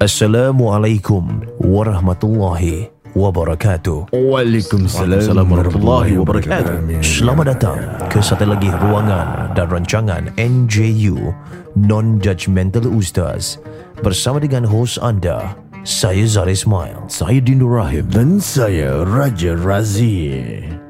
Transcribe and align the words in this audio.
Assalamualaikum 0.00 1.44
warahmatullahi 1.60 2.88
wabarakatuh. 3.12 4.08
Waalaikumsalam 4.16 5.44
warahmatullahi 5.44 6.16
wabarakatuh. 6.16 7.04
Selamat 7.04 7.52
datang 7.52 7.76
ke 8.08 8.16
satu 8.24 8.48
lagi 8.48 8.72
ruangan 8.80 9.52
dan 9.52 9.68
rancangan 9.68 10.32
NJU 10.40 11.36
Non-Judgmental 11.76 12.88
Ustaz 12.88 13.60
bersama 14.00 14.40
dengan 14.40 14.64
hos 14.64 14.96
anda 14.96 15.52
saya 15.84 16.24
Zari 16.24 16.56
Ismail. 16.56 17.04
Saya 17.12 17.36
Dindu 17.44 17.68
Rahim 17.68 18.08
dan 18.08 18.40
saya 18.40 19.04
Raja 19.04 19.52
Razi. 19.52 20.32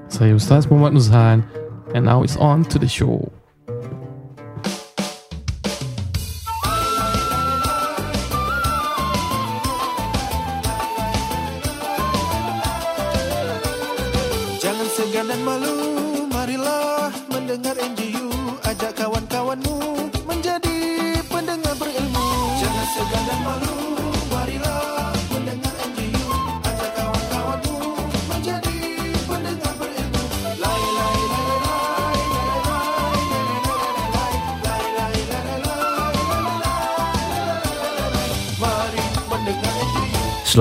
Saya 0.07 0.39
Ustaz 0.39 0.71
Muhammad 0.71 0.95
Nuzhan 0.95 1.43
and 1.99 2.07
now 2.07 2.23
it's 2.23 2.39
on 2.39 2.63
to 2.71 2.79
the 2.79 2.87
show. 2.87 3.27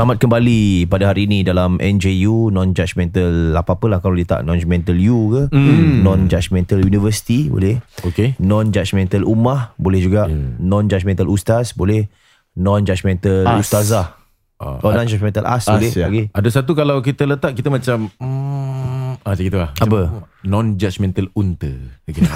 Selamat 0.10 0.26
kembali 0.26 0.90
pada 0.90 1.14
hari 1.14 1.30
ini 1.30 1.46
dalam 1.46 1.78
NJU 1.78 2.50
Non-Judgmental 2.50 3.54
Apa-apalah 3.54 4.02
kalau 4.02 4.18
letak 4.18 4.42
Non-Judgmental 4.42 4.98
U 5.06 5.30
ke 5.30 5.54
mm. 5.54 6.02
Non-Judgmental 6.02 6.82
University 6.82 7.46
boleh 7.46 7.78
Okey. 8.02 8.34
Non-Judgmental 8.42 9.22
Ummah 9.22 9.78
boleh 9.78 10.02
juga 10.02 10.26
Non-Judgmental 10.58 11.30
Ustaz 11.30 11.78
boleh 11.78 12.10
Non-Judgmental 12.58 13.54
As. 13.54 13.62
Ustazah 13.62 14.18
Ah, 14.58 14.82
Oh 14.82 14.90
non-judgmental 14.90 15.46
As, 15.46 15.70
As, 15.70 15.78
boleh 15.78 15.94
ya. 15.94 16.10
okay. 16.10 16.26
Ada 16.34 16.50
satu 16.58 16.74
kalau 16.74 17.06
kita 17.06 17.30
letak 17.30 17.54
kita 17.54 17.70
macam 17.70 18.10
mm, 18.18 19.22
ah, 19.22 19.30
macam 19.30 19.46
gitu 19.46 19.62
lah. 19.62 19.78
Apa? 19.78 20.26
Non-judgmental 20.42 21.30
unta. 21.38 21.70
Okay, 22.10 22.26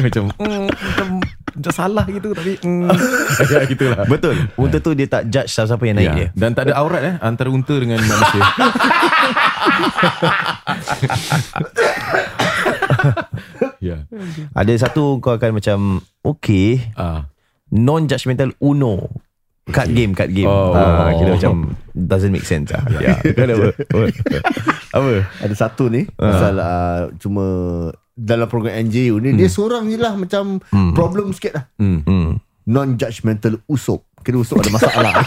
macam 0.08 0.32
mm, 0.40 0.68
macam 1.60 1.72
salah 1.74 2.04
gitu 2.06 2.32
tapi 2.32 2.56
mm, 2.56 2.88
ya 3.52 3.60
gitulah. 3.64 4.02
Betul 4.04 4.34
Unta 4.54 4.78
tu 4.78 4.90
dia 4.92 5.04
tak 5.04 5.28
judge 5.28 5.48
siapa-siapa 5.48 5.84
yang 5.84 5.96
naik 5.96 6.06
Ya. 6.06 6.14
dia 6.16 6.28
Dan 6.34 6.50
tak 6.52 6.66
ada 6.66 6.74
aurat 6.76 7.02
eh 7.02 7.14
antara 7.20 7.48
unta 7.48 7.72
dengan 7.74 8.00
manusia. 8.00 8.40
ya. 13.80 13.96
Ada 14.52 14.72
satu 14.80 15.18
kau 15.18 15.32
akan 15.32 15.50
macam 15.54 15.78
Okay 16.20 16.92
Ah. 16.94 17.28
Non-judgmental 17.70 18.50
Uno 18.58 19.08
Card 19.66 19.94
game 19.94 20.12
Card 20.12 20.32
game 20.32 20.48
Oh. 20.48 20.74
ah, 20.74 21.14
Kira 21.14 21.36
macam 21.36 21.76
Doesn't 21.90 22.30
make 22.30 22.42
sense 22.44 22.70
lah 22.70 22.82
ya. 22.98 23.14
Ada 23.20 23.54
apa 23.58 23.68
Apa 24.90 25.10
Ada 25.40 25.54
satu 25.56 25.86
ni 25.86 26.06
Pasal 26.10 26.54
uh, 26.56 27.00
Cuma 27.16 27.46
Dalam 28.20 28.44
program 28.52 28.76
NJU 28.84 29.16
ni 29.16 29.32
Dia 29.32 29.48
seorang 29.48 29.88
je 29.88 29.96
lah 29.96 30.12
Macam 30.12 30.60
Problem 30.92 31.32
sikit 31.32 31.56
lah. 31.56 31.64
Hmm. 31.80 32.04
hmm. 32.04 32.28
Non-judgmental 32.68 33.64
usop 33.64 34.04
Kira 34.20 34.36
usop 34.36 34.60
ada 34.60 34.68
masalah. 34.68 35.24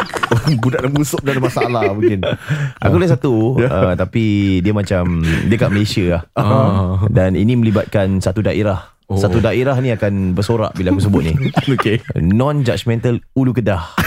Budak 0.64 0.80
dalam 0.80 0.96
usop 0.96 1.20
Dah 1.20 1.36
ada 1.36 1.42
masalah 1.44 1.92
mungkin. 1.92 2.24
Aku 2.88 2.96
ada 2.96 3.12
satu 3.12 3.60
uh, 3.60 3.92
Tapi 3.94 4.58
Dia 4.64 4.72
macam 4.72 5.20
Dia 5.22 5.56
kat 5.60 5.70
Malaysia 5.70 6.04
lah. 6.08 6.22
Ah. 6.40 7.04
Dan 7.12 7.36
ini 7.36 7.54
melibatkan 7.54 8.18
Satu 8.24 8.40
daerah 8.40 8.89
Oh. 9.10 9.18
Satu 9.18 9.38
daerah 9.38 9.74
ni 9.76 9.90
akan 9.90 10.32
bersorak 10.32 10.72
Bila 10.72 10.88
aku 10.88 11.02
sebut 11.02 11.20
ni 11.20 11.32
Okay. 11.74 11.98
Non-judgmental 12.14 13.18
Ulu 13.32 13.50
Kedah 13.50 13.82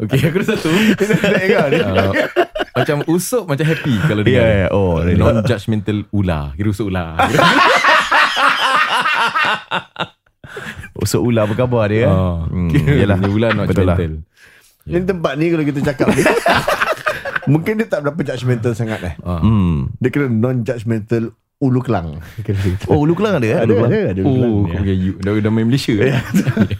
Okay, 0.00 0.16
aku 0.24 0.36
ada 0.36 0.44
satu. 0.48 0.66
uh, 0.66 2.12
macam 2.72 2.96
usop 3.06 3.46
macam 3.46 3.62
happy 3.62 3.94
kalau 4.02 4.20
Ya, 4.20 4.26
dia. 4.26 4.40
ya, 4.40 4.66
oh, 4.70 4.98
really. 4.98 5.16
non-judgmental 5.16 6.04
ular. 6.10 6.50
Kira 6.52 6.68
usop 6.68 6.88
ular. 6.88 7.16
Usuk 10.96 11.20
ular 11.22 11.44
apa 11.44 11.54
khabar 11.54 11.84
dia 11.86 12.06
Ah, 12.06 12.42
hmm, 12.44 12.68
kira 12.70 12.92
Yalah 12.98 13.16
dia 13.16 13.30
ular 13.30 13.50
not 13.52 13.64
Betul 13.66 13.84
lah 13.84 13.94
judgmental. 13.94 14.12
Ni 14.82 14.98
tempat 15.04 15.32
ni 15.36 15.44
Kalau 15.46 15.64
kita 15.64 15.78
cakap 15.84 16.06
ni 16.10 16.22
Mungkin 17.46 17.72
dia 17.76 17.86
tak 17.86 18.00
berapa 18.02 18.18
judgmental 18.24 18.72
sangat 18.74 18.98
eh 19.04 19.14
Ah. 19.20 19.38
hmm. 19.38 19.94
Dia 19.96 20.08
kira 20.08 20.24
non-judgmental 20.26 21.30
Ulu 21.60 21.80
Kelang. 21.84 22.16
Oh 22.90 23.04
Ulu 23.04 23.12
Kelang 23.12 23.36
ada 23.36 23.46
eh? 23.46 23.58
Ada 23.60 23.68
Ulu 23.68 23.76
Kelang. 23.76 23.92
ada 23.92 24.08
ada 24.10 24.20
Ulu 24.20 24.32
Kelang 24.32 24.48
Oh, 24.50 24.62
kau 24.64 24.76
punya 24.80 24.94
you. 24.96 25.12
Dah, 25.20 25.30
dah 25.36 25.52
main 25.52 25.66
Malaysia. 25.68 25.92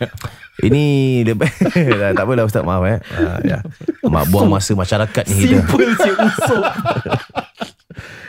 Ini 0.66 0.84
dia, 1.22 1.34
dah, 2.00 2.10
Tak 2.12 2.24
apalah 2.24 2.44
Ustaz 2.44 2.60
maaf 2.60 2.84
eh 2.84 2.96
uh, 3.16 3.38
ya. 3.44 3.58
Mak 4.02 4.24
buang 4.28 4.48
masa 4.48 4.72
masyarakat 4.72 5.24
ni 5.26 5.34
kita 5.38 5.56
Simple 5.60 5.88
je 5.94 6.12
usop. 6.12 6.62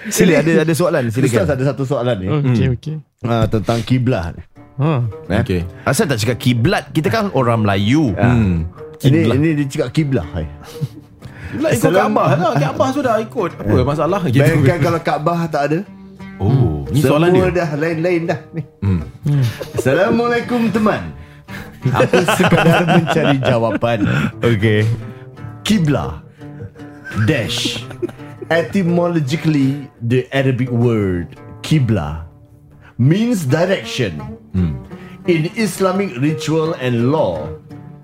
Sila 0.07 0.34
ada 0.39 0.51
ada 0.63 0.73
soalan 0.73 1.01
Ustaz 1.07 1.23
Silakan 1.23 1.47
ada 1.50 1.63
satu 1.66 1.84
soalan 1.84 2.16
ni 2.17 2.28
Okay, 2.28 2.68
okay. 2.69 2.95
uh, 3.23 3.45
Tentang 3.47 3.79
kiblat 3.81 4.35
Ha. 4.81 5.03
eh? 5.29 5.39
Okay. 5.39 5.62
Asal 5.83 6.07
tak 6.07 6.18
cakap 6.18 6.35
kiblat 6.35 6.89
Kita 6.89 7.07
kan 7.07 7.29
orang 7.31 7.62
Melayu 7.62 8.12
Hmm. 8.16 8.66
Ini, 9.01 9.33
ini 9.33 9.50
dia 9.56 9.66
cakap 9.68 9.89
kiblah 9.91 10.28
hai. 10.31 10.45
Lah 11.57 11.73
ikut 11.73 11.89
Kaabah 11.89 12.28
lah. 12.31 12.53
Kaabah 12.53 12.89
sudah 12.94 13.18
ikut. 13.18 13.57
Apa 13.57 13.81
masalah? 13.81 14.22
Gitu. 14.29 14.38
Bayangkan 14.38 14.78
kalau 14.78 15.00
Kaabah 15.01 15.50
tak 15.50 15.62
ada 15.68 15.79
Oh, 16.41 16.90
ni 16.90 17.06
soalan 17.06 17.29
Semua 17.29 17.47
dia. 17.53 17.57
dah 17.62 17.69
lain-lain 17.78 18.22
dah 18.25 18.40
ni. 18.50 18.62
Hmm. 18.81 19.02
Assalamualaikum 19.78 20.74
teman 20.74 21.13
Aku 22.02 22.18
sekadar 22.38 22.85
mencari 22.90 23.38
jawapan 23.41 24.02
Okay 24.41 24.90
Kiblah 25.62 26.25
Dash 27.30 27.85
Etymologically 28.50 29.85
The 30.01 30.25
Arabic 30.34 30.74
word 30.74 31.38
Kiblah 31.62 32.25
Means 32.97 33.46
direction 33.46 34.18
In 35.30 35.50
Islamic 35.53 36.18
ritual 36.18 36.74
and 36.81 37.13
law 37.13 37.50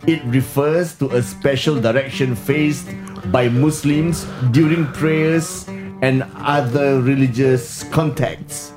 It 0.06 0.22
refers 0.30 0.94
to 1.02 1.10
a 1.14 1.22
special 1.26 1.82
direction 1.82 2.38
faced 2.38 2.88
by 3.34 3.50
Muslims 3.50 4.30
during 4.54 4.86
prayers 4.94 5.66
and 6.02 6.26
other 6.42 7.02
religious 7.02 7.84
contexts. 7.90 8.74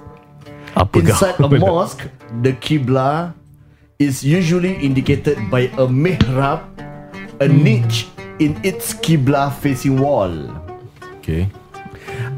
Apakah 0.76 1.12
Inside 1.12 1.36
a 1.42 1.48
mosque, 1.58 2.04
the 2.40 2.54
Qibla 2.56 3.34
is 3.98 4.24
usually 4.24 4.78
indicated 4.80 5.36
by 5.50 5.68
a 5.76 5.84
mihrab, 5.84 6.64
a 7.42 7.46
niche 7.50 8.08
in 8.40 8.56
its 8.64 8.94
Qibla 8.96 9.52
facing 9.52 10.00
wall. 10.00 10.32
Okay. 11.20 11.50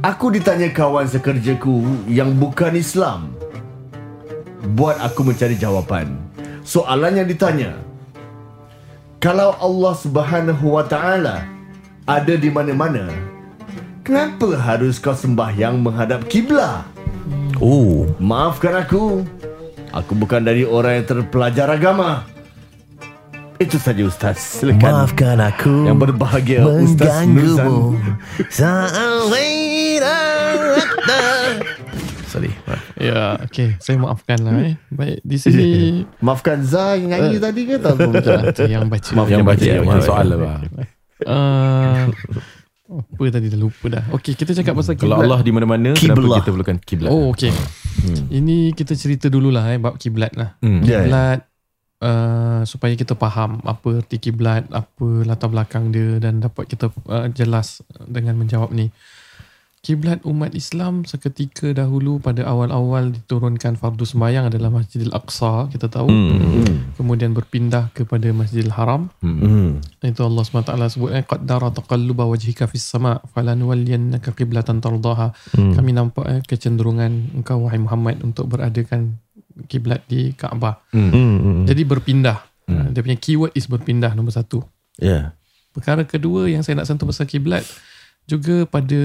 Aku 0.02 0.34
ditanya 0.34 0.66
kawan 0.74 1.06
sekerjaku 1.06 1.86
yang 2.10 2.34
bukan 2.34 2.74
Islam. 2.74 3.30
Buat 4.74 4.98
aku 4.98 5.22
mencari 5.22 5.54
jawapan. 5.54 6.18
Soalan 6.66 7.22
yang 7.22 7.28
ditanya. 7.30 7.78
Kalau 9.22 9.54
Allah 9.62 9.94
Subhanahu 9.94 10.74
Wa 10.74 10.82
Taala 10.90 11.46
ada 12.10 12.34
di 12.34 12.50
mana-mana, 12.50 13.06
kenapa 14.02 14.58
harus 14.58 14.98
kau 14.98 15.14
sembahyang 15.14 15.78
menghadap 15.78 16.26
kiblah? 16.26 16.86
Oh 17.62 18.06
Maafkan 18.18 18.82
aku. 18.82 19.22
Aku 19.92 20.12
bukan 20.16 20.42
dari 20.42 20.64
orang 20.66 21.02
yang 21.02 21.06
terpelajar 21.06 21.68
agama. 21.70 22.26
Itu 23.62 23.78
saja 23.78 24.02
Ustaz. 24.02 24.58
Silakan. 24.58 25.06
Maafkan 25.06 25.38
aku 25.38 25.86
Yang 25.86 25.98
berbahagia 26.10 26.60
Ustaz 26.66 27.22
Nuzan. 27.30 27.94
Sorry 32.26 32.50
Ya, 32.96 33.36
okay. 33.44 33.76
Saya 33.76 34.00
maafkan 34.00 34.40
lah 34.40 34.56
eh. 34.62 34.74
Baik, 34.88 35.20
di 35.20 35.36
sini 35.36 35.68
Maafkan 36.24 36.64
Zah 36.64 36.96
yang 36.96 37.12
nyanyi 37.12 37.36
tadi 37.38 37.60
ke 37.68 37.76
tak? 37.76 37.98
yang 38.66 38.88
baca. 38.88 39.10
Maaf 39.12 39.28
yang 39.28 39.44
baca 39.44 39.62
Ya, 39.62 39.78
yang 39.78 39.86
maaf. 39.86 40.06
soal 40.06 40.26
lah. 40.32 40.58
Uh, 41.22 42.08
apa 43.00 43.22
tadi 43.32 43.46
dah 43.48 43.60
lupa 43.60 43.86
dah. 43.88 44.04
Okay, 44.20 44.36
kita 44.36 44.52
cakap 44.52 44.76
pasal 44.76 45.00
Kalau 45.00 45.16
kiblat. 45.16 45.24
Allah 45.24 45.40
di 45.40 45.52
mana-mana, 45.54 45.90
Kiblah. 45.96 46.16
kenapa 46.20 46.38
kita 46.44 46.50
perlukan 46.52 46.76
kiblat? 46.84 47.10
Oh, 47.10 47.32
okay. 47.32 47.52
Ini 48.28 48.76
kita 48.76 48.92
cerita 48.98 49.32
dululah 49.32 49.64
eh 49.72 49.80
bab 49.80 49.96
kiblat 49.96 50.36
lah. 50.36 50.58
Hmm. 50.60 50.84
Ya, 50.84 51.00
ya. 51.00 51.08
Kiblat 51.08 51.40
uh, 52.02 52.60
supaya 52.66 52.92
kita 52.98 53.14
faham 53.14 53.62
apa 53.62 54.02
erti 54.02 54.18
kiblat, 54.18 54.66
apa 54.74 55.06
latar 55.24 55.48
belakang 55.48 55.94
dia 55.94 56.18
dan 56.18 56.42
dapat 56.42 56.66
kita 56.66 56.90
uh, 57.08 57.30
jelas 57.32 57.80
dengan 58.04 58.36
menjawab 58.36 58.74
ni. 58.74 58.90
Kiblat 59.82 60.22
umat 60.22 60.54
Islam 60.54 61.02
seketika 61.02 61.74
dahulu 61.74 62.22
pada 62.22 62.46
awal-awal 62.46 63.10
diturunkan 63.10 63.74
fardu 63.74 64.06
sembahyang 64.06 64.46
adalah 64.46 64.70
Masjidil 64.70 65.10
Aqsa 65.10 65.66
kita 65.68 65.90
tahu 65.90 66.06
Hmm. 66.06 66.94
kemudian 66.94 67.34
berpindah 67.34 67.90
kepada 67.90 68.30
Masjidil 68.30 68.70
Haram 68.70 69.10
Hmm. 69.18 69.82
itu 69.98 70.22
Allah 70.22 70.42
SWT 70.46 70.70
sebut 70.86 71.10
eh 71.10 71.26
qaddara 71.26 71.74
taqalluba 71.74 72.30
wajhika 72.30 72.70
fis 72.70 72.86
sama 72.86 73.18
falanuwalliyannaka 73.34 74.30
qiblatan 74.32 74.78
tardaha 74.78 75.34
Hmm. 75.50 75.74
kami 75.74 75.90
nampak 75.90 76.24
eh, 76.30 76.40
kecenderungan 76.46 77.42
engkau 77.42 77.66
wahai 77.66 77.82
Muhammad 77.82 78.22
untuk 78.22 78.54
beradakan 78.54 79.18
kiblat 79.66 80.06
di 80.06 80.30
Kaabah 80.32 80.78
Hmm. 80.94 81.10
Hmm. 81.10 81.66
jadi 81.66 81.82
berpindah 81.82 82.38
Uh, 82.62 82.94
dia 82.94 83.02
punya 83.02 83.18
keyword 83.18 83.50
is 83.58 83.66
berpindah 83.66 84.14
nombor 84.14 84.30
satu 84.30 84.62
Ya. 84.94 85.34
Perkara 85.74 86.06
kedua 86.06 86.46
yang 86.46 86.62
saya 86.62 86.78
nak 86.78 86.86
sentuh 86.86 87.10
pasal 87.10 87.26
kiblat 87.26 87.66
juga 88.26 88.64
pada 88.66 89.00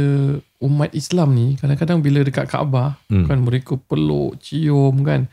umat 0.58 0.90
Islam 0.94 1.34
ni 1.38 1.48
kadang-kadang 1.58 2.02
bila 2.02 2.26
dekat 2.26 2.50
Kaabah 2.50 2.98
hmm. 3.10 3.26
kan 3.26 3.38
mereka 3.42 3.74
peluk, 3.78 4.38
cium 4.42 5.06
kan. 5.06 5.30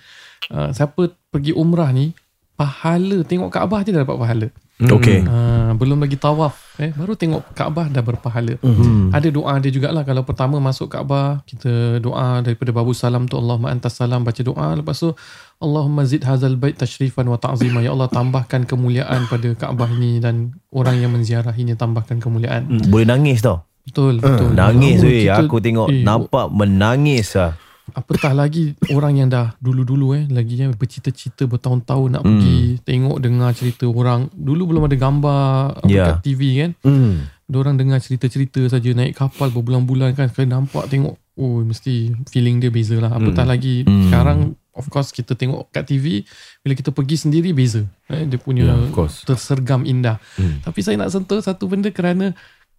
Uh, 0.53 0.69
siapa 0.77 1.13
pergi 1.33 1.57
umrah 1.57 1.89
ni 1.89 2.13
pahala 2.55 3.25
tengok 3.25 3.51
Kaabah 3.51 3.81
je 3.83 3.91
dah 3.93 4.05
dapat 4.05 4.19
pahala. 4.21 4.49
Okey. 4.75 5.23
Uh, 5.23 5.71
belum 5.79 6.03
lagi 6.03 6.19
tawaf 6.19 6.75
eh 6.83 6.91
baru 6.91 7.15
tengok 7.15 7.55
Kaabah 7.55 7.87
dah 7.95 8.03
berpahala. 8.03 8.59
Hmm. 8.59 9.15
Ada 9.15 9.31
doa 9.31 9.55
dia 9.63 9.71
jugalah 9.71 10.03
kalau 10.03 10.27
pertama 10.27 10.59
masuk 10.59 10.91
Kaabah 10.91 11.47
kita 11.47 12.03
doa 12.03 12.43
daripada 12.43 12.75
babu 12.75 12.91
salam 12.91 13.31
tu 13.31 13.39
Allahumma 13.39 13.71
antas 13.71 13.95
salam 13.95 14.27
baca 14.27 14.43
doa 14.43 14.75
lepas 14.75 14.99
tu 14.99 15.15
Allahumma 15.63 16.03
zid 16.03 16.27
hazal 16.27 16.59
bait 16.59 16.75
tashrifan 16.75 17.31
wa 17.31 17.39
ta'zima 17.39 17.87
ya 17.87 17.95
Allah 17.95 18.11
tambahkan 18.11 18.67
kemuliaan 18.67 19.31
pada 19.31 19.55
Kaabah 19.55 19.95
ini 19.95 20.19
dan 20.19 20.59
orang 20.75 20.99
yang 20.99 21.15
menziarahinya 21.15 21.79
tambahkan 21.79 22.19
kemuliaan. 22.19 22.67
Hmm. 22.67 22.91
Boleh 22.91 23.07
nangis 23.07 23.47
tau. 23.47 23.63
Betul 23.85 24.19
betul. 24.19 24.51
Nangis 24.53 24.99
Lama 24.99 25.07
weh. 25.07 25.29
Aku 25.29 25.57
tengok 25.59 25.89
eh, 25.89 26.01
nampak 26.01 26.47
menangis 26.49 27.35
lah. 27.35 27.53
Apatah 27.87 28.33
lagi 28.33 28.73
orang 28.89 29.13
yang 29.15 29.29
dah 29.29 29.53
dulu-dulu 29.59 30.17
eh 30.17 30.25
lagi 30.27 30.57
yang 30.57 30.73
bercita-cita 30.73 31.45
bertahun-tahun 31.45 32.09
nak 32.11 32.23
Hmm. 32.23 32.29
pergi 32.33 32.57
tengok 32.83 33.17
dengar 33.19 33.51
cerita 33.53 33.85
orang. 33.85 34.33
Dulu 34.33 34.63
belum 34.67 34.89
ada 34.89 34.97
gambar 34.97 35.85
Ya. 35.85 36.05
kat 36.11 36.25
TV 36.25 36.41
kan. 36.59 36.71
Hmm. 36.81 37.29
Diorang 37.45 37.77
dengar 37.77 38.01
cerita-cerita 38.01 38.65
saja 38.67 38.89
naik 38.91 39.13
kapal 39.15 39.53
berbulan-bulan 39.53 40.17
kan 40.17 40.27
sekali 40.27 40.49
nampak 40.49 40.89
tengok 40.89 41.21
oh 41.35 41.61
mesti 41.61 42.15
feeling 42.27 42.57
dia 42.57 42.71
beza 42.71 42.97
lah 42.97 43.13
apatah 43.13 43.45
lagi 43.45 43.83
Hmm. 43.83 44.09
sekarang 44.09 44.39
of 44.73 44.87
course 44.89 45.11
kita 45.11 45.35
tengok 45.35 45.69
kat 45.69 45.85
TV 45.85 46.25
bila 46.63 46.73
kita 46.73 46.89
pergi 46.89 47.17
sendiri 47.19 47.51
beza 47.51 47.85
eh, 48.07 48.23
dia 48.23 48.39
punya 48.39 48.65
Yeah, 48.65 48.89
course. 48.89 49.23
tersergam 49.23 49.85
indah 49.85 50.17
Hmm. 50.33 50.63
tapi 50.63 50.81
saya 50.81 50.97
nak 50.97 51.11
sentuh 51.11 51.37
satu 51.39 51.67
benda 51.67 51.91
kerana 51.91 52.33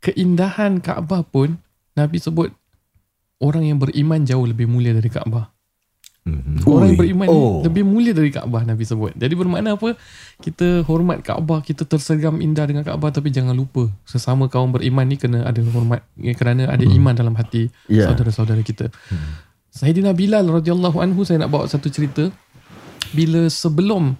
keindahan 0.06 0.78
Kaabah 0.78 1.25
pun 1.25 1.57
Nabi 1.98 2.22
sebut 2.22 2.54
orang 3.42 3.66
yang 3.66 3.81
beriman 3.81 4.22
jauh 4.22 4.46
lebih 4.46 4.69
mulia 4.69 4.94
dari 4.94 5.10
Kaabah 5.10 5.50
Mhm. 6.25 6.66
Orang 6.66 6.90
yang 6.90 6.98
beriman 6.98 7.28
Oh. 7.30 7.62
lebih 7.62 7.86
mulia 7.86 8.10
dari 8.10 8.34
Kaabah 8.34 8.66
Nabi 8.66 8.81
sebut. 8.81 9.13
Jadi 9.13 9.38
bermakna 9.38 9.78
apa? 9.78 9.94
Kita 10.42 10.81
hormat 10.81 11.22
Kaabah, 11.22 11.62
kita 11.62 11.86
tersergam 11.86 12.42
indah 12.42 12.66
dengan 12.66 12.81
Kaabah 12.81 13.13
tapi 13.13 13.30
jangan 13.30 13.54
lupa 13.54 13.94
sesama 14.10 14.50
kaum 14.50 14.74
beriman 14.74 15.06
ni 15.06 15.22
kena 15.22 15.46
ada 15.46 15.62
hormat 15.69 16.02
kerana 16.34 16.66
ada 16.66 16.81
iman 16.81 17.13
dalam 17.13 17.38
hati 17.38 17.69
Ya. 17.86 18.10
saudara-saudara 18.10 18.66
kita. 18.66 18.90
Sayyidina 19.69 20.18
Bilal 20.18 20.50
radhiyallahu 20.50 20.98
anhu 20.98 21.22
saya 21.22 21.46
nak 21.46 21.54
bawa 21.54 21.69
satu 21.69 21.94
cerita 21.94 22.34
bila 23.13 23.46
sebelum 23.46 24.18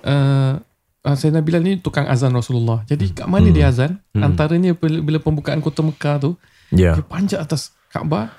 uh, 0.00 0.64
uh, 1.04 1.14
Sayyidina 1.14 1.40
Bilal 1.40 1.62
ni 1.62 1.72
tukang 1.78 2.04
azan 2.04 2.32
Rasulullah. 2.32 2.82
Jadi 2.84 3.12
kat 3.12 3.24
mana 3.24 3.48
dia 3.48 3.68
azan? 3.68 4.00
Antaranya 4.12 4.72
bila, 4.72 4.98
bila 5.00 5.18
pembukaan 5.18 5.60
kota 5.60 5.80
Mekah 5.80 6.16
tu, 6.18 6.30
Ya. 6.68 6.96
dia 6.96 7.04
panjat 7.04 7.38
atas 7.38 7.70
Kaabah 7.88 8.32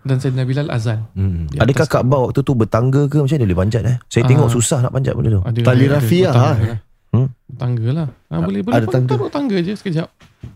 dan 0.00 0.16
Sayyidina 0.16 0.44
Bilal 0.44 0.68
azan. 0.68 1.02
Hmm. 1.12 1.50
Adakah 1.52 1.86
Kaabah 1.88 2.20
waktu 2.26 2.40
tu 2.40 2.52
bertangga 2.52 3.04
ke 3.06 3.18
macam 3.18 3.26
mana 3.26 3.40
dia 3.40 3.48
boleh 3.48 3.58
panjat 3.58 3.82
eh? 3.82 3.96
Saya 4.06 4.22
Ah. 4.22 4.28
tengok 4.28 4.48
susah 4.48 4.78
nak 4.78 4.92
panjat 4.92 5.12
benda 5.12 5.30
tu. 5.32 5.42
Ada, 5.42 5.58
Tali 5.58 5.76
ada, 5.82 5.88
ada 5.88 5.96
rafiah, 5.96 6.32
ha? 6.32 6.50
Hmm? 7.10 7.28
Tangga 7.48 7.88
lah. 7.90 8.08
Ha, 8.28 8.34
boleh 8.38 8.60
boleh 8.60 8.76
ada 8.76 8.86
tangga. 8.86 9.08
taruh 9.08 9.30
tangga 9.32 9.56
je 9.58 9.72
sekejap. 9.72 10.08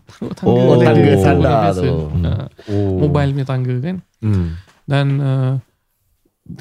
Taruh 0.07 0.31
tangga. 0.31 0.47
Oh, 0.47 0.63
boleh 0.71 0.85
tangga 0.85 1.11
sandar 1.17 1.59
tu. 1.73 1.93
Ha, 2.21 2.31
Oh. 2.69 3.01
Mobile 3.01 3.31
punya 3.33 3.47
tangga 3.49 3.75
kan. 3.81 3.95
Hmm. 4.21 4.47
Dan 4.85 5.05
uh, 5.17 5.53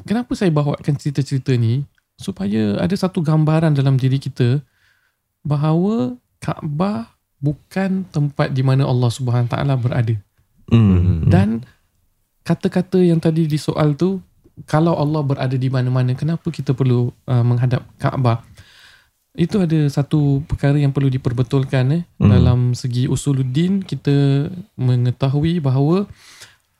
kenapa 0.03 0.33
saya 0.33 0.49
bawakan 0.51 0.95
cerita-cerita 0.97 1.53
ni? 1.55 1.85
Supaya 2.17 2.77
ada 2.77 2.93
satu 2.93 3.21
gambaran 3.21 3.73
dalam 3.73 3.97
diri 3.97 4.17
kita 4.17 4.61
bahawa 5.45 6.17
Kaabah 6.41 7.13
bukan 7.41 8.09
tempat 8.09 8.53
di 8.53 8.65
mana 8.65 8.89
Allah 8.89 9.11
Subhanahu 9.13 9.53
Taala 9.53 9.77
berada. 9.77 10.17
Hmm. 10.73 11.29
Dan 11.29 11.65
kata-kata 12.45 13.01
yang 13.01 13.21
tadi 13.21 13.45
di 13.45 13.61
soal 13.61 13.93
tu 13.97 14.21
kalau 14.65 14.97
Allah 14.97 15.21
berada 15.25 15.57
di 15.57 15.69
mana-mana 15.73 16.13
kenapa 16.17 16.49
kita 16.49 16.73
perlu 16.77 17.13
uh, 17.29 17.45
menghadap 17.45 17.85
Kaabah 18.01 18.45
itu 19.39 19.63
ada 19.63 19.87
satu 19.87 20.43
perkara 20.43 20.75
yang 20.75 20.91
perlu 20.91 21.07
diperbetulkan 21.07 21.85
eh 21.95 22.03
Hmm. 22.19 22.29
dalam 22.29 22.61
segi 22.77 23.07
usuluddin 23.07 23.81
kita 23.81 24.49
mengetahui 24.77 25.63
bahawa 25.63 26.05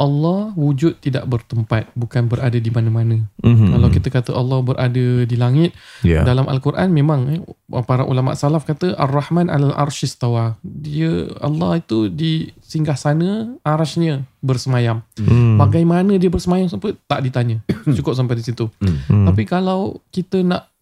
Allah 0.01 0.57
wujud 0.57 0.97
tidak 1.05 1.29
bertempat 1.29 1.93
bukan 1.93 2.25
berada 2.25 2.57
di 2.57 2.73
mana-mana. 2.73 3.21
Hmm. 3.45 3.69
Kalau 3.69 3.89
kita 3.93 4.09
kata 4.09 4.33
Allah 4.33 4.65
berada 4.65 5.07
di 5.29 5.37
langit 5.37 5.77
ya. 6.01 6.25
dalam 6.25 6.49
al-Quran 6.49 6.89
memang 6.89 7.21
eh, 7.29 7.41
para 7.85 8.09
ulama 8.09 8.33
salaf 8.33 8.65
kata 8.65 8.97
Ar-Rahman 8.97 9.53
alal 9.53 9.77
arsyistawa. 9.77 10.57
Dia 10.65 11.29
Allah 11.45 11.85
itu 11.85 12.09
di 12.09 12.49
singgah 12.65 12.97
sana 12.97 13.53
arasnya 13.61 14.25
bersemayam. 14.41 15.05
Hmm. 15.21 15.61
Bagaimana 15.61 16.17
dia 16.17 16.33
bersemayam 16.33 16.73
sampai 16.73 16.97
tak 17.05 17.21
ditanya. 17.21 17.61
Cukup 18.01 18.17
sampai 18.17 18.41
di 18.41 18.45
situ. 18.49 18.73
Hmm. 18.81 19.29
Tapi 19.29 19.45
kalau 19.45 20.01
kita 20.09 20.41
nak 20.41 20.73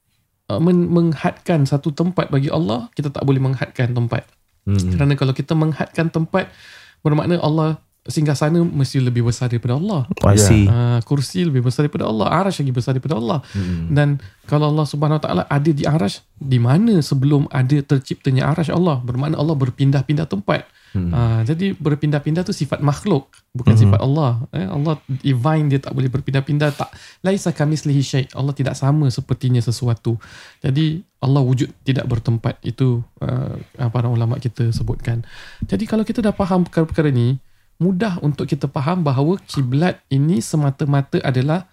uh, 0.46 0.62
men- 0.62 0.94
menghadkan 0.94 1.66
satu 1.66 1.90
tempat 1.90 2.30
bagi 2.30 2.54
Allah, 2.54 2.86
kita 2.94 3.10
tak 3.10 3.26
boleh 3.26 3.42
menghadkan 3.42 3.90
tempat. 3.90 4.30
Hmm. 4.62 4.94
Kerana 4.94 5.18
kalau 5.18 5.34
kita 5.34 5.58
menghadkan 5.58 6.06
tempat 6.06 6.54
bermakna 7.02 7.42
Allah 7.42 7.82
singgah 8.08 8.32
sana 8.32 8.64
mesti 8.64 9.04
lebih 9.04 9.28
besar 9.28 9.52
daripada 9.52 9.76
Allah. 9.76 10.08
I 10.24 10.40
see. 10.40 10.64
Uh, 10.64 10.98
kursi 11.04 11.44
lebih 11.44 11.60
besar 11.60 11.84
daripada 11.84 12.08
Allah, 12.08 12.26
arash 12.32 12.64
lagi 12.64 12.72
besar 12.72 12.96
daripada 12.96 13.20
Allah. 13.20 13.38
Hmm. 13.52 13.92
Dan 13.92 14.08
kalau 14.48 14.72
Allah 14.72 14.88
Subhanahu 14.88 15.20
Wa 15.20 15.24
Taala 15.28 15.42
ada 15.44 15.70
di 15.70 15.84
arash, 15.84 16.24
di 16.40 16.56
mana 16.56 17.04
sebelum 17.04 17.46
ada 17.52 17.76
terciptanya 17.84 18.48
arash 18.48 18.72
Allah? 18.72 19.04
Bermakna 19.04 19.36
Allah 19.36 19.54
berpindah-pindah 19.54 20.24
tempat. 20.24 20.64
Hmm. 20.96 21.12
Uh, 21.12 21.40
jadi 21.44 21.76
berpindah-pindah 21.76 22.48
tu 22.48 22.56
sifat 22.56 22.80
makhluk, 22.80 23.28
bukan 23.52 23.76
Mhm. 23.76 23.80
sifat 23.84 24.00
Allah. 24.00 24.40
Eh, 24.56 24.64
Allah 24.64 24.96
divine 25.04 25.68
dia 25.68 25.84
tak 25.84 25.92
boleh 25.92 26.08
berpindah-pindah 26.08 26.72
tak. 26.72 26.88
Laisa 27.20 27.52
kamislihi 27.52 28.00
syai. 28.00 28.24
Allah 28.32 28.56
tidak 28.56 28.72
sama 28.72 29.12
sepertinya 29.12 29.60
sesuatu. 29.60 30.16
Jadi 30.64 31.04
Allah 31.20 31.44
wujud 31.44 31.68
tidak 31.84 32.08
bertempat. 32.08 32.56
Itu 32.64 33.04
uh, 33.20 33.60
para 33.92 34.08
ulama 34.08 34.40
kita 34.40 34.72
sebutkan. 34.72 35.28
Jadi 35.60 35.84
kalau 35.84 36.08
kita 36.08 36.24
dah 36.24 36.32
faham 36.32 36.64
perkara-perkara 36.64 37.12
ni, 37.12 37.36
mudah 37.78 38.18
untuk 38.26 38.50
kita 38.50 38.66
faham 38.66 39.06
bahawa 39.06 39.38
kiblat 39.46 40.02
ini 40.10 40.42
semata-mata 40.42 41.22
adalah 41.22 41.70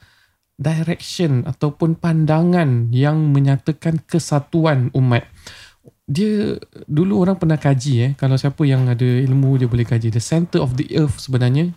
direction 0.55 1.43
ataupun 1.43 1.99
pandangan 1.99 2.93
yang 2.93 3.33
menyatakan 3.33 3.99
kesatuan 4.05 4.93
umat. 4.95 5.27
Dia 6.05 6.61
dulu 6.85 7.25
orang 7.25 7.41
pernah 7.41 7.57
kaji 7.57 7.93
eh 7.97 8.11
kalau 8.13 8.37
siapa 8.37 8.61
yang 8.61 8.85
ada 8.85 9.03
ilmu 9.03 9.57
dia 9.57 9.65
boleh 9.65 9.89
kaji 9.89 10.13
the 10.13 10.21
center 10.21 10.61
of 10.61 10.77
the 10.77 10.85
earth 10.93 11.17
sebenarnya 11.17 11.73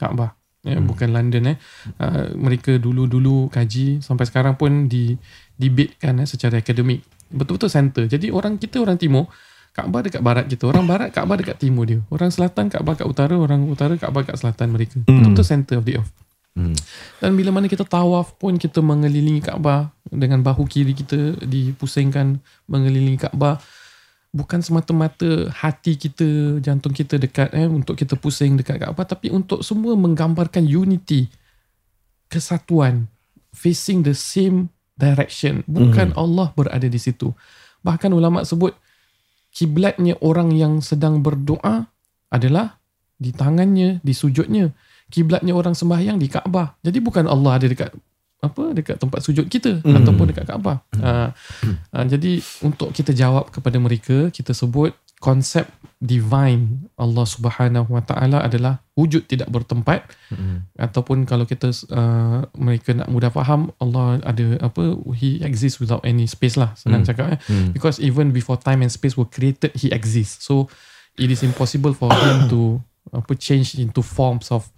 Kaabah. 0.00 0.32
Eh, 0.60 0.76
hmm. 0.76 0.84
bukan 0.92 1.08
London 1.08 1.56
eh. 1.56 1.56
Uh, 1.96 2.36
mereka 2.36 2.76
dulu-dulu 2.76 3.48
kaji 3.48 4.04
sampai 4.04 4.28
sekarang 4.28 4.60
pun 4.60 4.88
di 4.92 5.16
debatekan 5.56 6.20
eh, 6.20 6.28
secara 6.28 6.60
akademik. 6.60 7.00
Betul-betul 7.32 7.70
center. 7.72 8.04
Jadi 8.08 8.28
orang 8.28 8.60
kita 8.60 8.80
orang 8.80 9.00
timur 9.00 9.28
Kaabah 9.70 10.00
dekat 10.02 10.22
barat 10.22 10.44
kita. 10.50 10.66
Orang 10.66 10.84
barat 10.90 11.14
Kaabah 11.14 11.38
dekat 11.38 11.56
timur 11.62 11.86
dia. 11.86 12.02
Orang 12.10 12.34
selatan 12.34 12.66
Kaabah 12.66 12.98
kat 12.98 13.06
utara, 13.06 13.38
orang 13.38 13.62
utara 13.70 13.94
Kaabah 13.94 14.26
kat 14.26 14.36
selatan 14.42 14.74
mereka. 14.74 14.98
Betul-betul 15.06 15.46
center 15.46 15.78
of 15.78 15.86
the 15.86 16.02
earth. 16.02 16.12
Hmm. 16.58 16.74
Dan 17.22 17.38
bila 17.38 17.54
mana 17.54 17.70
kita 17.70 17.86
tawaf 17.86 18.34
pun 18.34 18.58
kita 18.58 18.82
mengelilingi 18.82 19.46
Kaabah 19.46 19.94
dengan 20.10 20.42
bahu 20.42 20.66
kiri 20.66 20.90
kita 20.90 21.38
dipusingkan 21.46 22.42
mengelilingi 22.66 23.22
Kaabah 23.22 23.62
bukan 24.34 24.58
semata-mata 24.58 25.50
hati 25.54 25.94
kita, 25.94 26.58
jantung 26.58 26.90
kita 26.90 27.18
dekat 27.18 27.54
eh 27.54 27.66
untuk 27.70 27.94
kita 27.94 28.18
pusing 28.18 28.58
dekat 28.58 28.82
Kaabah 28.82 29.06
tapi 29.06 29.30
untuk 29.30 29.62
semua 29.62 29.94
menggambarkan 29.94 30.66
unity, 30.66 31.30
kesatuan, 32.26 33.06
facing 33.54 34.02
the 34.02 34.14
same 34.14 34.70
direction. 34.98 35.62
Bukan 35.70 36.14
Allah 36.18 36.50
berada 36.58 36.86
di 36.86 36.98
situ. 36.98 37.30
Bahkan 37.86 38.10
ulama 38.10 38.42
sebut 38.42 38.74
kiblatnya 39.50 40.16
orang 40.22 40.54
yang 40.54 40.78
sedang 40.80 41.20
berdoa 41.20 41.90
adalah 42.30 42.78
di 43.20 43.34
tangannya, 43.34 44.00
di 44.00 44.14
sujudnya. 44.14 44.72
Kiblatnya 45.10 45.52
orang 45.52 45.74
sembahyang 45.74 46.16
di 46.22 46.30
Kaabah. 46.30 46.78
Jadi 46.80 46.98
bukan 47.02 47.26
Allah 47.26 47.58
ada 47.58 47.66
dekat 47.66 47.90
apa 48.40 48.72
dekat 48.72 48.96
tempat 48.96 49.20
sujud 49.20 49.44
kita 49.52 49.84
Hmm. 49.84 50.00
ataupun 50.00 50.32
dekat 50.32 50.48
Kaabah. 50.48 50.80
Ha, 51.02 51.36
ha, 51.92 51.98
jadi 52.08 52.40
untuk 52.64 52.88
kita 52.96 53.12
jawab 53.12 53.52
kepada 53.52 53.76
mereka, 53.76 54.32
kita 54.32 54.56
sebut 54.56 54.96
konsep 55.20 55.68
divine 56.00 56.88
Allah 56.96 57.28
Subhanahu 57.28 57.92
Wa 57.92 58.00
Taala 58.00 58.40
adalah 58.40 58.80
wujud 58.96 59.28
tidak 59.28 59.52
bertempat 59.52 60.08
Mm. 60.32 60.64
ataupun 60.78 61.26
kalau 61.26 61.44
kita 61.44 61.68
uh, 61.92 62.46
mereka 62.56 62.96
nak 62.96 63.10
mudah 63.12 63.28
faham 63.28 63.68
Allah 63.76 64.16
ada 64.24 64.56
apa 64.62 64.94
he 65.12 65.42
exists 65.44 65.76
without 65.76 66.00
any 66.06 66.24
space 66.24 66.56
lah 66.56 66.72
senang 66.72 67.04
Mm. 67.04 67.08
cakap 67.12 67.26
eh 67.36 67.38
Mm. 67.52 67.76
because 67.76 68.00
even 68.00 68.32
before 68.32 68.56
time 68.56 68.80
and 68.80 68.88
space 68.88 69.18
were 69.18 69.28
created 69.28 69.74
he 69.76 69.92
exists 69.92 70.40
so 70.40 70.72
it 71.20 71.28
is 71.28 71.44
impossible 71.44 71.92
for 71.92 72.08
him 72.08 72.48
to 72.48 72.80
apa 73.12 73.36
change 73.36 73.76
into 73.76 74.00
forms 74.00 74.48
of 74.48 74.72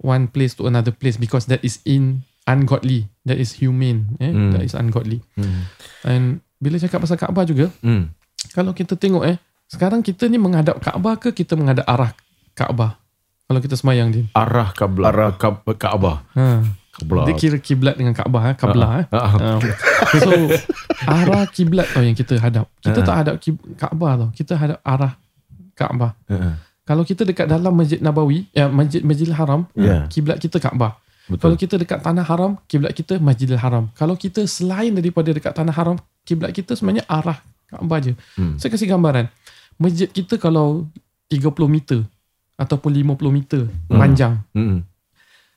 one 0.00 0.24
place 0.24 0.56
to 0.56 0.64
another 0.64 0.94
place 0.94 1.20
because 1.20 1.44
that 1.50 1.60
is 1.60 1.82
in 1.84 2.24
ungodly 2.48 3.10
that 3.28 3.36
is 3.36 3.52
humane 3.60 4.08
eh? 4.24 4.32
Mm. 4.32 4.56
that 4.56 4.64
is 4.64 4.72
ungodly 4.72 5.20
Mm. 5.36 5.68
and 6.08 6.24
bila 6.56 6.80
cakap 6.80 7.02
pasal 7.04 7.20
Kaabah 7.20 7.44
juga 7.44 7.68
Mm. 7.84 8.08
kalau 8.56 8.72
kita 8.72 8.96
tengok 8.96 9.28
eh 9.28 9.36
sekarang 9.72 10.04
kita 10.04 10.28
ni 10.28 10.36
menghadap 10.36 10.76
Kaabah 10.78 11.16
ke 11.16 11.32
kita 11.32 11.56
menghadap 11.56 11.88
arah 11.88 12.12
Kaabah 12.52 13.00
kalau 13.48 13.60
kita 13.60 13.74
semayang 13.74 14.12
dia 14.12 14.24
Arah 14.32 14.72
kablah. 14.72 15.08
Arah 15.08 15.32
Kaabah. 15.36 16.16
ha. 16.36 16.60
Kablah. 16.92 17.24
dia 17.24 17.34
kira 17.34 17.56
kiblat 17.56 17.96
dengan 17.96 18.12
Kaabah 18.12 18.52
eh? 18.52 18.54
Kablah 18.54 18.90
eh? 19.00 19.06
Ah. 19.16 19.32
Um, 19.32 19.60
so 20.20 20.30
arah 21.08 21.48
kiblat 21.48 21.88
tau 21.88 22.04
yang 22.04 22.12
kita 22.12 22.36
hadap. 22.36 22.68
Kita 22.84 23.00
Ha. 23.00 23.06
tak 23.08 23.16
hadap 23.16 23.34
Kaabah 23.80 24.12
tau. 24.20 24.28
Kita 24.36 24.52
hadap 24.60 24.78
arah 24.84 25.16
Kaabah. 25.72 26.12
Uh-uh. 26.28 26.54
Kalau 26.84 27.00
kita 27.00 27.24
dekat 27.24 27.48
dalam 27.48 27.72
Masjid 27.72 27.96
Nabawi, 27.96 28.44
ya 28.52 28.68
Masjid 28.68 29.00
Masjidil 29.00 29.32
Haram, 29.32 29.64
Ya. 29.72 30.04
kiblat 30.12 30.36
kita 30.36 30.60
Kaabah. 30.60 31.00
Kalau 31.32 31.56
Betul. 31.56 31.64
kita 31.64 31.74
dekat 31.80 32.02
tanah 32.02 32.26
haram, 32.28 32.58
kiblat 32.66 32.92
kita 32.92 33.16
Masjidil 33.16 33.56
Haram. 33.56 33.88
Kalau 33.96 34.18
kita 34.18 34.44
selain 34.44 34.92
daripada 34.92 35.32
dekat 35.32 35.54
tanah 35.54 35.72
haram, 35.72 35.96
kiblat 36.28 36.52
kita 36.52 36.76
sebenarnya 36.76 37.08
arah 37.08 37.40
Kaabah 37.72 37.98
je. 38.04 38.12
Hmm. 38.36 38.60
Saya 38.60 38.68
kasih 38.68 38.84
gambaran. 38.84 39.32
Masjid 39.76 40.06
kita 40.06 40.36
kalau 40.36 40.86
30 41.28 41.42
meter 41.66 42.00
ataupun 42.54 42.90
50 42.92 43.32
meter 43.32 43.62
Hmm. 43.88 43.98
panjang. 43.98 44.34
Mm. 44.52 44.84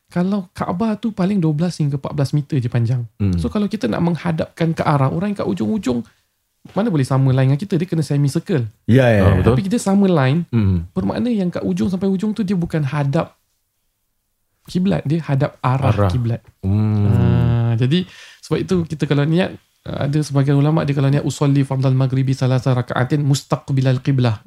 Kalau 0.05 0.47
Kaabah 0.51 0.95
tu 0.95 1.11
paling 1.11 1.37
12 1.37 1.51
hingga 1.77 1.97
14 1.97 2.31
meter 2.31 2.55
je 2.57 2.69
panjang. 2.69 3.03
Mm. 3.17 3.35
So 3.35 3.47
kalau 3.47 3.65
kita 3.65 3.85
nak 3.85 3.99
menghadapkan 4.01 4.71
ke 4.71 4.81
arah 4.81 5.09
orang 5.09 5.33
yang 5.33 5.39
kat 5.39 5.49
ujung-ujung 5.49 6.05
mana 6.73 6.89
boleh 6.89 7.05
sama 7.05 7.29
line 7.29 7.51
dengan 7.51 7.59
kita 7.59 7.75
dia 7.75 7.85
kena 7.85 8.01
semi 8.01 8.25
circle. 8.25 8.65
Ya, 8.85 9.05
ya. 9.07 9.21
Ah, 9.21 9.33
betul. 9.37 9.53
Tapi 9.53 9.61
kita 9.65 9.77
sama 9.77 10.07
line 10.07 10.47
Mm. 10.49 10.89
bermakna 10.91 11.29
yang 11.29 11.49
kat 11.49 11.61
ujung 11.61 11.89
sampai 11.89 12.07
ujung 12.07 12.31
tu 12.31 12.41
dia 12.41 12.55
bukan 12.55 12.81
hadap 12.81 13.35
kiblat 14.65 15.05
dia 15.05 15.21
hadap 15.21 15.61
arah, 15.61 15.93
Arah. 15.93 16.09
kiblat. 16.09 16.41
Mm. 16.65 17.05
Ah, 17.05 17.73
jadi 17.77 18.07
sebab 18.41 18.57
itu 18.57 18.75
kita 18.87 19.05
kalau 19.05 19.21
niat 19.21 19.53
ada 19.87 20.17
sebagian 20.17 20.57
ulama 20.57 20.81
dia 20.81 20.91
kalau 20.91 21.07
niat 21.07 21.21
usolli 21.21 21.61
fardal 21.61 21.93
maghribi 21.93 22.31
salasa 22.31 22.73
rakaatin 22.73 23.21
mustaqbilal 23.21 24.01
qiblah. 24.01 24.41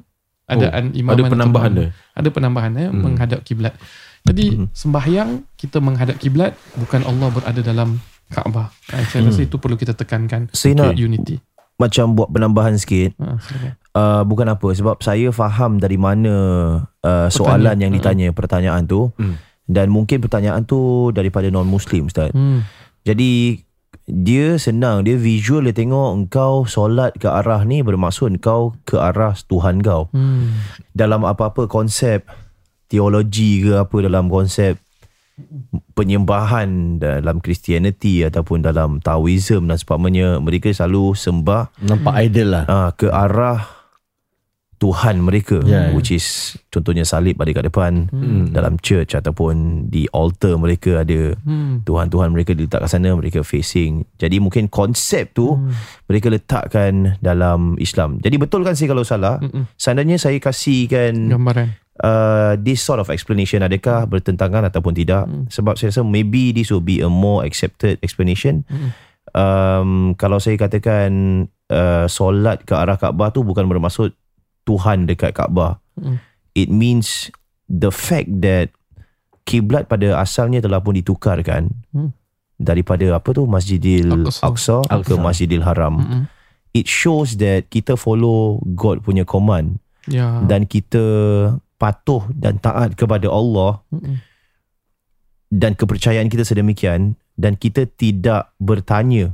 Ada 0.45 0.65
Oh, 0.65 0.73
an 0.73 0.85
imaman 0.91 1.15
Ada 1.15 1.23
penambahan 1.25 1.71
ke- 1.71 1.77
dia. 1.77 1.89
Ada 2.11 2.29
penambahan 2.29 2.71
eh 2.75 2.87
Hmm. 2.87 3.01
menghadap 3.01 3.39
kiblat. 3.41 3.73
Jadi 4.21 4.45
sembahyang 4.69 5.29
kita 5.55 5.79
menghadap 5.79 6.17
kiblat 6.17 6.51
bukan 6.75 7.01
Allah 7.03 7.27
berada 7.29 7.61
dalam 7.61 8.01
Kaabah. 8.27 8.69
Ah, 8.87 9.01
saya 9.05 9.25
rasa 9.25 9.41
itu 9.41 9.57
perlu 9.57 9.73
kita 9.73 9.93
tekankan 9.93 10.51
Saya 10.51 10.75
nak 10.75 10.93
unity. 10.93 11.41
macam 11.75 12.13
buat 12.13 12.27
penambahan 12.27 12.75
sikit. 12.75 13.17
Ha, 13.17 13.39
silakan. 13.39 13.73
Uh, 13.89 14.21
bukan 14.21 14.47
apa 14.47 14.69
sebab 14.69 14.95
saya 14.99 15.31
faham 15.31 15.77
dari 15.77 15.97
mana 15.97 16.33
uh, 16.99 17.27
soalan 17.27 17.73
yang 17.75 17.89
ditanya 17.89 18.29
pertanyaan 18.29 18.85
tu 18.85 19.09
Hmm. 19.15 19.33
dan 19.65 19.87
mungkin 19.87 20.19
pertanyaan 20.19 20.61
tu 20.61 20.77
daripada 21.09 21.47
non 21.47 21.65
muslim 21.65 22.05
ustaz. 22.05 22.29
Hmm. 22.29 22.61
Jadi 23.01 23.63
dia 24.09 24.57
senang 24.57 25.05
dia 25.05 25.15
visual 25.15 25.69
dia 25.69 25.73
tengok 25.77 26.09
engkau 26.17 26.65
solat 26.65 27.13
ke 27.15 27.29
arah 27.29 27.61
ni 27.63 27.85
bermaksud 27.85 28.41
engkau 28.41 28.73
ke 28.83 28.97
arah 28.97 29.37
Tuhan 29.37 29.85
kau. 29.85 30.09
Hmm. 30.11 30.57
Dalam 30.91 31.23
apa-apa 31.23 31.69
konsep 31.69 32.25
teologi 32.89 33.61
ke 33.61 33.77
apa 33.77 33.95
dalam 34.01 34.27
konsep 34.27 34.81
penyembahan 35.95 36.99
dalam 36.99 37.39
Christianity 37.39 38.27
ataupun 38.27 38.59
dalam 38.59 38.99
Taoism 38.99 39.71
dan 39.71 39.79
sebagainya 39.79 40.43
mereka 40.43 40.67
selalu 40.67 41.15
sembah 41.15 41.79
Nampak 41.79 42.13
idol 42.27 42.47
lah. 42.59 42.63
uh, 42.67 42.89
ke 42.91 43.07
arah 43.07 43.78
Tuhan 44.79 45.19
mereka 45.19 45.59
Ya, 45.61 45.91
ya. 45.91 45.91
which 45.91 46.09
is 46.09 46.25
contohnya 46.69 47.03
salib 47.03 47.35
ada 47.35 47.51
kat 47.51 47.67
depan 47.67 48.07
Hmm. 48.07 48.47
dalam 48.49 48.79
church 48.79 49.11
ataupun 49.11 49.55
di 49.85 50.07
altar 50.09 50.55
mereka 50.55 51.03
ada 51.03 51.35
Hmm. 51.37 51.83
Tuhan-Tuhan 51.83 52.31
mereka 52.31 52.51
diletak 52.51 52.81
kat 52.81 52.89
sana 52.89 53.11
mereka 53.11 53.43
facing 53.43 54.07
jadi 54.15 54.39
mungkin 54.39 54.65
konsep 54.65 55.31
tu 55.33 55.53
Hmm. 55.53 55.75
mereka 56.05 56.27
letakkan 56.29 57.19
dalam 57.19 57.75
Islam 57.77 58.17
jadi 58.17 58.35
betul 58.35 58.63
kan 58.63 58.73
saya 58.73 58.89
kalau 58.89 59.03
salah 59.03 59.37
Mm-mm. 59.37 59.67
seandainya 59.75 60.15
saya 60.15 60.39
kasihkan 60.39 61.27
Gambaran. 61.29 61.75
uh, 61.99 62.55
this 62.57 62.79
sort 62.79 62.97
of 62.97 63.09
explanation 63.09 63.59
adakah 63.59 64.07
bertentangan 64.07 64.63
ataupun 64.65 64.93
tidak 64.93 65.27
Hmm. 65.27 65.43
sebab 65.47 65.75
saya 65.75 65.91
rasa 65.91 66.01
maybe 66.01 66.49
this 66.49 66.67
will 66.67 66.79
be 66.79 66.99
a 66.99 67.07
more 67.07 67.43
accepted 67.43 67.99
explanation 67.99 68.63
Mm-mm. 68.65 68.95
um, 69.33 69.89
kalau 70.15 70.37
saya 70.37 70.55
katakan 70.55 71.11
uh, 71.67 72.07
solat 72.07 72.63
ke 72.63 72.71
arah 72.71 72.95
Kaabah 72.95 73.29
tu 73.29 73.41
bukan 73.41 73.65
bermaksud 73.65 74.15
Tuhan 74.69 75.09
dekat 75.09 75.33
Kaabah 75.33 75.81
Mm. 75.97 76.15
it 76.53 76.69
means 76.69 77.27
the 77.65 77.89
fact 77.89 78.29
that 78.39 78.71
kiblat 79.43 79.83
pada 79.85 80.15
asalnya 80.15 80.61
telah 80.61 80.77
pun 80.77 80.93
ditukarkan 80.93 81.73
Hmm. 81.89 82.13
daripada 82.55 83.03
apa 83.11 83.29
tu 83.31 83.43
Masjidil 83.43 84.29
Aqsa. 84.29 84.79
Aqsa, 84.85 85.01
ke. 85.03 85.17
Masjidil 85.17 85.59
Haram 85.59 85.99
Mm-mm. 85.99 86.23
it 86.71 86.85
shows 86.85 87.35
that 87.35 87.67
kita 87.67 87.95
follow 87.95 88.61
God 88.69 89.01
punya 89.01 89.25
command 89.25 89.81
Ya. 90.05 90.39
dan 90.41 90.63
kita 90.63 91.03
patuh 91.75 92.29
dan 92.31 92.57
taat 92.57 92.93
kepada 92.93 93.27
Allah 93.27 93.81
Mm-mm. 93.89 94.21
dan 95.49 95.73
kepercayaan 95.73 96.29
kita 96.29 96.45
sedemikian 96.45 97.17
dan 97.35 97.55
kita 97.55 97.89
tidak 97.89 98.53
bertanya 98.57 99.33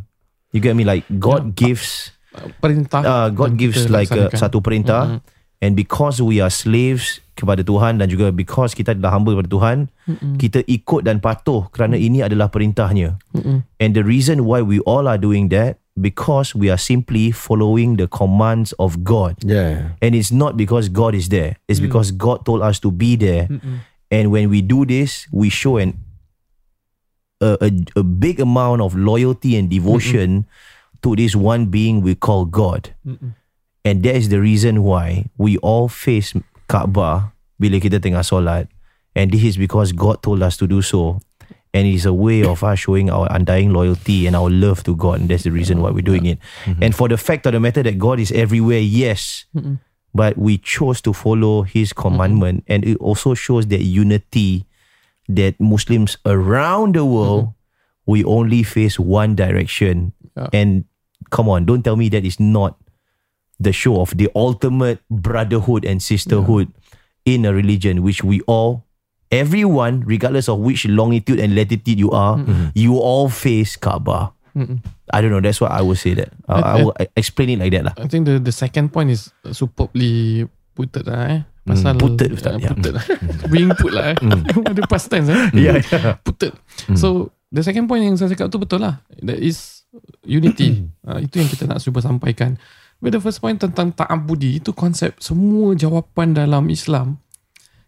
you 0.49 0.59
get 0.59 0.73
me 0.73 0.81
like 0.81 1.03
God 1.11 1.53
gives 1.53 2.14
perintah 2.59 3.01
uh, 3.01 3.27
God 3.29 3.55
gives 3.55 3.87
like 3.87 4.11
a, 4.11 4.29
satu 4.33 4.59
perintah 4.59 5.17
Mm-mm. 5.17 5.19
and 5.61 5.73
because 5.73 6.19
we 6.19 6.39
are 6.39 6.51
slaves 6.51 7.19
kepada 7.35 7.67
Tuhan 7.67 7.99
dan 7.99 8.07
juga 8.07 8.31
because 8.31 8.71
kita 8.71 8.95
adalah 8.95 9.19
hamba 9.19 9.35
kepada 9.35 9.49
Tuhan 9.51 9.77
Mm-mm. 10.07 10.39
kita 10.39 10.63
ikut 10.67 11.03
dan 11.03 11.19
patuh 11.19 11.67
kerana 11.71 11.99
ini 11.99 12.23
adalah 12.23 12.47
perintahnya 12.47 13.19
Mm-mm. 13.35 13.63
and 13.79 13.91
the 13.91 14.03
reason 14.03 14.47
why 14.47 14.63
we 14.63 14.79
all 14.87 15.07
are 15.07 15.19
doing 15.19 15.51
that 15.51 15.79
because 15.95 16.51
we 16.51 16.67
are 16.67 16.79
simply 16.79 17.31
following 17.31 17.95
the 17.95 18.07
commands 18.07 18.75
of 18.79 19.03
God 19.03 19.39
Ya. 19.43 19.95
and 20.03 20.11
it's 20.11 20.31
not 20.31 20.55
because 20.55 20.87
God 20.87 21.15
is 21.15 21.31
there 21.31 21.55
it's 21.71 21.79
because 21.79 22.11
God 22.11 22.43
told 22.43 22.63
us 22.63 22.79
to 22.83 22.91
be 22.91 23.15
there 23.15 23.47
Mm-mm. 23.51 23.83
and 24.11 24.31
when 24.31 24.47
we 24.51 24.59
do 24.63 24.83
this 24.83 25.27
we 25.31 25.47
show 25.47 25.75
an 25.75 25.95
a, 27.43 27.59
a, 27.59 27.69
a 27.99 28.03
big 28.03 28.39
amount 28.39 28.79
of 28.79 28.95
loyalty 28.95 29.59
and 29.59 29.67
devotion 29.67 30.47
to 31.01 31.15
this 31.15 31.35
one 31.35 31.67
being 31.67 32.01
we 32.01 32.15
call 32.15 32.45
God 32.45 32.93
Mm-mm. 33.05 33.33
And 33.85 34.01
that 34.01 34.15
is 34.17 34.29
the 34.29 34.41
reason 34.41 34.81
why 34.81 35.29
we 35.37 35.57
all 35.61 35.87
face 35.87 36.33
Kaabah 36.67 37.29
bila 37.61 37.77
kita 37.77 38.01
tengah 38.01 38.25
solat. 38.25 38.65
And 39.13 39.29
this 39.29 39.45
is 39.45 39.55
because 39.61 39.93
God 39.93 40.25
told 40.25 40.41
us 40.41 40.57
to 40.57 40.65
do 40.65 40.81
so. 40.81 41.21
And 41.69 41.85
it 41.85 41.93
is 41.93 42.09
a 42.09 42.15
way 42.15 42.41
of 42.41 42.65
us 42.65 42.81
showing 42.81 43.13
our 43.13 43.29
undying 43.29 43.71
loyalty 43.71 44.25
and 44.25 44.35
our 44.35 44.49
love 44.49 44.81
to 44.89 44.95
God. 44.97 45.21
And 45.21 45.29
that's 45.29 45.45
the 45.45 45.53
reason 45.53 45.85
why 45.85 45.93
we're 45.93 46.01
doing 46.01 46.25
it. 46.25 46.39
And 46.81 46.95
for 46.95 47.07
the 47.07 47.19
fact 47.19 47.45
of 47.45 47.53
the 47.53 47.59
matter 47.59 47.83
that 47.83 47.99
God 48.01 48.17
is 48.19 48.31
everywhere, 48.33 48.81
yes. 48.81 49.45
Mm-mm. 49.53 49.77
But 50.15 50.39
we 50.39 50.57
chose 50.57 51.03
to 51.03 51.13
follow 51.13 51.61
His 51.67 51.93
commandment. 51.93 52.63
And 52.65 52.87
it 52.87 52.97
also 52.97 53.35
shows 53.35 53.67
that 53.67 53.83
unity 53.83 54.65
that 55.27 55.59
Muslims 55.59 56.17
around 56.25 56.95
the 56.95 57.03
world, 57.05 57.53
we 58.07 58.23
only 58.23 58.63
face 58.63 58.97
one 58.97 59.35
direction. 59.35 60.15
Yeah. 60.35 60.51
And 60.51 60.85
come 61.31 61.47
on, 61.49 61.65
don't 61.65 61.83
tell 61.83 61.95
me 61.95 62.09
that 62.09 62.25
is 62.27 62.39
not 62.39 62.77
the 63.59 63.71
show 63.71 64.03
of 64.03 64.15
the 64.17 64.29
ultimate 64.35 64.99
brotherhood 65.09 65.85
and 65.87 66.03
sisterhood 66.03 66.71
in 67.23 67.47
a 67.47 67.53
religion 67.55 68.03
which 68.03 68.23
we 68.23 68.41
all 68.51 68.83
everyone 69.31 70.03
regardless 70.05 70.47
of 70.47 70.59
which 70.59 70.85
longitude 70.85 71.39
and 71.39 71.55
latitude 71.55 71.97
you 71.97 72.11
are 72.11 72.37
you 72.75 72.99
all 72.99 73.31
face 73.31 73.75
Kaaba 73.79 74.35
Mm-mm. 74.55 74.83
I 75.11 75.21
don't 75.21 75.31
know 75.31 75.39
that's 75.39 75.59
why 75.59 75.67
I 75.71 75.81
would 75.81 75.97
say 75.97 76.13
that 76.13 76.29
I, 76.47 76.59
I 76.59 76.83
will 76.83 76.95
explain 77.15 77.49
it 77.49 77.59
like 77.59 77.71
that 77.71 77.83
lah 77.87 77.95
I 77.97 78.07
think 78.11 78.27
the 78.27 78.37
the 78.43 78.51
second 78.51 78.91
point 78.91 79.09
is 79.09 79.31
superbly 79.55 80.45
putted 80.75 81.07
lah 81.07 81.21
eh. 81.31 81.41
Pasal 81.65 81.97
Ustaz, 81.97 82.29
uh, 82.45 82.61
ya. 82.61 82.69
putted 82.69 82.93
lah. 82.93 83.05
Being 83.51 83.73
put 83.73 83.89
lah 83.89 84.13
eh. 84.13 84.17
Ada 84.69 84.85
past 84.85 85.09
tense 85.09 85.33
eh. 85.33 85.49
Yeah, 85.65 85.81
yeah. 85.81 86.21
Putted. 86.21 86.53
So 86.93 87.33
the 87.49 87.65
second 87.65 87.89
point 87.89 88.05
yang 88.05 88.19
saya 88.21 88.29
cakap 88.37 88.53
tu 88.53 88.61
betul 88.61 88.85
lah. 88.85 89.01
That 89.25 89.41
is 89.41 89.84
unity. 90.25 90.87
uh, 91.07 91.19
itu 91.21 91.41
yang 91.41 91.49
kita 91.49 91.69
nak 91.69 91.79
cuba 91.81 91.99
sampaikan. 92.01 92.57
But 93.03 93.13
the 93.13 93.21
first 93.21 93.43
point 93.43 93.59
tentang 93.59 93.91
ta'abudi 93.91 94.63
itu 94.63 94.71
konsep 94.71 95.19
semua 95.19 95.75
jawapan 95.75 96.31
dalam 96.31 96.71
Islam. 96.71 97.19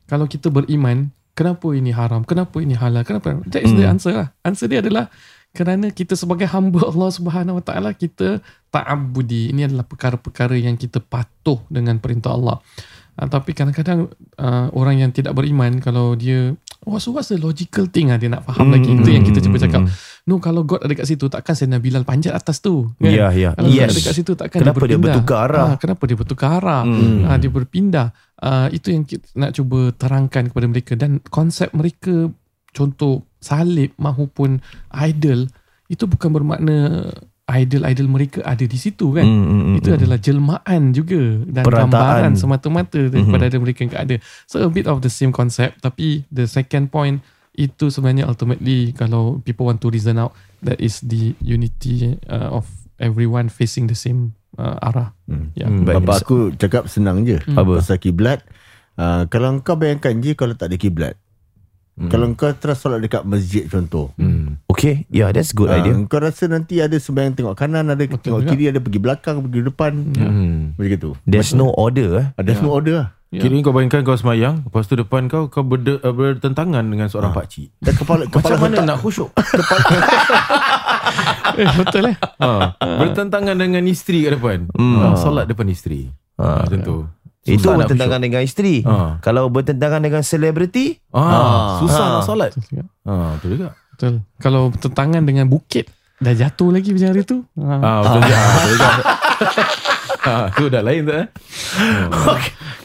Kalau 0.07 0.27
kita 0.27 0.51
beriman, 0.51 1.11
kenapa 1.35 1.67
ini 1.75 1.91
haram? 1.95 2.23
Kenapa 2.27 2.59
ini 2.59 2.75
halal? 2.75 3.03
Kenapa? 3.07 3.39
That 3.47 3.63
is 3.63 3.73
the 3.75 3.87
answer 3.87 4.13
lah. 4.15 4.29
Answer 4.43 4.67
dia 4.67 4.83
adalah 4.83 5.11
kerana 5.55 5.89
kita 5.89 6.13
sebagai 6.13 6.45
hamba 6.51 6.85
Allah 6.85 7.09
Subhanahu 7.09 7.59
Wa 7.59 7.65
Taala 7.71 7.91
kita 7.95 8.43
ta'abudi. 8.69 9.51
Ini 9.55 9.71
adalah 9.71 9.87
perkara-perkara 9.87 10.59
yang 10.59 10.75
kita 10.75 10.99
patuh 10.99 11.63
dengan 11.71 11.97
perintah 12.03 12.35
Allah. 12.35 12.59
Uh, 13.17 13.27
tapi 13.31 13.55
kadang-kadang 13.55 14.11
uh, 14.37 14.67
orang 14.75 15.01
yang 15.01 15.11
tidak 15.15 15.33
beriman 15.33 15.79
kalau 15.81 16.13
dia 16.13 16.53
so 16.95 17.11
what's 17.11 17.27
the 17.27 17.35
logical 17.35 17.83
thing 17.85 18.07
ah 18.07 18.15
dia 18.15 18.31
nak 18.31 18.47
faham 18.47 18.71
lagi 18.71 18.87
itu 18.87 19.09
yang 19.11 19.21
kita 19.21 19.43
cuba 19.43 19.59
cakap. 19.59 19.83
No 20.23 20.39
kalau 20.39 20.63
God 20.63 20.83
ada 20.83 20.95
kat 20.95 21.03
situ 21.03 21.27
takkan 21.27 21.51
Sayyidina 21.51 21.79
Bilal 21.79 22.03
panjat 22.03 22.31
atas 22.31 22.59
tu. 22.59 22.87
Kan? 22.95 23.11
Ya, 23.11 23.27
ya. 23.31 23.51
Kalau 23.51 23.67
Yes. 23.67 23.79
God 23.83 23.91
ada 23.91 24.01
kat 24.01 24.15
situ 24.15 24.31
takkan 24.33 24.59
Kenapa 24.63 24.79
dia 24.79 24.87
dia 24.87 24.95
berpindah. 24.95 25.15
bertukar 25.19 25.39
arah? 25.43 25.67
Ah, 25.67 25.75
kenapa 25.75 26.03
dia 26.03 26.15
bertukar 26.15 26.49
arah? 26.57 26.83
Hmm. 26.83 27.23
Ah, 27.23 27.35
dia 27.35 27.51
berpindah. 27.51 28.07
Ah, 28.35 28.67
itu 28.71 28.87
yang 28.91 29.03
kita 29.03 29.27
nak 29.35 29.51
cuba 29.51 29.91
terangkan 29.91 30.43
kepada 30.47 30.65
mereka 30.65 30.93
dan 30.95 31.19
konsep 31.27 31.67
mereka 31.71 32.31
contoh 32.71 33.23
salib 33.39 33.91
maupun 33.95 34.59
idol 34.93 35.47
itu 35.87 36.03
bukan 36.03 36.29
bermakna 36.29 37.07
idol-idol 37.47 38.07
mereka 38.11 38.39
ada 38.43 38.67
di 38.67 38.75
situ 38.75 39.15
kan. 39.15 39.23
Mm, 39.23 39.39
mm, 39.39 39.61
mm, 39.63 39.75
Itu 39.79 39.89
mm. 39.89 39.97
adalah 39.97 40.17
jelmaan 40.19 40.81
juga 40.91 41.21
dan 41.47 41.63
Perataan. 41.63 41.87
gambaran 41.87 42.33
semata-mata 42.35 42.99
daripada 43.07 43.43
Mhm. 43.47 43.49
ada 43.49 43.57
mereka 43.57 43.79
yang 43.87 43.93
ada. 43.95 44.15
So 44.43 44.59
a 44.59 44.67
bit 44.67 44.83
of 44.85 44.99
the 44.99 45.07
same 45.07 45.31
concept 45.31 45.79
tapi 45.79 46.27
the 46.27 46.43
second 46.43 46.91
point 46.91 47.23
itu 47.55 47.89
sebenarnya 47.89 48.27
ultimately 48.27 48.91
kalau 48.91 49.39
people 49.41 49.65
want 49.65 49.79
to 49.79 49.87
reason 49.87 50.19
out 50.19 50.35
that 50.59 50.77
is 50.77 50.99
the 51.01 51.33
unity 51.39 52.19
uh, 52.27 52.51
of 52.53 52.67
everyone 52.99 53.47
facing 53.47 53.87
the 53.87 53.95
same 53.95 54.35
uh, 54.59 54.75
arah. 54.83 55.15
Hmm. 55.25 55.49
Ya. 55.55 55.65
Hmm. 55.65 55.87
Baik. 55.87 56.03
Bapa 56.03 56.19
aku 56.19 56.51
cakap 56.53 56.85
senang 56.85 57.23
je. 57.23 57.39
Hmm. 57.41 57.57
Apa? 57.57 57.79
Pasal 57.79 57.97
kiblat. 57.97 58.43
Uh, 58.97 59.23
kalau 59.29 59.55
kau 59.61 59.77
bayangkan 59.77 60.19
je 60.19 60.33
kalau 60.33 60.53
tak 60.53 60.73
ada 60.73 60.77
kiblat. 60.77 61.15
Hmm. 61.97 62.07
Kalau 62.07 62.25
kau 62.31 62.51
terus 62.51 62.77
solat 62.77 62.99
dekat 62.99 63.23
masjid 63.23 63.65
contoh. 63.65 64.11
Hmm. 64.15 64.55
Okay, 64.67 65.03
yeah, 65.09 65.29
that's 65.29 65.49
good 65.49 65.65
Ah, 65.65 65.75
idea. 65.75 65.91
Kau 66.05 66.17
rasa 66.17 66.45
nanti 66.45 66.77
ada 66.77 66.93
sembahyang 66.93 67.33
tengok 67.33 67.53
kanan, 67.53 67.87
ada 67.87 67.97
Betul 67.97 68.15
tengok 68.21 68.39
juga. 68.39 68.47
kiri, 68.47 68.63
ada 68.67 68.77
pergi 68.77 68.99
belakang, 68.99 69.35
pergi 69.41 69.59
depan. 69.65 69.91
Hmm. 70.13 70.59
Begitu. 70.75 71.15
There's 71.23 71.51
no 71.51 71.71
order 71.71 72.07
eh. 72.15 72.25
Ada 72.35 72.51
semua 72.55 72.73
order 72.75 72.95
lah. 72.95 73.07
Ya. 73.27 73.43
Kira 73.43 73.59
kau 73.59 73.71
bayangkan 73.71 74.01
kau 74.01 74.15
semayang 74.15 74.63
Lepas 74.63 74.87
tu 74.87 74.95
depan 74.95 75.27
kau 75.27 75.51
Kau 75.51 75.59
berde, 75.59 75.99
uh, 75.99 76.09
bertentangan 76.09 76.79
dengan 76.79 77.11
seorang 77.11 77.35
pakcik 77.35 77.75
Dan 77.75 77.93
kepala 77.93 78.23
kepala 78.23 78.55
Macam 78.55 78.59
mana 78.63 78.75
nak 78.87 78.97
khusyuk 78.97 79.29
Eh, 81.57 81.67
betul 81.75 82.05
eh. 82.05 82.15
ha, 82.39 82.71
Bertentangan 82.79 83.57
dengan 83.57 83.83
isteri 83.83 84.23
kat 84.23 84.31
depan 84.31 84.59
Hmm. 84.71 84.97
ha, 84.97 85.05
Solat 85.17 85.43
depan 85.43 85.67
isteri 85.67 86.07
Ha. 86.37 86.45
ha, 86.55 86.63
Tentu 86.69 87.03
Itu 87.47 87.57
Susah 87.57 87.71
nak 87.71 87.79
bertentangan 87.81 88.19
dengan 88.19 88.41
isteri. 88.41 88.83
Ha. 88.83 89.17
Kalau 89.19 89.47
bertentangan 89.47 89.99
dengan 89.99 90.19
selebriti, 90.19 90.99
Ah, 91.09 91.79
susah 91.79 92.03
Ha. 92.03 92.13
nak 92.13 92.23
solat. 92.23 92.51
Betul 92.51 92.67
juga. 92.69 92.83
Ha, 93.03 93.13
betul 93.33 93.49
juga. 93.49 93.67
Betul. 93.89 94.13
Kalau 94.37 94.61
tentangan 94.69 95.23
dengan 95.23 95.47
bukit 95.47 95.87
dah 96.17 96.33
jatuh 96.33 96.69
lagi 96.69 96.91
macam 96.91 97.07
hari 97.07 97.23
tu. 97.23 97.37
Ha. 97.55 97.73
Ah, 97.77 97.99
betul 98.01 98.19
juga. 98.21 98.35
Ah, 98.35 98.53
betul 100.17 100.33
juga. 100.33 100.37
Ah, 100.37 100.47
tu 100.51 100.65
dah 100.67 100.81
lain 100.83 101.01
tu 101.07 101.13
eh. 101.13 101.27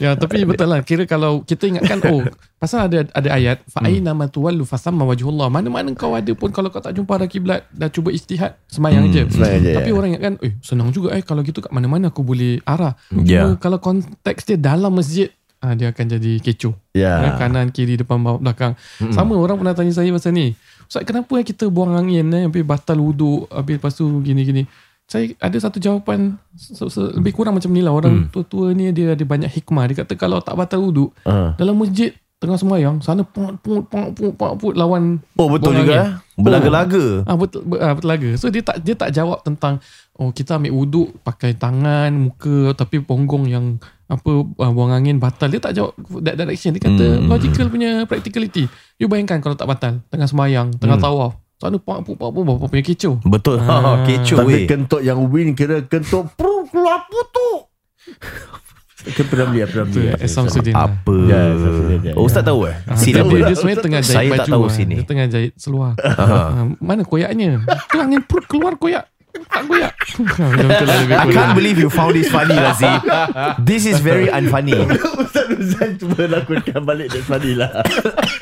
Ya, 0.01 0.15
tapi 0.17 0.41
betul 0.45 0.67
lah. 0.69 0.79
Kira 0.81 1.03
kalau 1.05 1.43
kita 1.43 1.69
ingatkan 1.69 1.99
oh, 2.09 2.23
pasal 2.57 2.87
ada 2.87 3.05
ada 3.13 3.29
ayat 3.29 3.61
fa 3.67 3.83
aina 3.85 4.15
ma 4.15 4.29
tuwallu 4.29 4.63
fasamma 4.65 5.05
wajhullah. 5.05 5.49
Mana-mana 5.51 5.91
kau 5.93 6.15
ada 6.15 6.31
pun 6.33 6.49
kalau 6.49 6.71
kau 6.71 6.81
tak 6.81 6.97
jumpa 6.97 7.13
arah 7.17 7.29
kiblat, 7.29 7.67
dah 7.73 7.89
cuba 7.91 8.09
istihad, 8.09 8.57
semayang 8.69 9.11
je. 9.11 9.27
Semayang 9.29 9.61
je, 9.61 9.71
Tapi 9.75 9.89
ya. 9.91 9.93
orang 9.93 10.09
ingatkan, 10.15 10.33
eh 10.41 10.53
senang 10.63 10.89
juga 10.93 11.13
eh 11.13 11.21
kalau 11.21 11.43
gitu 11.45 11.59
kat 11.61 11.71
mana-mana 11.73 12.09
aku 12.09 12.25
boleh 12.25 12.61
arah. 12.63 12.97
Ya. 13.23 13.43
Cuma 13.45 13.59
kalau 13.59 13.77
konteks 13.77 14.47
dia 14.47 14.57
dalam 14.57 14.93
masjid, 14.93 15.29
ah, 15.63 15.73
dia 15.77 15.91
akan 15.91 16.05
jadi 16.19 16.31
kecoh. 16.41 16.73
Ya. 16.95 17.23
Ya. 17.23 17.29
Kanan, 17.39 17.71
kiri, 17.71 17.95
depan, 17.95 18.19
bawah, 18.19 18.39
belakang. 18.41 18.75
Sama 19.13 19.37
orang 19.37 19.59
pernah 19.61 19.75
tanya 19.75 19.93
saya 19.93 20.09
pasal 20.11 20.33
ni. 20.35 20.57
Ustaz 20.83 21.07
kenapa 21.07 21.31
eh 21.39 21.45
kita 21.47 21.71
buang 21.71 21.95
angin 21.95 22.27
eh, 22.35 22.43
habis 22.45 22.61
batal 22.61 22.99
wuduk, 22.99 23.47
habis 23.49 23.79
lepas 23.79 23.95
tu 23.95 24.05
gini-gini. 24.21 24.67
Saya 25.13 25.29
ada 25.37 25.57
satu 25.61 25.77
jawapan 25.77 26.41
lebih 27.13 27.37
kurang 27.37 27.53
macam 27.53 27.69
ni 27.69 27.85
lah. 27.85 27.93
Orang 27.93 28.33
tua-tua 28.33 28.73
ni 28.73 28.89
dia 28.89 29.13
ada 29.13 29.21
banyak 29.21 29.45
hikmah. 29.45 29.85
Dia 29.85 30.01
kata 30.01 30.17
kalau 30.17 30.41
tak 30.41 30.57
batal 30.57 30.81
wuduk, 30.81 31.13
Ah. 31.21 31.53
dalam 31.53 31.77
masjid 31.77 32.09
tengah 32.41 32.57
sembahyang, 32.57 32.99
sana 32.99 33.21
pung 33.21 33.55
pung 33.61 33.85
pung 33.85 34.11
pung 34.11 34.33
pung 34.35 34.57
pung 34.57 34.73
lawan 34.75 35.21
oh 35.37 35.47
betul 35.47 35.77
juga 35.77 35.93
eh. 35.95 36.09
Belaga-laga. 36.35 37.23
Ah 37.23 37.37
betul 37.37 37.61
ah, 37.77 37.93
betul. 37.93 38.35
So 38.35 38.49
dia 38.49 38.59
tak 38.59 38.81
dia 38.81 38.97
tak 38.97 39.13
jawab 39.13 39.45
tentang 39.45 39.77
oh 40.17 40.33
kita 40.33 40.57
ambil 40.57 40.73
wuduk 40.73 41.13
pakai 41.21 41.53
tangan, 41.55 42.09
muka 42.11 42.73
tapi 42.73 42.99
ponggong 42.99 43.45
yang 43.47 43.77
apa 44.11 44.29
uh, 44.43 44.71
buang 44.73 44.91
angin 44.91 45.21
batal. 45.21 45.47
Dia 45.47 45.61
tak 45.61 45.77
jawab 45.77 45.93
that 46.19 46.35
direction. 46.35 46.73
Dia 46.73 46.83
kata 46.83 47.05
Hmm. 47.21 47.29
logical 47.29 47.69
punya 47.69 48.03
practicality. 48.03 48.65
You 48.97 49.07
bayangkan 49.07 49.39
kalau 49.39 49.55
tak 49.55 49.69
batal 49.69 50.01
tengah 50.09 50.27
sembahyang, 50.27 50.75
tengah 50.81 50.97
tawaf. 50.99 51.42
Sana 51.63 51.79
pak 51.79 52.03
puk 52.03 52.19
pak 52.19 52.27
puk 52.27 52.43
apa 52.43 52.65
punya 52.67 52.83
kecoh. 52.83 53.15
Betul. 53.23 53.55
Ah. 53.63 53.79
Ha, 53.79 53.91
kecoh 54.11 54.43
Tapi 54.43 54.51
weh. 54.51 54.67
kentut 54.67 54.99
yang 54.99 55.23
win 55.31 55.55
kira 55.55 55.79
kentut 55.87 56.27
pru 56.35 56.67
keluar 56.67 57.07
putuk. 57.07 57.71
Kan 59.03 59.25
pernah 59.27 59.47
beli, 59.47 59.63
pernah 59.63 59.85
beli. 59.87 60.11
Tu 60.11 60.23
Isam 60.27 60.47
Sudin. 60.47 60.75
lah. 60.75 60.91
Apa? 60.91 61.15
Ya, 61.23 61.39
Samsudin, 61.55 61.99
ya, 62.03 62.13
Oh, 62.15 62.23
Ustaz 62.23 62.43
tahu 62.43 62.67
eh? 62.67 62.75
Scene 62.95 63.15
Dia, 63.15 63.23
apa? 63.23 63.35
dia, 63.35 63.55
sebenarnya 63.55 63.79
tengah 63.79 64.01
jahit 64.03 64.15
Saya 64.15 64.27
baju. 64.27 64.39
tak 64.39 64.47
tahu 64.51 64.63
ah. 64.63 64.71
sini. 64.71 64.93
Dia 64.95 65.07
tengah 65.07 65.27
jahit 65.31 65.53
seluar. 65.55 65.91
Ah, 65.99 66.67
mana 66.79 67.01
koyaknya? 67.03 67.63
Tu 67.63 67.97
angin 67.99 68.19
perut 68.23 68.43
keluar 68.43 68.75
koyak. 68.75 69.07
Tak 69.33 69.65
lebih 69.65 71.17
I 71.17 71.25
can't 71.33 71.57
believe 71.57 71.81
you 71.81 71.89
found 71.89 72.13
this 72.13 72.29
funny 72.29 72.53
Razi. 72.53 72.85
This 73.65 73.89
is 73.89 73.97
very 73.97 74.29
unfunny. 74.29 74.77
Ustaz 75.21 75.49
Ruzan 75.49 75.97
cuba 75.97 76.29
lakonkan 76.29 76.85
balik 76.85 77.09
dan 77.09 77.23
funny 77.25 77.57
lah. 77.57 77.81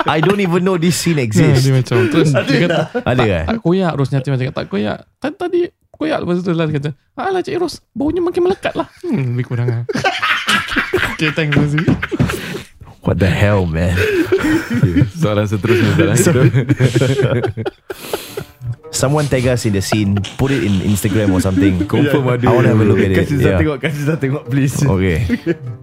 I 0.04 0.20
don't 0.20 0.38
even 0.38 0.60
know 0.62 0.76
this 0.76 1.00
scene 1.00 1.16
Ya, 1.16 1.24
exists. 1.24 1.64
dia 1.64 1.72
macam 1.72 1.96
Terus 2.10 2.30
dia 2.34 2.58
kata 2.68 2.80
Ada 3.06 3.22
eh? 3.24 3.44
Tak 3.48 3.58
koyak 3.62 3.92
Ros 3.94 4.10
nyati 4.10 4.28
macam 4.28 4.44
Tak 4.50 4.66
koyak 4.66 4.96
Tadi, 5.16 5.34
tadi 5.38 5.60
koyak 5.88 6.18
Lepas 6.20 6.42
tu 6.42 6.52
lah 6.52 6.66
dia 6.66 6.74
kata 6.76 6.90
Alah 7.14 7.40
Cik 7.40 7.56
Ros 7.56 7.74
Baunya 7.94 8.20
makin 8.20 8.42
melekat 8.44 8.74
lah 8.74 8.90
Hmm 9.00 9.38
lebih 9.38 9.46
kurang 9.46 9.68
lah 9.70 9.82
Okay 11.16 11.30
thanks 11.32 11.54
Razi 11.54 11.78
What 13.02 13.18
the 13.18 13.26
hell 13.26 13.66
man? 13.66 13.94
Soalan 15.22 15.46
seterusnya 15.46 16.14
Ustaz, 16.14 16.38
eh. 16.38 16.50
Someone 19.02 19.26
tag 19.26 19.42
us 19.50 19.66
in 19.66 19.74
the 19.74 19.82
scene, 19.82 20.14
put 20.38 20.54
it 20.54 20.62
in 20.62 20.78
Instagram 20.86 21.34
or 21.34 21.42
something. 21.42 21.74
Confirm 21.90 22.22
ada. 22.38 22.46
I 22.46 22.54
want 22.54 22.70
to 22.70 22.70
have 22.70 22.78
a 22.78 22.86
look 22.86 23.02
at 23.02 23.10
it. 23.10 23.18
Kasih 23.18 23.42
Yeah. 23.42 23.58
tengok, 23.58 23.82
kasih 23.82 24.02
Zat 24.06 24.22
tengok 24.22 24.46
please. 24.46 24.78
Okay. 24.94 25.26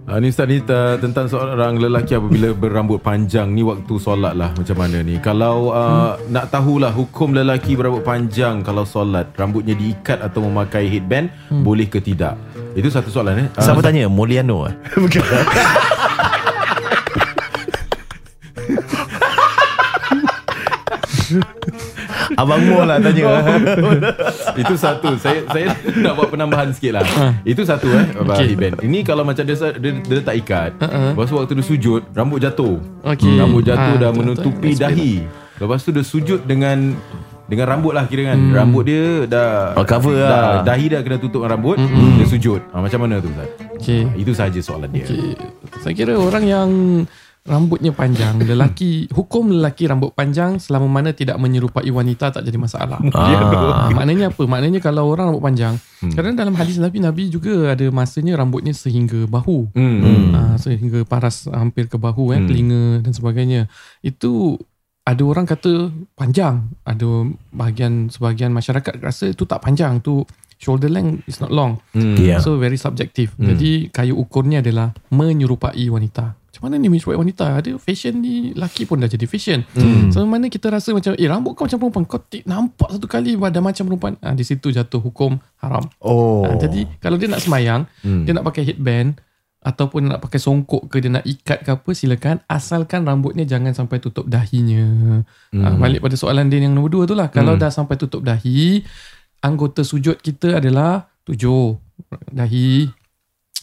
Ah, 0.08 0.16
ni 0.24 0.32
Ustaz 0.32 0.48
ni 0.48 0.64
uh, 0.64 0.96
tentang 0.96 1.28
seorang 1.28 1.76
lelaki 1.76 2.16
apabila 2.16 2.56
berambut 2.56 3.04
panjang 3.04 3.52
ni 3.52 3.60
waktu 3.60 3.92
solat 4.00 4.32
lah 4.32 4.56
macam 4.56 4.72
mana 4.72 5.04
ni. 5.04 5.20
Kalau 5.20 5.68
uh, 5.68 6.16
hmm. 6.16 6.32
nak 6.32 6.48
tahulah 6.48 6.96
hukum 6.96 7.36
lelaki 7.36 7.76
berambut 7.76 8.00
panjang 8.00 8.64
kalau 8.64 8.88
solat 8.88 9.28
rambutnya 9.36 9.76
diikat 9.76 10.24
atau 10.24 10.40
memakai 10.48 10.88
headband 10.88 11.28
hmm. 11.52 11.60
boleh 11.60 11.92
ke 11.92 12.00
tidak? 12.00 12.40
Itu 12.72 12.88
satu 12.88 13.12
soalan 13.12 13.36
eh. 13.44 13.48
Ah, 13.60 13.68
Siapa 13.68 13.84
tanya? 13.84 14.08
Moliano 14.08 14.64
eh? 14.64 14.72
Bukan. 14.96 15.20
Abang 22.34 22.62
Mo 22.62 22.82
lah 22.82 22.98
tanya. 22.98 23.42
Itu 24.54 24.74
satu 24.74 25.16
Saya 25.16 25.42
saya 25.46 25.72
nak 25.96 26.12
buat 26.14 26.28
penambahan 26.28 26.70
sikit 26.70 26.92
lah 26.94 27.04
Itu 27.42 27.62
satu 27.62 27.88
eh 27.88 28.06
Okay. 28.10 28.22
okay. 28.22 28.44
Headband 28.48 28.74
Ini 28.80 28.98
kalau 29.00 29.22
macam 29.22 29.42
dia, 29.42 29.56
dia, 29.56 29.90
dia 29.96 30.14
letak 30.16 30.36
ikat 30.38 30.70
Uh-uh. 30.78 31.14
Lepas 31.14 31.26
tu 31.26 31.34
waktu 31.36 31.52
dia 31.54 31.64
sujud 31.64 32.00
Rambut 32.10 32.38
jatuh 32.38 32.76
Okay. 33.02 33.34
Rambut 33.34 33.62
jatuh 33.62 33.94
Ah, 33.96 33.98
dah 33.98 34.10
menutupi 34.10 34.70
dahi 34.74 35.24
Lepas 35.56 35.80
tu 35.80 35.90
dia 35.90 36.02
sujud 36.02 36.44
dengan 36.44 36.94
dengan 37.44 37.66
rambut 37.66 37.90
lah 37.90 38.06
kira 38.06 38.30
kan 38.30 38.38
hmm. 38.38 38.54
Rambut 38.54 38.84
dia 38.84 39.04
dah 39.26 39.74
Oh, 39.74 39.82
cover 39.82 40.14
dah, 40.14 40.30
lah. 40.30 40.62
Dahi 40.62 40.86
dah 40.86 41.00
kena 41.02 41.18
tutup 41.18 41.42
dengan 41.42 41.58
rambut 41.58 41.76
hmm. 41.76 42.16
Dia 42.16 42.26
sujud 42.28 42.60
ha, 42.70 42.78
Macam 42.78 42.98
mana 43.02 43.18
tu 43.18 43.26
Ustaz? 43.26 43.48
Okay 43.74 44.02
Itu 44.14 44.30
sahaja 44.30 44.60
soalan 44.60 44.86
dia 44.88 45.02
Okay 45.02 45.34
Saya 45.82 45.92
kira 45.92 46.14
orang 46.14 46.44
yang 46.46 46.68
Rambutnya 47.40 47.88
panjang 47.90 48.36
Lelaki 48.36 49.08
Hukum 49.10 49.48
lelaki 49.48 49.88
rambut 49.88 50.12
panjang 50.12 50.60
Selama 50.60 50.92
mana 50.92 51.16
tidak 51.16 51.40
menyerupai 51.40 51.88
wanita 51.88 52.36
Tak 52.36 52.44
jadi 52.44 52.60
masalah 52.60 53.00
Ah, 53.16 53.88
maknanya 53.90 54.28
apa? 54.28 54.44
Maknanya 54.44 54.80
kalau 54.84 55.08
orang 55.08 55.32
rambut 55.32 55.44
panjang, 55.44 55.74
hmm. 56.04 56.12
kadang 56.12 56.36
dalam 56.36 56.54
hadis 56.54 56.76
Nabi 56.76 57.00
Nabi 57.00 57.32
juga 57.32 57.72
ada 57.72 57.86
masanya 57.88 58.36
rambutnya 58.36 58.76
sehingga 58.76 59.24
bahu. 59.24 59.72
hmm. 59.72 59.98
Hmm. 60.00 60.24
Ah, 60.36 60.54
sehingga 60.60 61.02
paras 61.08 61.48
hampir 61.48 61.88
ke 61.88 61.96
bahu 61.96 62.32
eh, 62.32 62.38
Hmm. 62.40 62.48
telinga 62.48 62.84
dan 63.02 63.12
sebagainya. 63.12 63.60
Itu 64.00 64.60
ada 65.02 65.22
orang 65.24 65.48
kata 65.48 65.90
panjang, 66.14 66.70
ada 66.84 67.24
bahagian 67.50 68.08
sebahagian 68.08 68.52
masyarakat 68.52 69.00
rasa 69.00 69.32
itu 69.32 69.42
tak 69.44 69.64
panjang, 69.64 69.98
tu 69.98 70.22
shoulder 70.60 70.92
length 70.92 71.24
is 71.24 71.40
not 71.40 71.50
long. 71.50 71.80
Hmm. 71.96 72.14
Yeah. 72.16 72.38
So 72.38 72.60
very 72.60 72.76
subjective. 72.76 73.32
Hmm. 73.36 73.52
Jadi 73.52 73.88
kayu 73.90 74.14
ukurnya 74.14 74.60
adalah 74.60 74.92
menyerupai 75.10 75.88
wanita. 75.88 76.36
Macam 76.60 76.76
mana 76.76 76.76
ni 76.76 76.92
menyerupai 76.92 77.16
wanita? 77.16 77.56
Ada 77.56 77.80
fashion 77.80 78.20
ni 78.20 78.52
laki 78.52 78.84
pun 78.84 79.00
dah 79.00 79.08
jadi 79.08 79.24
fashion. 79.24 79.64
Hmm. 79.72 80.12
So 80.12 80.20
mana 80.28 80.52
kita 80.52 80.68
rasa 80.68 80.92
macam 80.92 81.16
eh 81.16 81.24
rambut 81.24 81.56
kau 81.56 81.64
macam 81.64 81.80
perempuan 81.80 82.04
kau 82.04 82.20
tik, 82.20 82.44
nampak 82.44 82.92
satu 82.92 83.08
kali 83.08 83.32
dah 83.32 83.64
macam 83.64 83.88
perempuan. 83.88 84.20
Ah 84.20 84.36
di 84.36 84.44
situ 84.44 84.68
jatuh 84.68 85.00
hukum 85.00 85.40
haram. 85.64 85.88
Oh. 86.04 86.44
Ah, 86.44 86.60
jadi 86.60 86.84
kalau 87.00 87.16
dia 87.16 87.32
nak 87.32 87.40
semayang, 87.40 87.88
Hmm. 88.04 88.28
dia 88.28 88.36
nak 88.36 88.44
pakai 88.44 88.68
headband 88.68 89.16
ataupun 89.60 90.12
nak 90.12 90.20
pakai 90.20 90.36
songkok 90.36 90.88
ke 90.88 91.00
dia 91.00 91.08
nak 91.08 91.24
ikat 91.24 91.64
ke 91.64 91.70
apa 91.72 91.90
silakan 91.92 92.40
asalkan 92.44 93.04
rambutnya 93.04 93.48
jangan 93.48 93.72
sampai 93.72 93.96
tutup 93.96 94.28
dahinya. 94.28 94.84
Hmm. 95.56 95.64
Ah, 95.64 95.80
balik 95.80 96.04
pada 96.04 96.12
soalan 96.12 96.52
dia 96.52 96.60
yang 96.60 96.76
nombor 96.76 96.92
dua 96.92 97.02
tu 97.08 97.16
lah. 97.16 97.32
Kalau 97.32 97.56
Hmm. 97.56 97.64
dah 97.64 97.72
sampai 97.72 97.96
tutup 97.96 98.20
dahi, 98.20 98.84
anggota 99.40 99.80
sujud 99.80 100.20
kita 100.20 100.60
adalah 100.60 101.08
tujuh. 101.24 101.76
Dahi, 102.32 102.88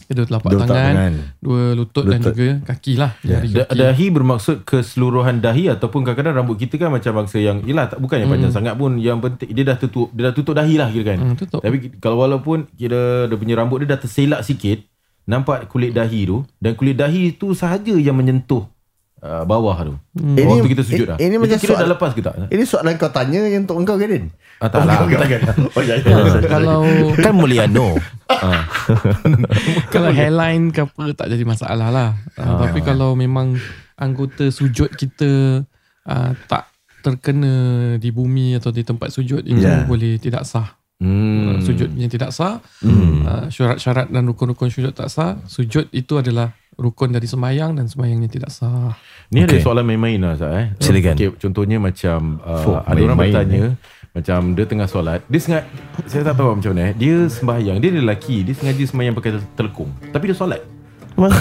Kedua 0.08 0.24
telapak 0.24 0.48
Dua 0.48 0.58
tangan, 0.58 0.72
telapak 0.72 0.88
tangan. 0.88 1.12
dua 1.38 1.62
lutut, 1.72 2.02
dan 2.02 2.18
Lutut. 2.18 2.32
juga 2.32 2.48
kaki 2.64 2.92
lah. 2.96 3.12
Ya. 3.20 3.38
Da- 3.38 3.68
kaki. 3.68 3.76
dahi 3.76 4.06
bermaksud 4.08 4.56
keseluruhan 4.64 5.36
dahi 5.38 5.68
ataupun 5.68 6.00
kadang-kadang 6.00 6.32
rambut 6.34 6.56
kita 6.56 6.74
kan 6.76 6.88
macam 6.88 7.12
bangsa 7.14 7.36
yang 7.36 7.60
yalah 7.62 7.86
tak 7.86 7.98
bukan 7.98 8.16
yang 8.18 8.30
panjang 8.30 8.48
sangat 8.50 8.72
pun 8.72 8.96
yang 8.96 9.18
penting 9.18 9.52
dia 9.52 9.64
dah 9.64 9.76
tutup 9.76 10.08
dia 10.10 10.22
dah 10.22 10.34
tutup 10.34 10.54
dahi 10.54 10.74
lah 10.74 10.88
kira 10.88 11.04
kan. 11.06 11.18
Hmm, 11.22 11.36
tutup. 11.36 11.60
Tapi 11.60 11.76
kalau 11.98 12.16
walaupun 12.18 12.64
kira 12.72 13.28
dia 13.28 13.36
punya 13.36 13.54
rambut 13.54 13.84
dia 13.84 13.92
dah 13.92 14.00
terselak 14.00 14.40
sikit 14.42 14.80
nampak 15.24 15.68
kulit 15.68 15.92
dahi 15.92 16.24
tu 16.24 16.40
dan 16.56 16.72
kulit 16.72 16.96
dahi 16.96 17.30
tu 17.30 17.52
sahaja 17.52 17.92
yang 17.92 18.16
menyentuh 18.16 18.64
uh, 19.20 19.42
bawah 19.42 19.76
tu. 19.78 19.94
Ini- 20.16 20.44
Waktu 20.44 20.68
kita 20.68 20.82
sujud 20.82 20.98
ini- 21.00 21.10
dah. 21.10 21.16
ini 21.18 21.34
macam 21.36 21.56
kira 21.56 21.70
soal- 21.70 21.80
dah 21.80 21.90
lepas 21.90 22.10
ke 22.10 22.20
tak? 22.20 22.34
Ini 22.46 22.62
soalan 22.62 22.94
kau 22.94 23.08
tanya 23.08 23.40
yang 23.44 23.62
untuk 23.62 23.76
engkau 23.76 23.94
ke 23.94 24.06
Din? 24.06 24.24
Ah, 24.58 24.66
tak 24.66 24.82
lah. 24.82 25.06
Oh 25.76 25.82
ya. 25.82 25.94
ya. 25.96 26.18
kalau 26.44 26.82
Kan 27.14 27.32
Mulyano. 27.32 27.94
kalau 29.92 30.10
hairline 30.10 30.70
ke 30.70 30.82
apa 30.82 31.14
tak 31.14 31.28
jadi 31.30 31.44
masalah 31.44 31.88
lah. 31.88 32.10
Uh, 32.34 32.58
tapi 32.60 32.80
kalau 32.80 33.14
memang 33.14 33.56
anggota 33.94 34.48
sujud 34.48 34.90
kita 34.90 35.62
uh, 36.04 36.30
tak 36.46 36.66
terkena 37.00 37.54
di 37.96 38.10
bumi 38.10 38.54
atau 38.54 38.70
di 38.70 38.82
tempat 38.82 39.10
sujud 39.10 39.42
itu 39.42 39.58
Ya. 39.58 39.84
boleh 39.84 40.18
tidak 40.18 40.42
sah. 40.44 40.74
Hmm. 40.98 41.62
Sujud 41.62 41.94
yang 41.94 42.10
tidak 42.10 42.34
sah, 42.34 42.58
uh, 42.82 43.46
syarat-syarat 43.46 44.10
dan 44.10 44.26
rukun-rukun 44.26 44.66
sujud 44.66 44.90
tak 44.90 45.06
sah. 45.06 45.38
Sujud 45.46 45.86
itu 45.88 46.14
adalah 46.14 46.50
rukun 46.78 47.10
dari 47.10 47.26
semayang 47.26 47.74
dan 47.74 47.90
semayangnya 47.90 48.30
tidak 48.30 48.48
sah. 48.48 48.94
Ni 49.28 49.42
Okay. 49.42 49.58
ada 49.58 49.66
soalan 49.66 49.84
main-main 49.84 50.16
lah 50.16 50.38
Zat, 50.38 50.52
eh. 50.54 50.66
Silakan. 50.78 51.14
Okay, 51.18 51.28
contohnya 51.36 51.76
macam 51.76 52.38
uh, 52.40 52.62
Fuh, 52.62 52.78
ada 52.80 53.00
orang 53.02 53.18
bertanya 53.18 53.62
macam 54.08 54.38
dia 54.56 54.64
tengah 54.64 54.88
solat, 54.88 55.20
dia 55.26 55.38
sengaja 55.38 55.68
saya 56.06 56.22
tak 56.24 56.38
tahu 56.38 56.56
macam 56.56 56.70
mana 56.72 56.90
eh. 56.90 56.92
Dia 56.94 57.28
sembahyang, 57.28 57.76
dia 57.78 57.90
lelaki, 57.92 58.40
dia 58.40 58.54
sengaja 58.54 58.82
sembahyang 58.82 59.14
pakai 59.14 59.30
tel- 59.36 59.48
telekung. 59.54 59.90
Tapi 60.08 60.24
dia 60.24 60.34
solat. 60.34 60.62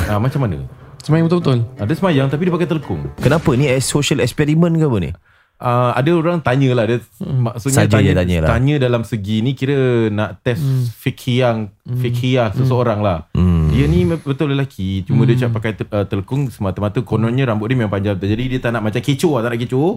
Ah 0.10 0.18
macam 0.18 0.42
mana? 0.42 0.58
Semayang 1.00 1.30
betul-betul. 1.30 1.64
Ah, 1.78 1.86
dia 1.86 1.96
sembahyang 1.96 2.28
tapi 2.28 2.42
dia 2.44 2.54
pakai 2.54 2.68
telekung. 2.68 3.02
Kenapa 3.16 3.50
ni 3.54 3.66
eh, 3.66 3.80
social 3.80 4.20
experiment 4.20 4.74
ke 4.74 4.84
apa 4.84 4.98
ni? 5.00 5.12
Uh, 5.58 5.90
ada 5.90 6.14
orang 6.14 6.38
tanya 6.38 6.70
lah 6.78 6.86
dia 6.86 7.02
maksudnya 7.18 7.82
Saja 7.82 7.98
tanya, 7.98 8.14
tanya 8.14 8.38
lah. 8.46 8.50
tanya 8.54 8.76
dalam 8.78 9.02
segi 9.02 9.42
ni 9.42 9.58
kira 9.58 10.06
nak 10.08 10.46
test 10.46 10.62
fikiang 10.94 11.74
fikiah 11.98 12.54
seseorang 12.54 13.02
lah. 13.02 13.26
Hmm. 13.34 13.57
Dia 13.78 13.86
ni 13.86 14.10
betul 14.10 14.58
lelaki 14.58 15.06
cuma 15.06 15.30
dia 15.30 15.38
cakap 15.38 15.62
pakai 15.62 15.72
te- 15.78 15.92
uh, 15.94 16.06
telekung 16.10 16.50
semata-mata 16.50 16.98
kononnya 17.06 17.46
rambut 17.46 17.70
dia 17.70 17.78
memang 17.78 17.94
panjang 17.94 18.18
jadi 18.18 18.44
dia 18.50 18.58
tak 18.58 18.74
nak 18.74 18.90
macam 18.90 18.98
kecoh 18.98 19.38
lah 19.38 19.42
tak 19.46 19.52
nak 19.54 19.62
kecoh. 19.62 19.92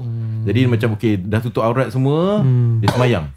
Jadi 0.44 0.58
dia 0.60 0.68
macam 0.68 0.88
okey 1.00 1.12
dah 1.16 1.40
tutup 1.40 1.64
aurat 1.64 1.88
semua 1.88 2.44
dia 2.84 2.88
semayang. 2.92 3.32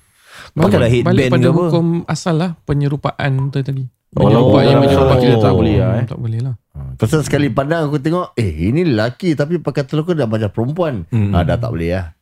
Balik, 0.53 0.85
headband 0.91 1.15
balik 1.15 1.27
pada 1.31 1.47
apa? 1.47 1.63
hukum 1.71 1.85
asal 2.05 2.35
lah 2.35 2.51
penyerupaan 2.67 3.31
tu 3.49 3.63
tadi. 3.63 3.87
Oh, 4.13 4.29
Menyerupai 4.29 4.63
yang 4.69 4.77
oh, 4.77 4.83
menyerupai 4.85 5.15
oh. 5.15 5.21
kita 5.25 5.35
tak 5.41 5.53
boleh 5.57 5.75
lah, 5.81 5.91
eh. 5.97 6.05
Tak 6.05 6.19
boleh 6.21 6.39
lah. 6.43 6.53
Pasal 7.01 7.25
sekali 7.25 7.49
pandang 7.49 7.89
aku 7.89 7.97
tengok 7.97 8.37
Eh 8.37 8.69
ini 8.69 8.85
lelaki 8.85 9.33
Tapi 9.33 9.57
pakai 9.61 9.85
telur 9.85 10.05
dah 10.09 10.29
macam 10.29 10.49
perempuan 10.49 11.05
Hmm. 11.09 11.33
ah, 11.33 11.41
Dah 11.41 11.57
tak 11.57 11.73
boleh 11.73 11.89
lah 11.93 12.13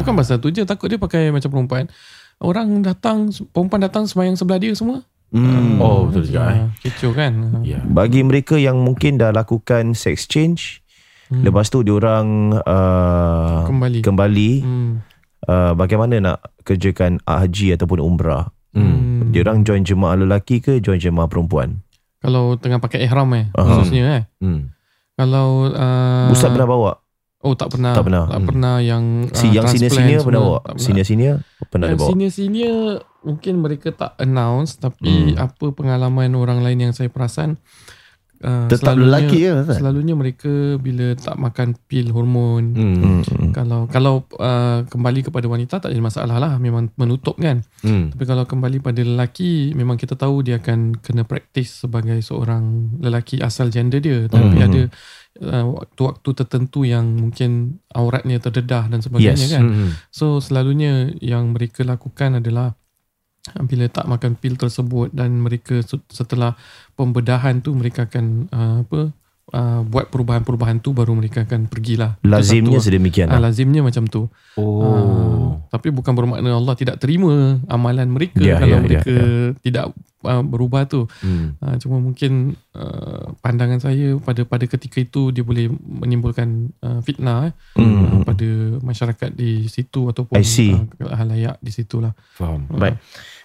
Bukan 0.00 0.12
pasal 0.16 0.40
tu 0.40 0.52
je 0.52 0.64
takut 0.64 0.88
dia 0.88 1.00
pakai 1.00 1.32
macam 1.32 1.48
perempuan. 1.48 1.84
Orang 2.38 2.84
datang 2.86 3.32
perempuan 3.50 3.82
datang 3.82 4.06
semayang 4.06 4.38
sebelah 4.38 4.62
dia 4.62 4.70
semua. 4.70 5.02
Hmm. 5.30 5.76
Oh 5.78 6.06
betul 6.06 6.24
juga 6.24 6.42
eh. 6.48 6.58
Ah, 6.58 6.68
kecoh 6.78 7.12
kan. 7.12 7.32
Ya. 7.60 7.80
Bagi 7.82 8.20
mereka 8.20 8.54
yang 8.54 8.78
mungkin 8.78 9.16
dah 9.16 9.30
lakukan 9.30 9.92
sex 9.92 10.24
change, 10.24 10.80
Hmm. 11.28 11.44
lepas 11.44 11.68
tu 11.68 11.84
diorang 11.84 12.56
uh, 12.56 13.68
Kembali. 13.68 14.00
kembali 14.00 14.50
Hmm. 14.58 15.04
uh, 15.44 15.76
bagaimana 15.76 16.16
nak 16.18 16.38
kerjakan 16.64 17.20
haji 17.22 17.76
ataupun 17.76 18.00
umrah? 18.00 18.48
Hmm. 18.72 19.28
Diorang 19.28 19.60
join 19.60 19.84
jemaah 19.84 20.16
lelaki 20.16 20.56
ke 20.58 20.80
join 20.80 20.96
jemaah 20.96 21.28
perempuan? 21.28 21.84
Kalau 22.18 22.56
tengah 22.56 22.80
pakai 22.80 23.04
ihram 23.04 23.28
eh 23.36 23.52
Aha. 23.52 23.60
khususnya 23.60 24.04
eh. 24.08 24.24
Hmm. 24.40 24.72
Kalau 25.14 25.68
uh, 25.68 26.32
Ustaz 26.32 26.48
pernah 26.48 26.64
bawa? 26.64 26.92
Oh 27.38 27.54
tak 27.54 27.70
pernah. 27.70 27.94
Tak 27.94 28.02
pernah. 28.02 28.24
Tak 28.26 28.40
Hmm. 28.42 28.48
pernah 28.50 28.74
yang 28.82 29.04
Si 29.30 29.46
ah, 29.46 29.52
yang 29.52 29.64
transplant 29.64 29.78
senior-senior 29.94 30.20
pernah 30.26 30.40
bawa? 30.42 30.58
Tak 30.58 30.62
pernah. 30.64 30.82
Senior-senior 30.82 31.34
pernah 31.68 31.86
ada 31.86 31.92
Yang 31.92 32.00
bawa? 32.00 32.08
Senior-senior 32.10 32.76
mungkin 33.18 33.54
mereka 33.58 33.88
tak 33.90 34.10
announce 34.18 34.70
tapi 34.74 35.06
Hmm. 35.06 35.38
apa 35.38 35.66
pengalaman 35.70 36.34
orang 36.34 36.58
lain 36.60 36.78
yang 36.80 36.92
saya 36.92 37.06
perasan 37.06 37.58
uh, 38.40 38.66
Tetap 38.66 38.94
selalunya- 38.94 39.06
lelaki 39.24 39.36
je 39.38 39.50
Ustaz? 39.56 39.76
Selalunya 39.76 40.14
mereka 40.14 40.52
bila 40.76 41.06
tak 41.14 41.36
makan 41.36 41.68
pil 41.84 42.08
hormon 42.08 42.64
Hmm. 42.70 42.94
Hmm. 42.94 43.20
hmm. 43.20 43.50
kalau 43.50 43.80
kalau 43.86 44.14
uh, 44.34 44.84
kembali 44.84 45.20
kepada 45.22 45.46
wanita 45.46 45.78
tak 45.78 45.88
ada 45.88 45.98
masalah 45.98 46.36
lah 46.36 46.52
memang 46.56 46.90
menutup 46.94 47.34
kan 47.36 47.62
Hmm. 47.80 48.10
tapi 48.10 48.24
kalau 48.24 48.44
kembali 48.44 48.78
pada 48.78 49.00
lelaki 49.00 49.72
memang 49.72 49.94
kita 49.94 50.14
tahu 50.14 50.40
dia 50.40 50.58
akan 50.58 50.96
kena 50.96 51.22
praktis 51.22 51.80
sebagai 51.80 52.18
seorang 52.20 52.64
lelaki 52.98 53.38
asal 53.38 53.68
gender 53.68 53.98
dia 53.98 54.26
tapi 54.26 54.54
Mhm. 54.54 54.64
ada 54.64 54.82
uh, 55.40 55.64
waktu-waktu 55.72 56.28
tertentu 56.36 56.82
yang 56.82 57.06
mungkin 57.06 57.50
auratnya 57.88 58.38
terdedah 58.38 58.86
dan 58.86 58.98
sebagainya 58.98 59.38
Yes. 59.40 59.52
kan 59.52 59.64
Hmm. 59.64 59.90
so 60.08 60.38
selalunya 60.38 60.92
yang 61.16 61.50
mereka 61.50 61.82
lakukan 61.82 62.38
adalah 62.38 62.74
bila 63.62 63.86
tak 63.86 64.04
makan 64.04 64.34
pil 64.34 64.54
tersebut 64.54 65.10
dan 65.10 65.36
mereka 65.36 65.80
se- 65.80 66.04
setelah 66.08 66.54
pembedahan 66.92 67.58
tu 67.58 67.72
mereka 67.72 68.04
akan 68.04 68.24
uh, 68.48 68.76
apa 68.82 69.00
uh, 69.50 69.80
buat 69.82 70.08
perubahan-perubahan 70.08 70.78
tu 70.78 70.90
baru 70.90 71.12
mereka 71.12 71.42
akan 71.42 71.66
pergilah 71.66 72.18
Lazimnya 72.20 72.76
satu- 72.76 72.86
sedemikian. 72.86 73.28
Lah. 73.28 73.40
lazimnya 73.40 73.80
macam 73.80 74.04
tu. 74.04 74.26
Oh. 74.54 74.82
Ah, 74.82 75.48
tapi 75.70 75.88
bukan 75.88 76.12
bermakna 76.12 76.50
Allah 76.50 76.74
tidak 76.74 76.98
terima 76.98 77.58
amalan 77.66 78.08
mereka 78.08 78.38
Ya, 78.38 78.58
kalau 78.58 78.68
ya, 78.68 78.74
ya, 78.74 78.82
mereka 78.82 79.14
tidak 79.60 79.84
uh, 80.20 80.40
berubah 80.40 80.84
tu. 80.84 81.06
Hmm. 81.18 81.54
Uh, 81.58 81.76
cuma 81.76 81.98
mungkin 81.98 82.54
uh, 82.72 83.34
pandangan 83.38 83.78
saya 83.78 84.16
pada 84.16 84.42
pada 84.42 84.64
ketika 84.64 84.98
itu 84.98 85.28
dia 85.28 85.42
boleh 85.42 85.68
menimbulkan 85.70 86.70
uh, 86.80 86.98
fitnah 87.00 87.50
eh, 87.50 87.52
Hmm. 87.74 87.98
uh, 88.00 88.22
pada 88.22 88.48
masyarakat 88.80 89.30
di 89.30 89.66
situ 89.66 90.06
ataupun 90.06 90.36
uh, 90.36 90.82
halayak 91.10 91.56
di 91.58 91.70
situlah. 91.70 92.12
Faham. 92.32 92.66
Baik. 92.68 92.98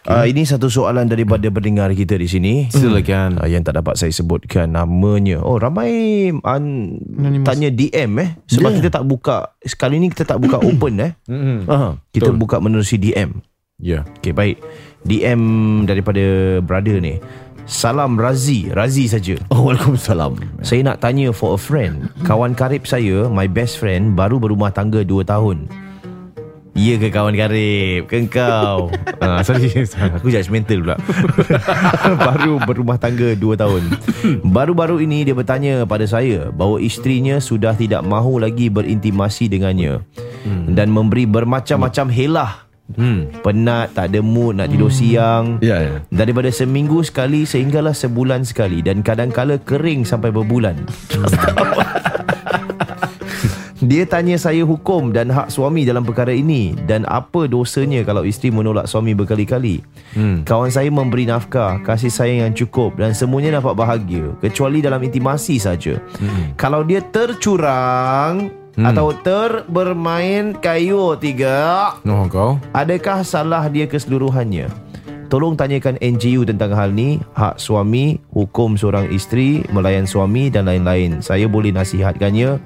Uh, 0.03 0.25
ini 0.25 0.43
satu 0.43 0.67
soalan 0.67 1.07
daripada 1.07 1.47
pendengar 1.47 1.87
kita 1.91 2.13
di 2.13 2.27
sini. 2.27 2.53
Silakan. 2.67 3.39
Uh, 3.39 3.47
yang 3.47 3.63
tak 3.63 3.77
dapat 3.77 3.95
saya 3.95 4.11
sebutkan 4.11 4.67
namanya. 4.69 5.39
Oh 5.39 5.55
ramai 5.55 6.27
an, 6.43 6.63
Anonymous. 6.99 7.47
tanya 7.47 7.69
DM 7.69 8.11
eh 8.17 8.29
sebab 8.45 8.69
Ya. 8.69 8.77
kita 8.77 8.89
tak 8.91 9.05
buka 9.05 9.35
sekali 9.59 9.97
ni 9.97 10.09
kita 10.09 10.25
tak 10.25 10.37
buka 10.37 10.59
open 10.65 10.93
eh. 10.99 11.11
Hmm. 11.25 11.63
Aha, 11.65 11.89
kita 12.09 12.29
Betul. 12.29 12.39
buka 12.39 12.59
menerusi 12.59 12.99
DM. 12.99 13.39
Ya. 13.79 14.03
Okey 14.19 14.31
baik. 14.31 14.57
DM 15.03 15.41
daripada 15.83 16.57
brother 16.63 16.99
ni. 16.99 17.19
Salam 17.63 18.19
Razi, 18.19 18.67
Razi 18.75 19.07
saja. 19.07 19.39
Oh 19.47 19.71
Waalaikumsalam 19.71 20.35
Saya 20.67 20.83
nak 20.83 20.99
tanya 20.99 21.31
for 21.31 21.55
a 21.55 21.59
friend. 21.59 22.11
Kawan 22.27 22.51
karib 22.59 22.83
saya, 22.83 23.31
my 23.31 23.47
best 23.47 23.79
friend 23.79 24.19
baru 24.19 24.35
berumah 24.35 24.75
tangga 24.75 24.99
2 24.99 25.23
tahun. 25.23 25.71
Ya 26.73 26.97
ke 26.99 27.07
kawan 27.13 27.37
karib? 27.37 28.09
Ke 28.11 28.25
kau? 28.27 28.91
ah, 29.23 29.39
sorry, 29.45 29.71
aku 29.85 30.27
judgemental 30.27 30.83
pula. 30.83 30.97
baru 32.27 32.59
berumah 32.67 32.99
tangga 32.99 33.31
2 33.37 33.61
tahun. 33.61 33.83
Baru-baru 34.43 34.99
ini 34.99 35.23
dia 35.23 35.31
bertanya 35.37 35.87
pada 35.87 36.03
saya 36.03 36.51
bahawa 36.51 36.83
isterinya 36.83 37.39
sudah 37.39 37.77
tidak 37.77 38.03
mahu 38.03 38.43
lagi 38.43 38.67
berintimasi 38.67 39.47
dengannya 39.47 40.03
dan 40.67 40.91
memberi 40.91 41.23
bermacam-macam 41.29 42.11
helah. 42.11 42.51
Hmm. 42.91 43.31
Penat, 43.41 43.95
tak 43.95 44.11
ada 44.11 44.19
mood 44.19 44.59
nak 44.59 44.67
tidur 44.67 44.91
siang. 44.91 45.57
Ya 45.63 45.79
ya 45.79 45.93
Daripada 46.11 46.51
seminggu 46.51 46.99
sekali 47.01 47.47
sehinggalah 47.47 47.95
sebulan 47.95 48.43
sekali 48.43 48.83
dan 48.83 48.99
kadang-kala 49.01 49.57
kering 49.63 50.03
sampai 50.03 50.29
berbulan. 50.35 50.75
Dia 53.83 54.07
tanya 54.07 54.39
saya 54.39 54.63
hukum 54.63 55.11
dan 55.11 55.27
hak 55.27 55.51
suami 55.51 55.83
dalam 55.83 56.07
perkara 56.07 56.31
ini 56.31 56.71
dan 56.87 57.03
apa 57.03 57.51
dosanya 57.51 58.07
kalau 58.07 58.23
isteri 58.23 58.47
menolak 58.47 58.87
suami 58.87 59.11
berkali-kali. 59.11 59.83
Hmm. 60.15 60.47
Kawan 60.47 60.71
saya 60.71 60.87
memberi 60.87 61.27
nafkah, 61.27 61.83
kasih 61.83 62.07
sayang 62.07 62.47
yang 62.47 62.53
cukup 62.55 62.95
dan 62.95 63.11
semuanya 63.11 63.59
nampak 63.59 63.75
bahagia 63.75 64.31
kecuali 64.39 64.79
dalam 64.79 65.03
intimasi 65.03 65.59
saja. 65.59 65.99
Hmm. 66.15 66.55
Kalau 66.55 66.87
dia 66.87 67.03
tercurang 67.03 68.62
atau 68.77 69.13
terbermain 69.13 70.57
kayu 70.57 71.13
tiga, 71.21 71.93
Oh 72.01 72.25
kau. 72.25 72.57
Adakah 72.73 73.21
salah 73.21 73.69
dia 73.69 73.85
keseluruhannya? 73.85 74.69
Tolong 75.29 75.57
tanyakan 75.57 75.97
NGU 75.97 76.45
tentang 76.45 76.77
hal 76.77 76.93
ni, 76.93 77.17
hak 77.33 77.57
suami, 77.57 78.21
hukum 78.29 78.77
seorang 78.77 79.09
isteri, 79.09 79.65
melayan 79.73 80.05
suami 80.05 80.53
dan 80.53 80.69
lain-lain. 80.69 81.25
Saya 81.25 81.49
boleh 81.49 81.73
nasihatkannya 81.73 82.61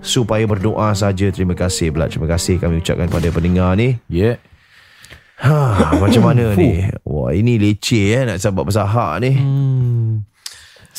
supaya 0.00 0.48
berdoa 0.48 0.96
saja. 0.96 1.28
Terima 1.28 1.52
kasih 1.52 1.92
pula. 1.92 2.08
Terima 2.08 2.24
kasih 2.24 2.56
kami 2.56 2.80
ucapkan 2.80 3.04
pada 3.12 3.28
pendengar 3.28 3.76
ni. 3.76 4.00
Yeah. 4.08 4.40
Ha, 5.40 5.96
macam 6.00 6.24
mana 6.24 6.52
ni? 6.60 6.88
Wah, 7.04 7.36
ini 7.36 7.60
leceh 7.60 8.16
eh 8.16 8.22
nak 8.28 8.40
sebab 8.40 8.68
pasal 8.68 8.88
hak 8.88 9.14
ni. 9.24 9.32
Hmm. 9.36 10.24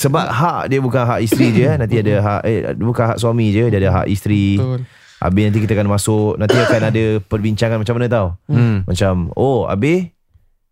Sebab 0.02 0.26
hak 0.26 0.62
dia 0.74 0.80
bukan 0.82 1.04
hak 1.06 1.20
isteri 1.22 1.54
je 1.54 1.62
eh. 1.70 1.76
Nanti 1.78 1.96
ada 2.02 2.14
hak 2.20 2.42
eh 2.50 2.60
bukan 2.74 3.06
hak 3.14 3.18
suami 3.22 3.54
je, 3.54 3.70
dia 3.70 3.78
ada 3.78 4.02
hak 4.02 4.08
isteri. 4.10 4.58
Betul. 4.58 4.82
Habis 5.22 5.44
nanti 5.46 5.60
kita 5.62 5.78
akan 5.78 5.90
masuk 5.94 6.34
Nanti 6.42 6.58
akan 6.58 6.82
ada 6.90 7.04
perbincangan 7.22 7.78
macam 7.78 7.94
mana 7.94 8.10
tau 8.10 8.28
Hmm. 8.50 8.82
Macam 8.90 9.30
Oh 9.38 9.70
habis 9.70 10.10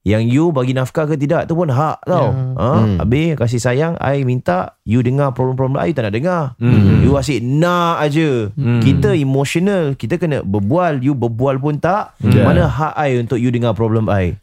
Yang 0.07 0.23
you 0.31 0.45
bagi 0.55 0.71
nafkah 0.71 1.03
ke 1.11 1.19
tidak 1.19 1.51
tu 1.51 1.59
pun 1.59 1.67
hak 1.67 2.07
tau. 2.07 2.31
Ya. 2.31 2.55
Ha? 2.55 2.71
Habis 3.03 3.35
kasih 3.35 3.59
sayang, 3.59 3.93
I 3.99 4.23
minta 4.23 4.79
you 4.87 5.03
dengar 5.03 5.35
problem-problem 5.35 5.75
I 5.75 5.91
tak 5.91 6.07
nak 6.07 6.13
dengar. 6.15 6.43
Hmm. 6.55 7.03
You 7.03 7.19
asyik 7.19 7.43
nak 7.43 7.99
aja. 7.99 8.47
Kita 8.55 9.11
emotional, 9.11 9.99
kita 9.99 10.15
kena 10.15 10.39
berbual, 10.47 11.03
you 11.03 11.11
berbual 11.11 11.59
pun 11.59 11.83
tak. 11.83 12.15
Ya. 12.23 12.47
Mana 12.47 12.71
hak 12.71 12.95
I 12.95 13.19
untuk 13.19 13.43
you 13.43 13.51
dengar 13.51 13.75
problem 13.75 14.07
I? 14.07 14.39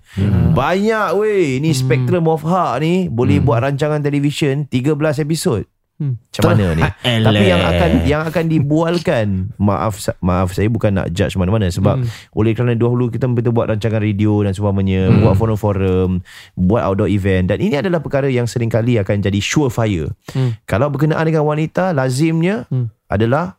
Banyak 0.56 1.16
weh, 1.16 1.56
ni 1.60 1.72
spectrum 1.72 2.28
of 2.28 2.44
hak 2.44 2.84
ni 2.84 3.08
boleh 3.08 3.40
buat 3.40 3.64
rancangan 3.64 4.04
televisyen 4.04 4.68
13 4.68 5.24
episod. 5.24 5.64
Hmm. 5.96 6.20
Macam 6.20 6.42
mana 6.52 6.64
ni? 6.76 6.82
Tapi 7.24 7.44
yang 7.48 7.62
akan 7.64 7.90
yang 8.04 8.22
akan 8.28 8.44
dibualkan, 8.52 9.26
maaf 9.68 9.96
maaf 10.20 10.52
saya 10.52 10.68
bukan 10.68 10.92
nak 10.92 11.08
judge 11.16 11.40
mana-mana 11.40 11.72
sebab 11.72 12.04
hmm. 12.04 12.36
oleh 12.36 12.52
kerana 12.52 12.76
dahulu 12.76 13.08
kita 13.08 13.24
kita 13.32 13.48
buat 13.48 13.72
rancangan 13.72 14.04
radio 14.04 14.44
dan 14.44 14.52
sebagainya, 14.52 15.08
hmm. 15.08 15.24
buat 15.24 15.34
forum-forum, 15.40 16.20
buat 16.52 16.82
outdoor 16.84 17.08
event 17.08 17.48
dan 17.48 17.64
ini 17.64 17.80
adalah 17.80 18.04
perkara 18.04 18.28
yang 18.28 18.44
sering 18.44 18.68
kali 18.68 19.00
akan 19.00 19.24
jadi 19.24 19.40
surefire. 19.40 20.12
Hmm. 20.36 20.60
Kalau 20.68 20.92
berkenaan 20.92 21.24
dengan 21.24 21.48
wanita, 21.48 21.96
lazimnya 21.96 22.68
Hmm. 22.68 22.92
adalah 23.08 23.56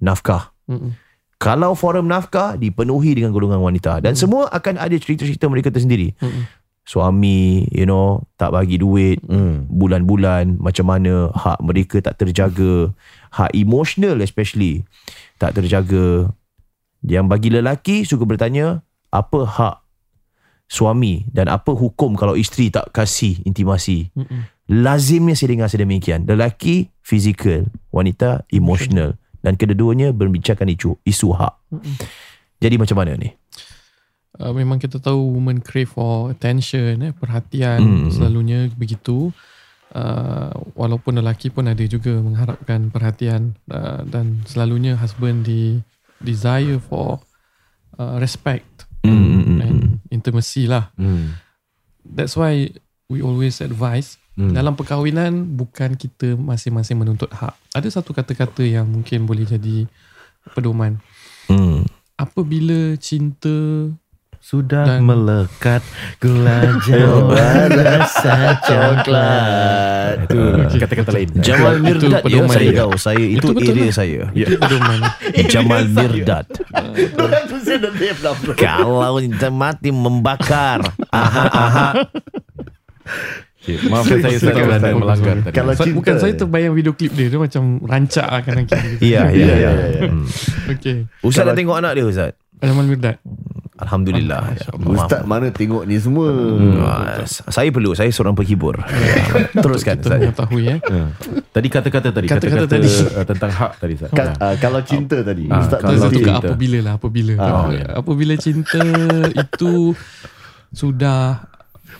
nafkah. 0.00 0.56
Mm-mm. 0.66 0.96
Kalau 1.40 1.72
forum 1.72 2.04
nafkah 2.04 2.60
dipenuhi 2.60 3.16
dengan 3.16 3.32
golongan 3.32 3.64
wanita 3.64 4.04
dan 4.04 4.12
semua 4.12 4.52
akan 4.52 4.76
ada 4.76 4.92
cerita-cerita 4.92 5.48
mereka 5.48 5.72
tersendiri. 5.72 6.12
Mm-mm. 6.20 6.44
Suami, 6.84 7.68
you 7.70 7.86
know, 7.86 8.24
tak 8.34 8.50
bagi 8.50 8.80
duit 8.80 9.22
Hmm. 9.28 9.68
bulan-bulan 9.70 10.58
macam 10.58 10.90
mana 10.90 11.30
hak 11.30 11.62
mereka 11.62 12.02
tak 12.02 12.18
terjaga, 12.18 12.90
hak 13.30 13.52
emotional 13.54 14.18
especially 14.24 14.82
tak 15.38 15.54
terjaga. 15.54 16.34
Yang 17.00 17.26
bagi 17.30 17.48
lelaki 17.52 17.96
suka 18.04 18.26
bertanya, 18.26 18.82
apa 19.08 19.40
hak 19.46 19.76
suami 20.70 21.26
dan 21.30 21.50
apa 21.50 21.74
hukum 21.74 22.14
kalau 22.14 22.34
isteri 22.34 22.70
tak 22.70 22.90
kasih 22.90 23.38
intimasi? 23.42 24.10
Mm-mm. 24.14 24.46
Lazimnya 24.70 25.34
saya 25.34 25.50
dengar 25.50 25.66
sedemikian. 25.66 26.26
Lelaki 26.30 26.94
fizikal, 27.02 27.66
wanita 27.90 28.46
emotional 28.54 29.18
dan 29.42 29.58
kedua-duanya 29.58 30.14
berbincangkan 30.14 30.70
isu, 30.70 30.94
isu 31.02 31.28
hak. 31.34 31.54
Jadi 32.60 32.76
macam 32.78 32.96
mana 33.02 33.18
ni? 33.18 33.34
Uh, 34.40 34.50
memang 34.50 34.76
kita 34.76 34.96
tahu 34.96 35.36
women 35.36 35.60
crave 35.60 35.86
for 35.86 36.32
attention 36.32 37.04
eh, 37.04 37.12
perhatian 37.12 37.78
Hmm. 37.78 38.08
selalunya 38.08 38.66
begitu 38.72 39.30
uh, 39.92 40.50
walaupun 40.74 41.20
lelaki 41.20 41.48
pun 41.48 41.68
ada 41.68 41.84
juga 41.84 42.16
mengharapkan 42.16 42.88
perhatian 42.88 43.54
uh, 43.68 44.00
dan 44.02 44.40
selalunya 44.44 44.96
husband 44.96 45.44
di 45.44 45.78
desire 46.18 46.80
for 46.80 47.20
uh, 47.96 48.16
respect 48.16 48.88
Hmm. 49.00 49.60
and 49.60 49.80
intimacy 50.08 50.64
lah 50.64 50.92
Hmm. 50.96 51.36
that's 52.04 52.36
why 52.36 52.68
we 53.08 53.20
always 53.20 53.60
advise 53.60 54.20
Hmm. 54.36 54.52
dalam 54.52 54.72
perkahwinan 54.72 55.56
bukan 55.56 55.96
kita 55.96 56.32
masing-masing 56.32 56.96
menuntut 56.96 57.28
hak 57.30 57.52
ada 57.72 57.88
satu 57.88 58.12
kata-kata 58.12 58.62
yang 58.62 58.88
mungkin 58.88 59.24
boleh 59.24 59.44
jadi 59.44 59.84
pedoman 60.52 60.96
Hmm. 61.44 61.82
apabila 62.14 62.94
cinta 62.96 63.88
Sudah 64.40 64.88
Dan- 64.88 65.04
melekat 65.04 65.84
gula 66.16 66.80
jawa 66.82 67.38
rasa 67.70 68.56
coklat. 68.58 70.26
Itu 70.26 70.38
kata-kata 70.76 71.10
lain. 71.12 71.28
Jamal 71.38 71.76
Itu 71.76 71.84
Mirdad 71.84 72.22
ya 72.24 72.40
saya 72.48 72.66
dia. 72.66 72.80
tahu. 72.80 72.92
Saya 72.96 73.20
itu, 73.22 73.46
Itu 73.46 73.52
area 73.62 73.84
lah. 73.84 73.92
saya. 73.92 74.22
itu 74.32 74.54
pedoman 74.56 75.00
Jamal 75.52 75.82
Mirdad. 75.86 76.46
Kalau 78.56 79.16
kita 79.18 79.48
mati 79.48 79.88
membakar. 79.88 80.84
Aha, 81.10 81.42
aha. 81.46 81.88
Okay, 83.60 83.76
maafkan 83.86 84.18
saya 84.18 84.36
saya 84.40 84.52
kerana 84.56 84.80
sorry. 84.80 84.96
melanggar 84.96 85.34
tadi. 85.42 85.52
Kalau 85.52 85.72
cinta 85.76 85.92
Bukan 85.92 86.14
saya 86.16 86.32
terbayang 86.32 86.72
video 86.72 86.90
klip 86.90 87.12
dia 87.12 87.28
Dia 87.28 87.36
macam 87.36 87.62
rancak 87.82 88.24
kanan 88.40 88.64
kiri 88.64 88.96
Ya, 89.04 89.28
ya, 89.28 89.28
Ya, 89.28 89.52
ya. 89.52 89.54
ya, 89.70 89.70
ya. 89.90 90.02
Hmm. 90.08 90.24
Okay 90.70 90.96
Ustaz 91.20 91.44
dah 91.44 91.52
tengok 91.52 91.76
anak 91.76 91.92
dia 91.92 92.02
Ustaz? 92.02 92.32
Jamal 92.56 92.86
Mirdad 92.86 93.18
Alhamdulillah. 93.80 94.42
Ya, 94.52 94.70
Ustaz 94.84 95.22
mana 95.22 95.48
tengok 95.48 95.82
ni 95.82 95.96
semua 95.96 96.28
Ah, 96.82 97.20
saya 97.26 97.68
perlu, 97.68 97.92
saya 97.92 98.08
seorang 98.08 98.32
penghibur. 98.32 98.76
Teruskan 99.56 99.96
Kita 99.96 100.06
Ustaz. 100.06 100.18
mengetahui 100.20 100.64
eh 100.66 100.78
Ha. 100.82 100.98
Tadi 101.50 101.68
kata-kata 101.68 102.08
tadi 102.10 102.26
Kata-kata 102.26 102.66
tadi. 102.68 102.86
uh, 102.86 103.24
Tentang 103.24 103.50
hak 103.50 103.72
tadi 103.76 103.92
Ustaz. 103.94 104.10
Ka- 104.10 104.36
ah, 104.36 104.54
Kalau 104.56 104.80
cinta 104.82 105.18
tadi 105.20 105.44
Ah, 105.46 105.60
Ustaz 105.60 105.80
kalau 105.80 106.06
tukar 106.06 106.14
cinta. 106.36 106.46
apabila 106.46 106.78
lah 106.80 106.92
Apabila 106.94 107.32
Ah, 107.34 107.48
Apa- 107.66 107.98
Apabila 108.00 108.34
cinta 108.36 108.82
itu 109.34 109.96
Sudah 110.70 111.48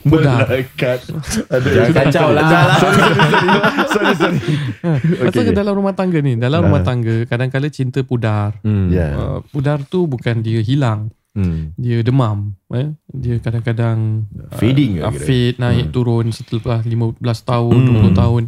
Pudar 0.01 0.47
Melekat 0.47 1.03
Ada 1.47 1.67
Jangan 1.67 1.91
kacau 1.93 2.27
lah. 2.31 2.47
Sorry 3.87 4.13
sorry 4.15 4.39
Pasal 5.21 5.43
ke 5.43 5.53
dalam 5.53 5.73
rumah 5.73 5.93
tangga 5.93 6.17
ni 6.19 6.33
Dalam 6.35 6.63
rumah 6.63 6.81
tangga 6.81 7.25
Kadang-kadang 7.25 7.69
cinta 7.69 7.99
pudar 8.01 8.55
Hmm. 8.61 8.87
Ya 8.87 9.13
uh, 9.13 9.39
Pudar 9.45 9.83
tu 9.83 10.05
bukan 10.05 10.39
dia 10.39 10.59
hilang 10.59 11.11
Hmm. 11.31 11.71
Dia 11.79 12.03
demam 12.03 12.59
eh? 12.75 12.91
Dia 13.07 13.39
kadang-kadang 13.39 14.27
Fading 14.51 14.99
uh? 14.99 15.15
Fade 15.15 15.55
naik 15.63 15.95
turun 15.95 16.27
Setelah 16.35 16.83
15 16.83 17.23
tahun 17.23 17.77
20 17.87 18.19
tahun 18.19 18.43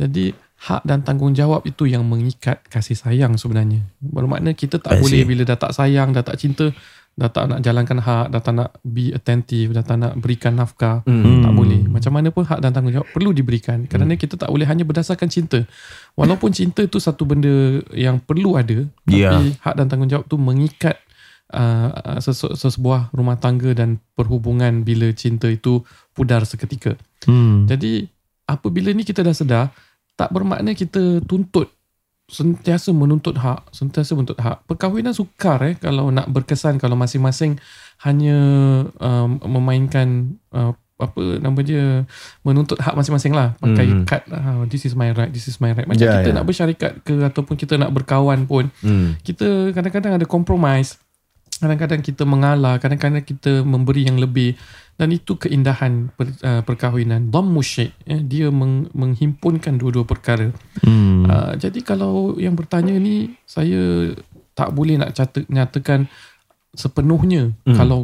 Jadi 0.00 0.32
Hak 0.56 0.88
dan 0.88 1.04
tanggungjawab 1.04 1.68
itu 1.68 1.84
yang 1.84 2.02
mengikat 2.08 2.64
kasih 2.72 2.96
sayang 2.96 3.36
sebenarnya. 3.36 3.84
Bermakna 4.00 4.56
kita 4.56 4.80
tak 4.80 4.96
I 4.96 5.00
boleh 5.04 5.20
see. 5.22 5.28
bila 5.28 5.44
dah 5.44 5.60
tak 5.60 5.76
sayang, 5.76 6.16
dah 6.16 6.24
tak 6.24 6.40
cinta, 6.40 6.72
dah 7.12 7.28
tak 7.28 7.44
nak 7.52 7.60
jalankan 7.60 8.00
hak, 8.00 8.32
dah 8.32 8.40
tak 8.40 8.54
nak 8.56 8.70
be 8.80 9.12
attentive, 9.12 9.76
dah 9.76 9.84
tak 9.84 10.00
nak 10.00 10.16
berikan 10.16 10.56
nafkah. 10.56 11.04
Hmm. 11.04 11.44
Tak 11.44 11.52
boleh. 11.52 11.84
Macam 11.84 12.12
mana 12.16 12.32
pun 12.32 12.48
hak 12.48 12.64
dan 12.64 12.72
tanggungjawab 12.72 13.04
perlu 13.12 13.36
diberikan. 13.36 13.84
Kerana 13.84 14.16
kita 14.16 14.40
tak 14.40 14.48
boleh 14.48 14.64
hanya 14.64 14.88
berdasarkan 14.88 15.28
cinta. 15.28 15.60
Walaupun 16.16 16.50
cinta 16.56 16.80
itu 16.82 16.96
satu 16.96 17.28
benda 17.28 17.84
yang 17.92 18.16
perlu 18.16 18.56
ada, 18.56 18.88
tapi 19.04 19.60
hak 19.60 19.74
dan 19.76 19.86
tanggungjawab 19.92 20.24
tu 20.24 20.40
mengikat 20.40 20.96
uh, 21.48 21.90
sesu- 22.18 22.52
sesebuah 22.52 23.10
rumah 23.10 23.36
tangga 23.36 23.70
dan 23.70 23.98
perhubungan 24.12 24.82
bila 24.82 25.10
cinta 25.12 25.46
itu 25.46 25.82
pudar 26.10 26.42
seketika. 26.42 26.94
Hmm. 27.22 27.66
Jadi 27.66 28.06
apabila 28.44 28.90
ni 28.90 29.02
kita 29.02 29.20
dah 29.20 29.32
sedar, 29.32 29.64
tak 30.14 30.30
bermakna 30.30 30.72
kita 30.72 31.20
tuntut 31.22 31.68
sentiasa 32.26 32.90
menuntut 32.90 33.36
hak, 33.36 33.70
sentiasa 33.70 34.12
menuntut 34.12 34.34
hak. 34.36 34.66
Perkahwinan 34.66 35.14
sukar 35.14 35.62
eh 35.62 35.74
kalau 35.76 36.10
nak 36.10 36.26
berkesan 36.26 36.74
kalau 36.74 36.94
masing-masing 36.94 37.54
hanya 38.00 38.36
um, 38.96 39.38
memainkan 39.40 40.34
uh, 40.50 40.74
apa 40.96 41.20
nama 41.38 41.60
dia 41.60 42.08
menuntut 42.40 42.80
hak 42.80 42.96
masing-masing 42.96 43.30
lah 43.30 43.52
pakai 43.58 43.84
Hmm. 43.86 44.08
kad 44.08 44.24
uh, 44.26 44.64
this 44.64 44.82
is 44.82 44.96
my 44.96 45.12
right 45.12 45.28
this 45.28 45.44
is 45.44 45.60
my 45.60 45.70
right 45.70 45.84
macam 45.84 46.02
Ya, 46.02 46.18
kita 46.18 46.32
ya. 46.32 46.34
nak 46.34 46.46
bersyarikat 46.48 46.92
ke 47.04 47.14
ataupun 47.20 47.54
kita 47.54 47.76
nak 47.76 47.92
berkawan 47.92 48.48
pun 48.48 48.72
Hmm. 48.80 49.12
kita 49.20 49.70
kadang-kadang 49.70 50.16
ada 50.16 50.24
compromise 50.24 50.96
kadang-kadang 51.56 52.00
kita 52.04 52.22
mengalah 52.28 52.76
kadang-kadang 52.76 53.24
kita 53.24 53.64
memberi 53.64 54.04
yang 54.04 54.20
lebih 54.20 54.54
dan 54.96 55.12
itu 55.12 55.36
keindahan 55.36 56.08
per, 56.16 56.32
uh, 56.40 56.62
perkahwinan 56.64 57.28
dhammu 57.28 57.60
syai' 57.60 57.92
eh, 58.08 58.20
dia 58.20 58.48
meng, 58.48 58.88
menghimpunkan 58.92 59.76
dua-dua 59.76 60.04
perkara 60.04 60.52
Hmm. 60.84 61.24
uh, 61.28 61.52
jadi 61.56 61.80
kalau 61.80 62.36
yang 62.36 62.52
bertanya 62.56 62.96
ni 62.96 63.36
saya 63.48 64.12
tak 64.56 64.72
boleh 64.72 64.96
nak 65.00 65.12
cata, 65.16 65.44
nyatakan 65.48 66.08
sepenuhnya 66.72 67.52
Hmm. 67.64 67.76
kalau 67.76 68.00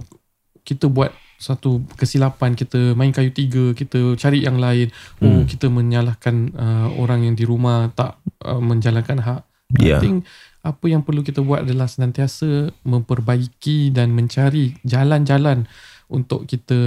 kita 0.64 0.88
buat 0.88 1.12
satu 1.42 1.82
kesilapan 1.98 2.54
kita 2.54 2.94
main 2.94 3.10
kayu 3.10 3.34
tiga 3.34 3.74
kita 3.74 4.14
cari 4.14 4.46
yang 4.46 4.62
lain 4.62 4.94
oh 5.18 5.42
kita 5.42 5.66
menyalahkan 5.66 6.54
uh, 6.54 6.88
orang 7.02 7.26
yang 7.26 7.34
di 7.34 7.42
rumah 7.42 7.90
tak 7.92 8.14
uh, 8.46 8.62
menjalankan 8.62 9.18
hak 9.20 9.42
Ya. 9.80 9.96
I 9.96 10.04
think 10.04 10.28
apa 10.62 10.86
yang 10.86 11.02
perlu 11.02 11.26
kita 11.26 11.42
buat 11.42 11.66
adalah 11.66 11.90
senantiasa 11.90 12.70
memperbaiki 12.86 13.90
dan 13.90 14.14
mencari 14.14 14.78
jalan-jalan 14.86 15.66
untuk 16.06 16.46
kita 16.46 16.78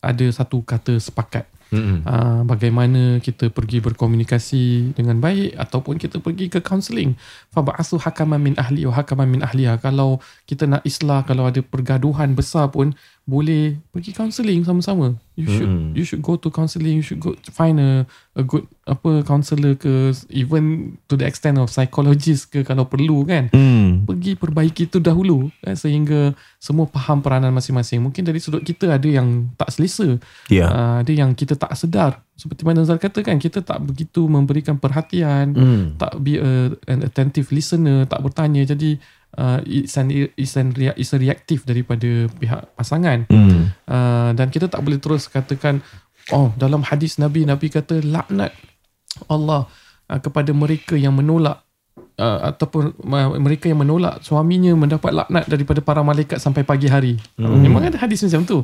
ada 0.00 0.26
satu 0.32 0.64
kata 0.64 0.96
sepakat. 0.96 1.44
Hmm. 1.70 2.02
Uh, 2.02 2.42
bagaimana 2.50 3.22
kita 3.22 3.46
pergi 3.46 3.78
berkomunikasi 3.78 4.90
dengan 4.98 5.22
baik 5.22 5.54
ataupun 5.54 6.02
kita 6.02 6.18
pergi 6.18 6.50
ke 6.50 6.58
counselling. 6.58 7.14
Faba'asu 7.54 7.94
hakaman 8.02 8.42
min 8.42 8.54
ahli 8.58 8.90
wa 8.90 8.94
hakaman 8.98 9.30
min 9.30 9.40
ahliha. 9.46 9.78
Kalau 9.78 10.18
kita 10.50 10.66
nak 10.66 10.82
islah, 10.82 11.22
kalau 11.22 11.46
ada 11.46 11.62
pergaduhan 11.62 12.34
besar 12.34 12.74
pun 12.74 12.98
boleh 13.30 13.78
pergi 13.88 14.10
counselling 14.10 14.66
sama-sama. 14.66 15.14
You 15.38 15.46
should 15.46 15.70
Mm-mm. 15.70 15.94
you 15.94 16.02
should 16.02 16.20
go 16.20 16.34
to 16.36 16.50
counselling, 16.50 16.98
you 16.98 17.06
should 17.06 17.22
go 17.22 17.32
to 17.32 17.50
find 17.54 17.78
a 17.78 18.04
a 18.34 18.42
good 18.42 18.66
apa 18.84 19.22
counselor 19.22 19.72
ke 19.72 20.10
even 20.28 20.96
to 21.06 21.14
the 21.14 21.24
extent 21.24 21.56
of 21.56 21.70
psychologist 21.70 22.50
ke 22.50 22.60
kalau 22.60 22.84
perlu 22.84 23.22
kan 23.24 23.46
Hmm. 23.54 24.04
pergi 24.04 24.34
perbaiki 24.34 24.90
itu 24.90 24.98
dahulu 24.98 25.48
eh, 25.62 25.72
sehingga 25.72 26.34
semua 26.58 26.90
faham 26.90 27.22
peranan 27.22 27.54
masing-masing. 27.54 28.02
Mungkin 28.02 28.26
dari 28.26 28.36
sudut 28.36 28.60
kita 28.60 28.90
ada 28.90 29.06
yang 29.08 29.48
tak 29.54 29.70
selesa, 29.70 30.18
Ya. 30.50 30.66
uh, 30.68 30.96
ada 31.00 31.12
yang 31.14 31.32
kita 31.32 31.54
tak 31.54 31.72
sedar. 31.72 32.20
Seperti 32.34 32.64
mana 32.64 32.82
Zal 32.82 32.96
kata 32.96 33.20
kan, 33.20 33.36
kita 33.36 33.60
tak 33.60 33.80
begitu 33.80 34.24
memberikan 34.26 34.76
perhatian, 34.76 35.54
Hmm. 35.54 35.84
tak 35.96 36.18
be 36.20 36.36
a, 36.36 36.72
an 36.84 37.00
attentive 37.00 37.48
listener, 37.48 38.04
tak 38.04 38.20
bertanya. 38.20 38.64
Jadi 38.66 38.98
uh, 39.38 39.60
isan 39.66 40.10
isan 40.34 40.74
isan 40.74 41.18
reaktif 41.20 41.62
daripada 41.68 42.26
pihak 42.40 42.74
pasangan 42.74 43.26
Hmm. 43.30 43.70
uh, 43.86 44.30
dan 44.34 44.48
kita 44.50 44.66
tak 44.66 44.80
boleh 44.82 44.98
terus 44.98 45.28
katakan 45.30 45.84
oh 46.34 46.50
dalam 46.58 46.82
hadis 46.82 47.20
Nabi 47.20 47.46
Nabi 47.46 47.70
kata 47.70 48.02
laknat 48.02 48.54
Allah 49.30 49.66
uh, 50.10 50.20
kepada 50.22 50.50
mereka 50.54 50.94
yang 50.98 51.14
menolak 51.14 51.62
uh, 52.20 52.52
ataupun 52.54 52.94
uh, 53.00 53.38
mereka 53.40 53.66
yang 53.66 53.80
menolak 53.80 54.20
suaminya 54.22 54.76
mendapat 54.76 55.10
laknat 55.10 55.44
daripada 55.48 55.80
para 55.80 56.00
malaikat 56.04 56.38
sampai 56.38 56.62
pagi 56.62 56.86
hari. 56.86 57.16
Hmm. 57.40 57.60
Memang 57.60 57.88
ada 57.88 57.96
hadis 57.96 58.22
macam 58.26 58.44
tu. 58.44 58.58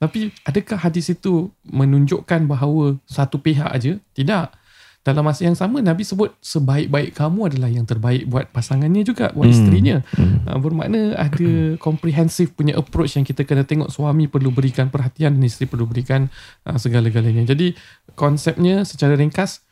Tapi 0.00 0.32
adakah 0.48 0.80
hadis 0.80 1.12
itu 1.12 1.52
menunjukkan 1.68 2.48
bahawa 2.48 2.96
satu 3.04 3.36
pihak 3.36 3.68
aja? 3.68 4.00
Tidak. 4.16 4.59
Dalam 5.00 5.24
masa 5.24 5.48
yang 5.48 5.56
sama 5.56 5.80
Nabi 5.80 6.04
sebut 6.04 6.36
sebaik-baik 6.44 7.16
kamu 7.16 7.48
adalah 7.48 7.72
yang 7.72 7.88
terbaik 7.88 8.28
buat 8.28 8.52
pasangannya 8.52 9.00
juga, 9.00 9.32
buat 9.32 9.48
hmm. 9.48 9.56
isterinya. 9.56 9.96
Hmm. 10.12 10.44
Uh, 10.44 10.58
bermakna 10.60 11.00
ada 11.16 11.48
comprehensive 11.86 12.52
punya 12.52 12.76
approach 12.76 13.16
yang 13.16 13.24
kita 13.24 13.48
kena 13.48 13.64
tengok 13.64 13.88
suami 13.88 14.28
perlu 14.28 14.52
berikan 14.52 14.92
perhatian 14.92 15.40
dan 15.40 15.42
isteri 15.48 15.64
perlu 15.64 15.88
berikan 15.88 16.28
uh, 16.68 16.76
segala-galanya. 16.76 17.48
Jadi 17.48 17.72
konsepnya 18.12 18.84
secara 18.84 19.16
ringkas 19.16 19.64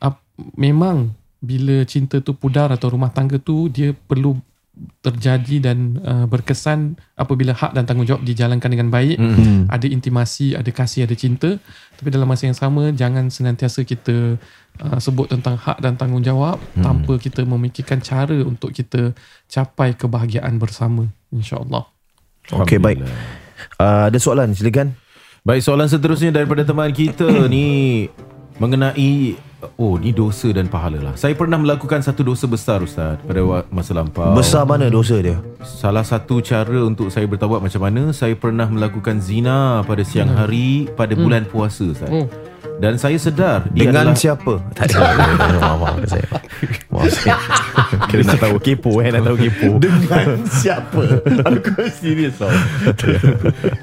uh, 0.00 0.16
memang 0.56 1.12
bila 1.42 1.84
cinta 1.84 2.24
tu 2.24 2.32
pudar 2.32 2.72
atau 2.72 2.96
rumah 2.96 3.12
tangga 3.12 3.36
tu 3.36 3.68
dia 3.68 3.92
perlu 3.92 4.40
terjadi 5.04 5.68
dan 5.70 6.00
uh, 6.00 6.24
berkesan 6.24 6.96
apabila 7.14 7.52
hak 7.52 7.76
dan 7.76 7.84
tanggungjawab 7.84 8.24
dijalankan 8.24 8.72
dengan 8.72 8.88
baik 8.88 9.20
Hmm. 9.20 9.68
ada 9.68 9.84
intimasi 9.84 10.56
ada 10.56 10.72
kasih 10.72 11.04
ada 11.04 11.12
cinta 11.12 11.60
tapi 12.00 12.08
dalam 12.08 12.24
masa 12.24 12.48
yang 12.48 12.56
sama 12.56 12.88
jangan 12.96 13.28
senantiasa 13.28 13.84
kita 13.84 14.40
uh, 14.80 14.98
sebut 14.98 15.28
tentang 15.28 15.60
hak 15.60 15.76
dan 15.84 16.00
tanggungjawab 16.00 16.56
hmm. 16.56 16.84
tanpa 16.88 17.20
kita 17.20 17.44
memikirkan 17.44 18.00
cara 18.00 18.40
untuk 18.40 18.72
kita 18.72 19.12
capai 19.44 19.92
kebahagiaan 19.92 20.56
bersama 20.56 21.04
insyaallah 21.28 21.92
Okey, 22.50 22.82
baik. 22.82 22.98
Uh, 23.78 24.10
ada 24.10 24.18
soalan, 24.18 24.50
silakan. 24.50 24.98
Baik 25.46 25.62
soalan 25.62 25.86
seterusnya 25.86 26.34
daripada 26.34 26.66
teman 26.66 26.90
kita 26.90 27.26
ni 27.50 28.06
mengenai 28.58 29.38
oh 29.78 29.98
ni 29.98 30.10
dosa 30.10 30.50
dan 30.50 30.66
pahala 30.66 30.98
lah. 30.98 31.14
Saya 31.14 31.34
pernah 31.34 31.58
melakukan 31.58 32.02
satu 32.02 32.22
dosa 32.22 32.46
besar 32.46 32.82
Ustaz 32.82 33.18
pada 33.22 33.40
masa 33.70 33.92
lampau. 33.94 34.34
Besar 34.34 34.66
mana 34.66 34.90
dosa 34.90 35.18
dia? 35.18 35.38
Salah 35.62 36.02
satu 36.02 36.42
cara 36.42 36.82
untuk 36.82 37.10
saya 37.10 37.22
bertaubat 37.30 37.62
macam 37.62 37.86
mana 37.86 38.10
Saya 38.10 38.34
pernah 38.34 38.66
melakukan 38.66 39.22
zina 39.22 39.86
pada 39.86 40.02
siang 40.02 40.26
hari 40.34 40.90
Pada 40.98 41.14
bulan 41.14 41.46
puasa 41.46 41.86
Ustaz 41.86 42.10
Oh. 42.10 42.26
Dan 42.82 42.98
saya 42.98 43.14
sedar 43.14 43.62
Dengan 43.70 44.10
adalah, 44.10 44.18
siapa? 44.18 44.58
Tak 44.74 44.90
ada. 44.90 45.14
Maaf, 45.62 45.78
maaf 45.78 45.96
saya. 46.10 46.26
Maaf 46.90 47.06
saya. 47.14 47.38
Kira 48.10 48.22
nak 48.26 48.42
tahu 48.42 48.56
kepo 48.58 48.98
eh, 48.98 49.14
nak 49.14 49.22
tahu 49.22 49.36
kepo. 49.38 49.68
Dengan 49.86 50.42
siapa? 50.50 51.02
Aku 51.46 51.86
serius 51.94 52.42
tau. 52.42 52.50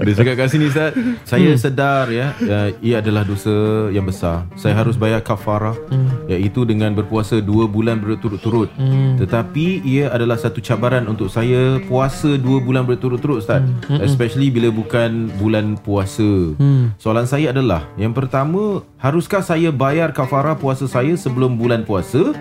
Dia 0.03 0.13
cakap 0.19 0.35
kat 0.35 0.47
sini 0.51 0.67
Ustaz 0.67 0.91
Saya 1.23 1.55
sedar 1.55 2.11
ya 2.11 2.35
uh, 2.43 2.67
Ia 2.83 2.99
adalah 2.99 3.23
dosa 3.23 3.87
yang 3.93 4.03
besar 4.03 4.43
Saya 4.59 4.75
harus 4.75 4.99
bayar 4.99 5.23
kafarah 5.23 5.79
Iaitu 6.27 6.67
dengan 6.67 6.91
berpuasa 6.91 7.39
dua 7.39 7.71
bulan 7.71 8.03
berturut-turut 8.03 8.67
Tetapi 9.15 9.85
ia 9.87 10.11
adalah 10.11 10.35
satu 10.35 10.59
cabaran 10.59 11.07
untuk 11.07 11.31
saya 11.31 11.79
Puasa 11.87 12.35
dua 12.35 12.59
bulan 12.59 12.83
berturut-turut 12.83 13.45
Ustaz 13.45 13.63
Especially 14.03 14.51
bila 14.51 14.73
bukan 14.73 15.31
bulan 15.39 15.79
puasa 15.79 16.51
Soalan 16.99 17.29
saya 17.29 17.55
adalah 17.55 17.87
Yang 17.95 18.25
pertama 18.25 18.83
Haruskah 18.97 19.45
saya 19.45 19.69
bayar 19.69 20.09
kafarah 20.09 20.57
puasa 20.57 20.89
saya 20.89 21.13
sebelum 21.13 21.55
bulan 21.55 21.85
puasa? 21.85 22.33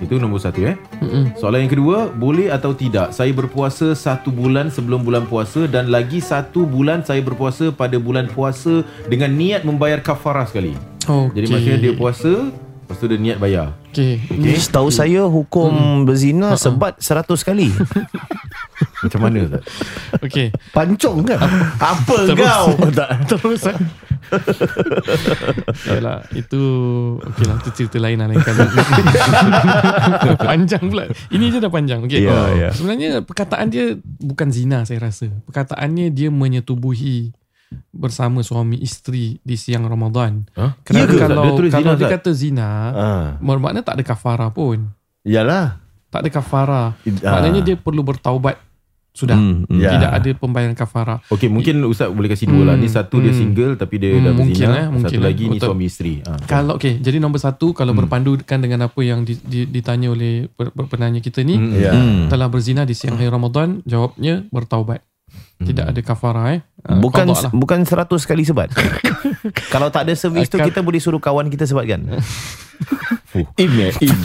Itu 0.00 0.16
nombor 0.16 0.40
satu 0.40 0.64
eh 0.64 0.80
Soalan 1.36 1.68
yang 1.68 1.72
kedua 1.76 2.08
Boleh 2.08 2.48
atau 2.48 2.72
tidak 2.72 3.12
Saya 3.12 3.36
berpuasa 3.36 3.92
satu 3.92 4.32
bulan 4.32 4.72
sebelum 4.72 5.04
bulan 5.04 5.28
puasa 5.28 5.68
Dan 5.68 5.92
lagi 5.92 6.24
satu 6.24 6.64
bulan 6.64 7.04
saya 7.04 7.20
berpuasa 7.20 7.68
pada 7.68 8.00
bulan 8.00 8.24
puasa 8.32 8.80
Dengan 9.12 9.36
niat 9.36 9.60
membayar 9.68 10.00
kafarah 10.00 10.48
sekali 10.48 10.72
okay. 11.04 11.36
Jadi 11.36 11.46
maksudnya 11.52 11.80
dia 11.84 11.92
puasa 11.92 12.48
Lepas 12.48 12.96
tu 12.96 13.06
dia 13.06 13.20
niat 13.20 13.36
bayar 13.36 13.76
okay. 13.92 14.24
Okay. 14.24 14.56
Setahu 14.56 14.88
saya 14.88 15.28
hukum 15.28 16.02
berzina 16.06 16.54
sebat 16.58 16.98
100 16.98 17.26
kali. 17.46 17.68
Macam 19.04 19.20
mana 19.20 19.36
Ustaz? 19.44 19.62
okay. 20.20 20.48
Pancong 20.70 21.24
kan? 21.24 21.40
Apa 21.76 22.16
kau? 22.30 22.64
Tak. 22.98 23.08
Terus. 23.26 23.62
Yalah 25.86 26.22
Itu 26.30 26.62
Okay 27.18 27.44
lah 27.46 27.56
Itu 27.58 27.70
cerita 27.74 27.98
lain 27.98 28.20
lah 28.20 28.28
lain 28.28 28.38
kali 28.38 28.62
Panjang 30.46 30.84
pula 30.86 31.04
Ini 31.30 31.44
je 31.50 31.58
dah 31.58 31.72
panjang 31.72 32.00
okay. 32.04 32.22
Ya, 32.22 32.38
ya. 32.54 32.68
Sebenarnya 32.70 33.24
perkataan 33.24 33.70
dia 33.70 33.98
Bukan 34.20 34.54
zina 34.54 34.84
saya 34.84 35.02
rasa 35.02 35.30
Perkataannya 35.46 36.12
dia 36.12 36.28
menyetubuhi 36.30 37.34
Bersama 37.90 38.42
suami 38.42 38.78
isteri 38.78 39.38
Di 39.40 39.58
siang 39.58 39.86
Ramadan 39.86 40.46
Huh? 40.54 40.78
Kerana 40.82 40.98
Ya 41.00 41.04
ke, 41.04 41.14
Ustaz? 41.16 41.26
kalau 41.26 41.42
Dia 41.42 41.52
Kalau 41.70 41.82
zina, 41.82 41.98
dia 41.98 42.08
kata 42.08 42.30
zina 42.30 42.68
Ah. 42.90 43.26
Bermakna 43.38 43.80
tak 43.82 43.98
ada 43.98 44.04
kafara 44.04 44.46
pun 44.50 44.90
Yalah. 45.22 45.76
Tak 46.06 46.22
ada 46.22 46.30
kafara 46.30 46.82
Ah. 46.94 47.32
Maknanya 47.34 47.60
dia 47.62 47.74
perlu 47.74 48.02
bertaubat 48.02 48.58
Sudah 49.20 49.36
Hmm, 49.36 49.68
hmm. 49.68 49.76
Ya. 49.76 50.00
Tidak 50.00 50.10
ada 50.16 50.30
pembayaran 50.32 50.72
kafara 50.72 51.20
Okey 51.28 51.52
mungkin 51.52 51.84
Ustaz 51.84 52.08
boleh 52.08 52.32
kasih 52.32 52.48
dua 52.48 52.72
lah 52.72 52.76
Ni 52.80 52.88
satu 52.88 53.20
dia 53.20 53.28
Hmm. 53.30 53.40
single 53.44 53.72
Tapi 53.76 53.94
dia 54.00 54.16
Hmm, 54.16 54.24
dah 54.24 54.32
mungkin, 54.32 54.56
berzina 54.56 54.72
eh, 54.72 54.86
mungkin, 54.88 55.12
Satu 55.12 55.20
eh. 55.20 55.26
lagi 55.28 55.44
ni 55.44 55.58
Betul. 55.60 55.68
suami 55.68 55.84
isteri 55.84 56.14
ha. 56.24 56.32
Kalau 56.48 56.80
okay, 56.80 56.96
jadi 56.96 57.20
nombor 57.20 57.36
satu 57.36 57.76
kalau 57.76 57.92
hmm. 57.92 58.00
berpandukan 58.00 58.58
dengan 58.58 58.88
apa 58.88 59.00
yang 59.04 59.22
di, 59.22 59.36
di, 59.36 59.68
ditanya 59.68 60.08
oleh 60.08 60.48
per, 60.48 60.72
per, 60.72 60.88
penanya 60.88 61.20
kita 61.20 61.44
ni, 61.44 61.60
hmm. 61.60 61.72
Ya. 61.76 61.92
Hmm. 61.92 62.32
telah 62.32 62.48
berzina 62.48 62.88
di 62.88 62.96
siang 62.96 63.20
hari 63.20 63.28
Ramadan, 63.28 63.84
jawabnya 63.84 64.48
bertaubat. 64.48 65.04
Tidak 65.60 65.92
ada 65.92 66.00
kafara 66.00 66.56
eh. 66.56 66.60
Ah, 66.80 66.96
Bukan 66.96 67.28
lah. 67.28 67.52
bukan 67.52 67.84
100 67.84 68.08
kali 68.24 68.48
sebat. 68.48 68.72
Kalau 69.74 69.92
tak 69.92 70.08
ada 70.08 70.16
servis 70.16 70.48
tu 70.48 70.56
kita 70.56 70.80
boleh 70.80 70.96
suruh 70.96 71.20
kawan 71.20 71.52
kita 71.52 71.68
sebatkan. 71.68 72.00
In 73.60 73.70
eh, 73.78 73.92
in. 74.00 74.16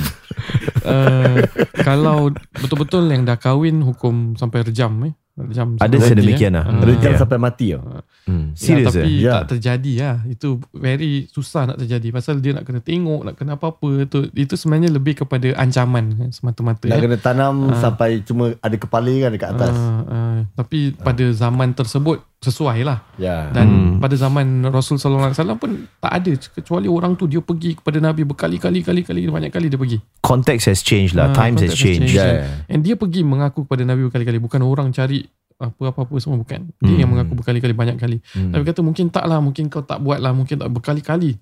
Uh, 0.86 1.42
kalau 1.82 2.30
betul-betul 2.54 3.10
yang 3.10 3.26
dah 3.26 3.36
kahwin 3.36 3.82
hukum 3.82 4.38
sampai 4.38 4.62
rejam 4.64 4.94
eh. 5.10 5.14
Rejam 5.36 5.76
Ada 5.76 6.00
sedemikian 6.00 6.56
mati, 6.56 6.64
lah. 6.64 6.80
eh. 6.80 6.86
Rejam 6.88 7.12
Ya. 7.12 7.20
sampai 7.20 7.36
mati 7.36 7.68
tau. 7.70 7.84
hmm. 8.24 8.46
Ya, 8.48 8.56
Serius 8.56 8.88
tapi 8.88 9.04
eh? 9.04 9.20
Ya. 9.20 9.34
tak 9.36 9.46
terjadi 9.52 9.94
lah. 10.00 10.18
Itu 10.26 10.48
very 10.72 11.28
susah 11.28 11.68
nak 11.68 11.78
terjadi. 11.78 12.08
Pasal 12.10 12.40
dia 12.40 12.56
nak 12.56 12.64
kena 12.64 12.80
tengok, 12.80 13.22
nak 13.22 13.36
kena 13.36 13.60
apa-apa. 13.60 14.08
Itu, 14.08 14.32
itu 14.32 14.56
sebenarnya 14.56 14.90
lebih 14.90 15.20
kepada 15.20 15.52
ancaman 15.54 16.06
eh, 16.18 16.32
semata-mata. 16.32 16.88
Nak 16.88 16.96
eh. 16.96 17.04
kena 17.04 17.18
tanam 17.20 17.76
sampai 17.76 18.24
cuma 18.24 18.56
ada 18.56 18.76
kepala 18.76 19.12
kan 19.12 19.30
dekat 19.30 19.50
atas. 19.52 19.76
Ah, 19.76 20.04
ah. 20.08 20.38
tapi 20.56 20.96
pada 20.96 21.28
zaman 21.30 21.76
tersebut 21.76 22.24
sesuai 22.38 22.86
lah. 22.86 23.02
Ya. 23.18 23.50
Dan 23.50 23.68
Hmm. 23.68 23.98
pada 23.98 24.14
zaman 24.14 24.46
Rasul 24.66 24.96
sallallahu 24.96 25.28
alaihi 25.28 25.40
wasallam 25.40 25.58
pun 25.58 25.72
tak 26.00 26.14
ada 26.14 26.32
kecuali 26.54 26.86
orang 26.86 27.18
tu 27.18 27.26
dia 27.26 27.42
pergi 27.42 27.74
kepada 27.74 27.98
Nabi 27.98 28.22
berkali-kali 28.24 28.86
kali-kali 28.86 29.26
banyak 29.26 29.50
kali 29.50 29.68
dia 29.68 29.76
pergi. 29.76 29.98
Context 30.22 30.70
has 30.70 30.80
changed 30.80 31.12
lah. 31.12 31.28
Ah, 31.28 31.34
Times 31.34 31.60
has 31.60 31.74
context 31.74 31.76
has 31.76 31.82
changed. 31.82 32.14
changed. 32.14 32.22
Ya. 32.22 32.70
And 32.70 32.86
dia 32.86 32.96
pergi 32.96 33.26
mengaku 33.26 33.66
kepada 33.66 33.82
Nabi 33.84 34.06
berkali-kali 34.06 34.38
bukan 34.38 34.62
orang 34.62 34.94
cari 34.94 35.25
apa-apa 35.60 36.16
semua 36.20 36.36
bukan. 36.36 36.68
Dia 36.84 37.06
yang 37.06 37.12
mengaku 37.12 37.40
berkali-kali 37.40 37.72
banyak 37.72 37.98
kali. 37.98 38.18
Hmm. 38.36 38.52
Nabi 38.52 38.64
kata 38.68 38.84
mungkin 38.84 39.08
tak 39.08 39.26
lah, 39.26 39.40
mungkin 39.40 39.72
kau 39.72 39.84
tak 39.84 40.04
buat 40.04 40.20
lah, 40.20 40.36
mungkin 40.36 40.60
tak 40.60 40.70
berkali-kali. 40.72 41.40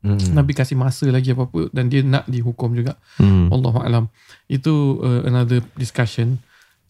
Hmm. 0.00 0.16
Nabi 0.32 0.56
kasih 0.56 0.80
masa 0.80 1.04
lagi 1.12 1.36
apa-apa 1.36 1.68
dan 1.76 1.92
dia 1.92 2.00
nak 2.00 2.24
dihukum 2.24 2.72
juga. 2.72 2.96
Hmm. 3.20 3.52
Allah 3.52 3.74
alam. 3.84 4.04
Itu 4.48 4.96
uh, 5.04 5.28
another 5.28 5.60
discussion. 5.76 6.40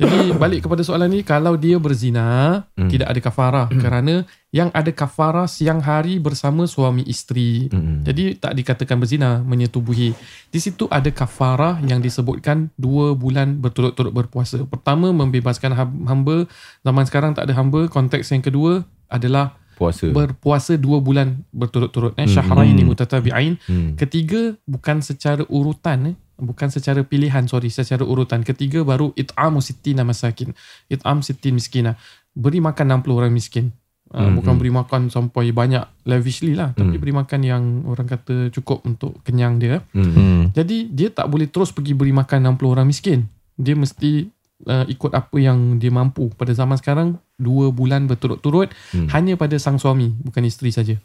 Jadi 0.01 0.33
balik 0.33 0.65
kepada 0.65 0.81
soalan 0.81 1.13
ni 1.13 1.21
kalau 1.21 1.55
dia 1.55 1.77
berzina 1.77 2.65
Hmm. 2.73 2.89
tidak 2.89 3.13
ada 3.13 3.21
kafarah 3.21 3.67
kerana 3.69 4.25
yang 4.49 4.73
ada 4.73 4.89
kafarah 4.91 5.45
siang 5.45 5.79
hari 5.79 6.17
bersama 6.17 6.65
suami 6.65 7.05
isteri. 7.05 7.69
Hmm. 7.69 8.01
Jadi 8.01 8.35
tak 8.35 8.57
dikatakan 8.57 8.97
berzina 8.97 9.45
menyetubuhi. 9.45 10.17
Di 10.49 10.59
situ 10.59 10.89
ada 10.89 11.13
kafarah 11.13 11.79
yang 11.85 12.01
disebutkan 12.01 12.73
dua 12.75 13.13
bulan 13.13 13.61
berturut-turut 13.61 14.11
berpuasa. 14.11 14.65
Pertama 14.65 15.13
membebaskan 15.13 15.77
ham- 15.77 16.09
hamba. 16.09 16.49
Zaman 16.81 17.05
sekarang 17.05 17.37
tak 17.37 17.45
ada 17.47 17.55
hamba. 17.55 17.85
Konteks 17.87 18.33
yang 18.33 18.41
kedua 18.41 18.83
adalah 19.07 19.61
Puasa 19.77 20.13
berpuasa 20.13 20.77
dua 20.77 21.01
bulan 21.01 21.41
berturut-turut. 21.53 22.13
Eh, 22.17 22.29
syahraini 22.29 22.85
mutatabi'ain. 22.85 23.57
Hmm. 23.65 23.97
Ketiga 23.97 24.53
bukan 24.65 25.01
secara 25.01 25.41
urutan 25.49 26.13
eh. 26.13 26.17
Bukan 26.40 26.72
secara 26.72 27.05
pilihan 27.05 27.44
sorry 27.44 27.68
secara 27.68 28.03
urutan. 28.03 28.40
Ketiga 28.40 28.81
baru 28.81 29.12
it'amu 29.14 29.61
sittina 29.61 30.03
masakin. 30.03 30.57
It'am 30.88 31.20
sittin 31.20 31.55
miskina. 31.55 32.01
Beri 32.32 32.59
makan 32.59 33.05
60 33.05 33.12
orang 33.14 33.30
miskin. 33.30 33.70
Uh, 34.11 34.26
Hmm, 34.26 34.43
bukan 34.43 34.59
hmm. 34.59 34.61
beri 34.64 34.72
makan 34.74 35.03
sampai 35.07 35.55
banyak 35.55 35.86
lavishly 36.03 36.59
lah 36.59 36.74
tapi 36.74 36.99
Hmm. 36.99 37.03
beri 37.07 37.14
makan 37.14 37.41
yang 37.47 37.62
orang 37.86 38.11
kata 38.11 38.51
cukup 38.51 38.82
untuk 38.82 39.22
kenyang 39.22 39.62
dia. 39.62 39.86
Hmm. 39.95 40.11
Hmm. 40.11 40.43
Jadi 40.51 40.91
dia 40.91 41.14
tak 41.14 41.30
boleh 41.30 41.47
terus 41.47 41.70
pergi 41.70 41.95
beri 41.95 42.11
makan 42.11 42.59
60 42.59 42.74
orang 42.74 42.91
miskin. 42.91 43.30
Dia 43.55 43.78
mesti 43.78 44.26
uh, 44.66 44.82
ikut 44.91 45.14
apa 45.14 45.36
yang 45.38 45.78
dia 45.78 45.95
mampu. 45.95 46.26
Pada 46.34 46.51
zaman 46.51 46.74
sekarang 46.74 47.22
dua 47.38 47.70
bulan 47.70 48.11
berturut-turut 48.11 48.74
Hmm. 48.91 49.07
hanya 49.14 49.38
pada 49.38 49.55
sang 49.62 49.78
suami 49.78 50.11
bukan 50.26 50.43
isteri 50.43 50.74
saja. 50.74 50.99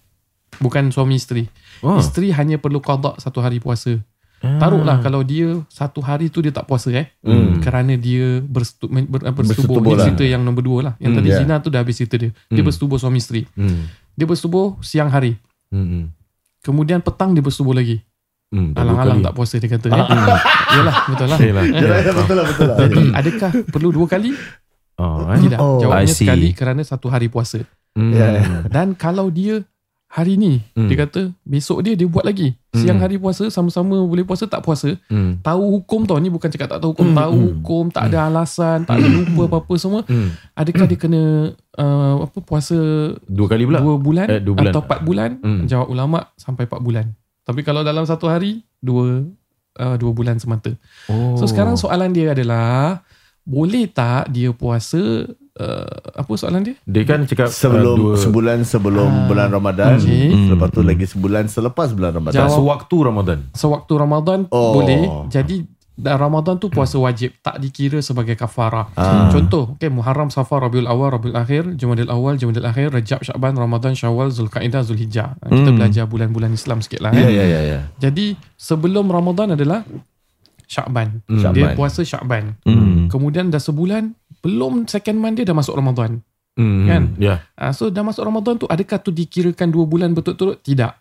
Bukan 0.57 0.89
suami 0.89 1.19
isteri. 1.19 1.45
Oh. 1.85 1.99
Isteri 2.01 2.33
hanya 2.33 2.57
perlu 2.57 2.81
qada 2.81 3.13
satu 3.21 3.37
hari 3.37 3.61
puasa. 3.61 4.01
Taruhlah 4.39 4.99
kalau 4.99 5.21
dia 5.21 5.57
satu 5.67 5.99
hari 5.99 6.29
tu 6.29 6.37
dia 6.37 6.49
tak 6.49 6.63
puasa 6.63 6.91
eh. 6.91 7.09
Hmm. 7.19 7.57
Kerana 7.59 7.95
dia 7.95 8.39
bersetu, 8.39 8.85
ber, 8.85 9.25
bersetubuh. 9.25 9.81
Bersetubuh 9.81 9.81
Ini 9.81 9.95
lah. 9.95 10.05
cerita 10.05 10.23
yang 10.23 10.41
nombor 10.41 10.61
dua 10.61 10.79
lah. 10.81 10.93
Yang 10.97 11.11
Hmm, 11.11 11.17
tadi 11.17 11.29
yeah. 11.29 11.39
zina 11.41 11.55
tu 11.57 11.69
dah 11.69 11.79
habis 11.79 11.95
cerita 11.95 12.15
dia. 12.15 12.29
Dia 12.47 12.61
bersetubuh 12.61 12.97
suami 12.97 13.17
isteri. 13.17 13.41
Hmm. 13.53 13.89
Dia 14.13 14.25
bersetubuh 14.25 14.77
siang 14.79 15.09
hari. 15.09 15.33
Hmm. 15.69 16.13
Kemudian 16.61 17.01
petang 17.01 17.33
dia 17.33 17.41
bersetubuh 17.41 17.73
lagi. 17.73 18.05
Hmm, 18.49 18.71
Alang-alang 18.71 19.19
tak 19.19 19.33
puasa 19.33 19.57
dia 19.57 19.67
kata. 19.67 19.89
Eh. 19.89 19.97
Yalah 20.71 20.97
betul 21.09 21.27
lah. 21.27 21.39
Yalah. 21.49 21.63
Betul 22.15 22.35
lah, 22.37 22.45
betul 22.45 22.65
lah. 22.69 22.77
Jadi 22.77 23.01
adakah 23.11 23.51
perlu 23.67 23.89
dua 23.91 24.05
kali? 24.05 24.31
Oh, 24.95 25.27
eh? 25.27 25.41
Tidak. 25.41 25.59
Oh, 25.59 25.81
Jawabnya 25.81 26.07
sekali 26.07 26.49
kerana 26.53 26.79
satu 26.79 27.09
hari 27.09 27.27
puasa. 27.27 27.65
Hmm. 27.97 28.13
Ya. 28.13 28.63
Dan 28.69 28.93
kalau 28.93 29.27
dia 29.27 29.65
hari 30.15 30.39
ni 30.39 30.63
Hmm. 30.71 30.87
dia 30.87 30.95
kata 30.97 31.27
besok 31.43 31.83
dia 31.83 31.91
dia 31.91 32.07
buat 32.07 32.23
lagi. 32.23 32.55
Siang 32.71 32.95
Hmm. 32.95 33.03
hari 33.03 33.15
puasa 33.15 33.47
sama-sama 33.49 33.99
boleh 33.99 34.23
puasa 34.23 34.47
tak 34.47 34.63
puasa. 34.63 34.95
Hmm. 35.05 35.39
Tahu 35.39 35.63
hukum 35.75 36.03
tau 36.03 36.15
ni 36.15 36.27
bukan 36.27 36.47
cakap 36.47 36.71
tak 36.71 36.79
tahu 36.79 36.95
hukum, 36.95 37.11
Hmm, 37.11 37.17
tahu 37.17 37.35
hmm. 37.35 37.45
hukum, 37.51 37.83
tak 37.89 38.03
ada 38.07 38.25
alasan, 38.25 38.83
tak 38.83 38.95
ada 38.95 39.07
lupa 39.09 39.41
apa-apa 39.45 39.73
semua. 39.75 40.01
Hmm. 40.05 40.31
Adakah 40.53 40.85
dia 40.85 40.95
kena 40.97 41.21
uh, 41.75 42.23
apa 42.23 42.37
puasa 42.39 42.79
Dua 43.21 43.45
kali 43.45 43.67
pula. 43.67 43.79
dua 43.79 43.95
bulan, 43.97 44.27
Eh, 44.29 44.39
dua 44.39 44.55
bulan. 44.55 44.71
atau 44.71 44.81
empat 44.81 44.99
bulan? 45.01 45.29
Hmm. 45.37 45.67
Jawab 45.67 45.87
ulama 45.89 46.31
sampai 46.35 46.63
empat 46.63 46.79
bulan. 46.79 47.05
Tapi 47.43 47.61
kalau 47.61 47.83
dalam 47.83 48.07
satu 48.07 48.25
hari 48.25 48.63
dua 48.79 49.27
uh, 49.75 49.95
dua 49.99 50.11
bulan 50.11 50.39
semata. 50.39 50.71
Oh. 51.05 51.35
So 51.35 51.43
sekarang 51.43 51.75
soalan 51.75 52.09
dia 52.09 52.31
adalah 52.31 53.03
boleh 53.43 53.85
tak 53.85 54.31
dia 54.31 54.49
puasa 54.49 55.27
uh, 55.57 55.87
apa 56.15 56.31
soalan 56.33 56.61
dia? 56.63 56.75
dia 56.81 57.03
kan 57.03 57.23
cakap 57.23 57.47
Sebelum 57.47 57.95
uh, 57.95 57.97
dua, 57.97 58.13
sebulan 58.17 58.57
sebelum 58.61 59.07
Ah. 59.07 59.25
bulan 59.25 59.47
Ramadan, 59.49 59.97
Okey. 59.97 60.51
lepas 60.51 60.69
tu 60.69 60.81
lagi 60.81 61.05
sebulan 61.05 61.43
selepas 61.47 61.91
bulan 61.91 62.11
Ramadan. 62.13 62.35
Jawab. 62.41 62.55
sewaktu 62.55 62.95
Ramadan. 63.01 63.39
Sewaktu 63.51 63.93
Ramadan 63.95 64.39
Oh. 64.49 64.75
boleh. 64.75 65.29
Jadi 65.29 65.63
dan 65.95 66.19
Ramadan 66.19 66.59
tu 66.59 66.67
puasa 66.67 66.99
wajib 66.99 67.39
tak 67.39 67.55
dikira 67.55 68.03
sebagai 68.03 68.35
kafarah. 68.35 68.91
Ah. 68.93 69.31
Contoh, 69.31 69.73
okay, 69.73 69.87
Muharram, 69.87 70.27
Safar, 70.27 70.59
Rabiul 70.61 70.83
Awal, 70.85 71.15
Rabiul 71.15 71.31
Akhir, 71.33 71.63
Jumadil 71.73 72.11
Awal, 72.11 72.35
Jumadil 72.35 72.63
Akhir, 72.63 72.91
Rajab, 72.91 73.23
Syaban, 73.23 73.55
Ramadan, 73.55 73.95
Syawal, 73.95 74.27
Zulkaidah, 74.27 74.83
Zulhijjah. 74.83 75.39
Ah, 75.39 75.47
Kita 75.47 75.55
Hmm. 75.65 75.79
belajar 75.79 76.03
bulan-bulan 76.03 76.51
Islam 76.51 76.83
sikit 76.83 76.99
lah. 76.99 77.09
Ya 77.09 77.23
Eh. 77.23 77.31
ya 77.31 77.45
ya 77.45 77.61
ya. 77.63 77.79
Jadi 77.97 78.35
sebelum 78.53 79.07
Ramadan 79.07 79.55
adalah 79.55 79.87
Syakban. 80.65 81.21
Hmm. 81.29 81.53
Dia 81.53 81.73
puasa 81.77 82.01
Syakban. 82.01 82.57
Hmm. 82.65 83.07
Kemudian 83.07 83.49
dah 83.49 83.61
sebulan, 83.61 84.13
belum 84.41 84.85
second 84.85 85.17
month 85.17 85.41
dia 85.41 85.45
dah 85.47 85.57
masuk 85.57 85.77
Ramadan. 85.77 86.21
Hmm. 86.55 86.87
Kan? 86.87 87.03
Ya. 87.19 87.43
Ah, 87.59 87.75
so 87.75 87.91
dah 87.91 88.01
masuk 88.01 88.23
Ramadan 88.23 88.55
tu 88.55 88.65
adakah 88.69 88.97
tu 89.01 89.11
dikirakan 89.11 89.69
dua 89.69 89.85
bulan 89.85 90.15
betul-betul? 90.15 90.59
Tidak. 90.63 90.93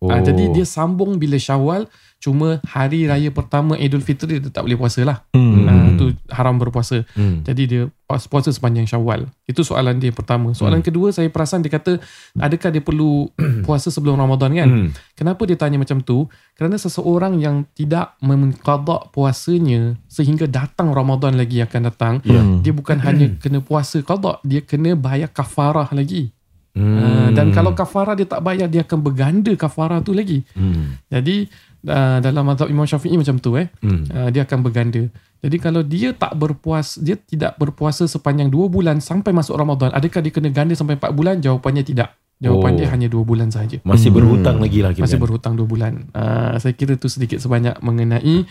Oh. 0.00 0.12
Ah, 0.12 0.20
jadi 0.20 0.52
dia 0.52 0.66
sambung 0.68 1.16
bila 1.16 1.40
Syawal 1.40 1.88
cuma 2.16 2.58
hari 2.64 3.04
raya 3.04 3.30
pertama 3.30 3.76
Idul 3.76 4.00
Fitri 4.00 4.40
dia 4.40 4.48
tak 4.48 4.64
boleh 4.64 4.74
puasa 4.74 5.04
lah. 5.04 5.22
Hmm. 5.30 5.62
Ah, 5.64 5.88
tu 5.94 6.10
haram 6.28 6.56
berpuasa. 6.56 7.04
Hmm. 7.12 7.42
Jadi 7.42 7.62
dia 7.64 7.82
puas- 8.02 8.26
puasa 8.26 8.50
sepanjang 8.50 8.84
Syawal. 8.84 9.28
Itu 9.44 9.62
soalan 9.62 9.96
dia 9.96 10.10
pertama. 10.10 10.50
Soalan 10.50 10.80
Hmm. 10.80 10.86
kedua 10.86 11.08
saya 11.10 11.28
perasan 11.28 11.60
dia 11.60 11.70
kata 11.70 12.00
adakah 12.34 12.70
dia 12.70 12.80
perlu 12.80 13.30
puasa 13.66 13.88
sebelum 13.88 14.16
Ramadan 14.16 14.50
kan? 14.52 14.68
Hmm. 14.68 14.88
Kenapa 15.12 15.42
dia 15.44 15.54
tanya 15.54 15.76
macam 15.76 16.00
tu? 16.00 16.26
Kerana 16.52 16.74
seseorang 16.76 17.36
yang 17.36 17.68
tidak 17.72 18.16
mengqada 18.18 19.06
puasanya 19.10 19.94
sehingga 20.06 20.46
datang 20.46 20.90
Ramadan 20.90 21.36
lagi 21.36 21.60
akan 21.60 21.80
datang, 21.84 22.14
Ya. 22.22 22.40
dia 22.60 22.72
bukan 22.72 22.96
hanya 23.00 23.36
kena 23.36 23.60
puasa 23.60 24.00
qada, 24.00 24.40
dia 24.42 24.60
kena 24.60 24.94
bayar 24.94 25.28
kafarah 25.28 25.92
lagi. 25.92 26.32
Hmm. 26.72 26.92
Uh, 27.00 27.28
dan 27.32 27.56
kalau 27.56 27.72
kafarah 27.72 28.12
dia 28.12 28.28
tak 28.28 28.44
bayar 28.44 28.68
dia 28.68 28.84
akan 28.84 29.00
berganda 29.00 29.48
kafarah 29.56 30.04
tu 30.04 30.12
lagi. 30.12 30.44
hmm. 30.52 31.08
Jadi 31.08 31.48
uh, 31.86 32.18
dalam 32.20 32.42
mazhab 32.44 32.68
Imam 32.68 32.84
Syafi'i 32.84 33.16
macam 33.16 33.38
tu 33.38 33.54
eh. 33.56 33.70
Hmm. 33.80 34.04
Uh, 34.10 34.28
dia 34.34 34.42
akan 34.42 34.60
berganda. 34.60 35.06
Jadi 35.40 35.56
kalau 35.62 35.86
dia 35.86 36.10
tak 36.10 36.34
berpuas, 36.34 36.98
dia 36.98 37.14
tidak 37.14 37.54
berpuasa 37.56 38.04
sepanjang 38.04 38.50
2 38.50 38.66
bulan 38.66 38.98
sampai 38.98 39.30
masuk 39.30 39.54
Ramadan, 39.54 39.94
adakah 39.94 40.18
dia 40.18 40.32
kena 40.34 40.50
ganda 40.50 40.74
sampai 40.74 40.98
4 40.98 41.12
bulan? 41.14 41.38
Jawapannya 41.38 41.86
tidak. 41.86 42.16
Jawapan 42.36 42.72
Oh. 42.72 42.76
dia 42.76 42.88
hanya 42.92 43.08
2 43.08 43.24
bulan 43.24 43.48
sahaja. 43.48 43.80
Masih 43.80 44.12
berhutang 44.12 44.60
lagi 44.60 44.84
lah 44.84 44.92
Masih 44.92 45.16
kan? 45.16 45.22
berhutang 45.24 45.54
2 45.56 45.64
bulan. 45.64 45.92
Uh, 46.12 46.52
saya 46.60 46.76
kira 46.76 47.00
tu 47.00 47.08
sedikit 47.08 47.40
sebanyak 47.40 47.80
mengenai 47.80 48.44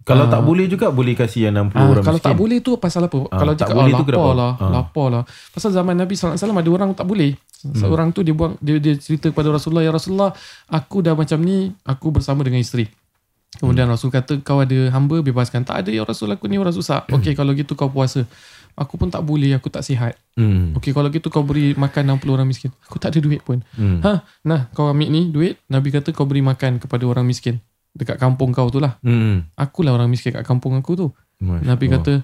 Kalau 0.00 0.26
Ah. 0.26 0.32
tak 0.32 0.42
boleh 0.42 0.64
juga 0.64 0.88
boleh 0.88 1.12
kasih 1.12 1.48
yang 1.48 1.54
60 1.68 1.76
Ah, 1.76 1.86
orang 1.86 2.04
kalau 2.04 2.16
miskin. 2.16 2.28
tak 2.32 2.38
boleh 2.40 2.58
tu 2.58 2.70
pasal 2.76 3.02
apa? 3.04 3.18
Ah, 3.28 3.36
kalau 3.36 3.52
tak 3.52 3.68
cakap 3.68 3.76
boleh 3.76 3.92
oh, 3.92 3.98
tu 4.00 4.04
lapar 4.08 4.32
lah, 4.32 4.52
Ah. 4.56 4.70
lapar 4.72 5.06
lah. 5.12 5.22
Pasal 5.52 5.70
zaman 5.70 5.94
Nabi 5.94 6.14
SAW 6.16 6.34
ada 6.34 6.70
orang 6.70 6.90
tak 6.96 7.04
boleh. 7.04 7.36
Seorang 7.60 8.08
tu 8.10 8.24
dia 8.24 8.32
buang 8.32 8.56
dia, 8.56 8.80
dia 8.80 8.96
cerita 8.96 9.28
kepada 9.28 9.52
Rasulullah, 9.52 9.84
ya 9.84 9.92
Rasulullah, 9.92 10.32
aku 10.66 11.04
dah 11.04 11.12
macam 11.12 11.36
ni, 11.38 11.76
aku 11.84 12.08
bersama 12.08 12.40
dengan 12.40 12.56
isteri. 12.58 12.88
Kemudian 13.50 13.84
Rasul 13.84 14.08
kata 14.08 14.40
kau 14.40 14.62
ada 14.62 14.88
hamba 14.88 15.20
bebaskan. 15.20 15.66
Tak 15.66 15.84
ada 15.84 15.90
ya 15.90 16.00
Rasul 16.00 16.30
aku 16.30 16.46
ni 16.46 16.56
orang 16.56 16.72
susah. 16.72 17.02
Okey 17.10 17.34
kalau 17.34 17.52
gitu 17.52 17.74
kau 17.74 17.90
puasa. 17.90 18.24
Aku 18.72 18.94
pun 18.96 19.10
tak 19.10 19.20
boleh, 19.20 19.52
aku 19.52 19.66
tak 19.68 19.82
sihat. 19.82 20.14
Hmm. 20.38 20.72
Okey 20.72 20.94
kalau 20.94 21.10
gitu 21.10 21.28
kau 21.28 21.42
beri 21.42 21.74
makan 21.74 22.14
60 22.16 22.30
orang 22.30 22.46
miskin. 22.46 22.70
Aku 22.86 22.96
tak 22.96 23.12
ada 23.12 23.18
duit 23.20 23.42
pun. 23.42 23.60
Hmm. 23.74 23.98
Ha, 24.00 24.22
nah 24.40 24.70
kau 24.70 24.86
ambil 24.86 25.10
ni 25.10 25.28
duit, 25.28 25.58
Nabi 25.66 25.90
kata 25.90 26.14
kau 26.14 26.24
beri 26.24 26.40
makan 26.40 26.78
kepada 26.78 27.04
orang 27.04 27.26
miskin 27.26 27.58
dekat 27.94 28.16
kampung 28.16 28.54
kau 28.54 28.70
tu 28.70 28.78
lah. 28.78 28.96
Hmm. 29.02 29.48
Akulah 29.54 29.94
orang 29.94 30.10
miskin 30.10 30.30
kat 30.34 30.46
kampung 30.46 30.74
aku 30.78 30.92
tu. 30.94 31.06
Masya 31.40 31.64
Nabi 31.64 31.86
Allah. 31.88 31.96
kata 31.98 32.14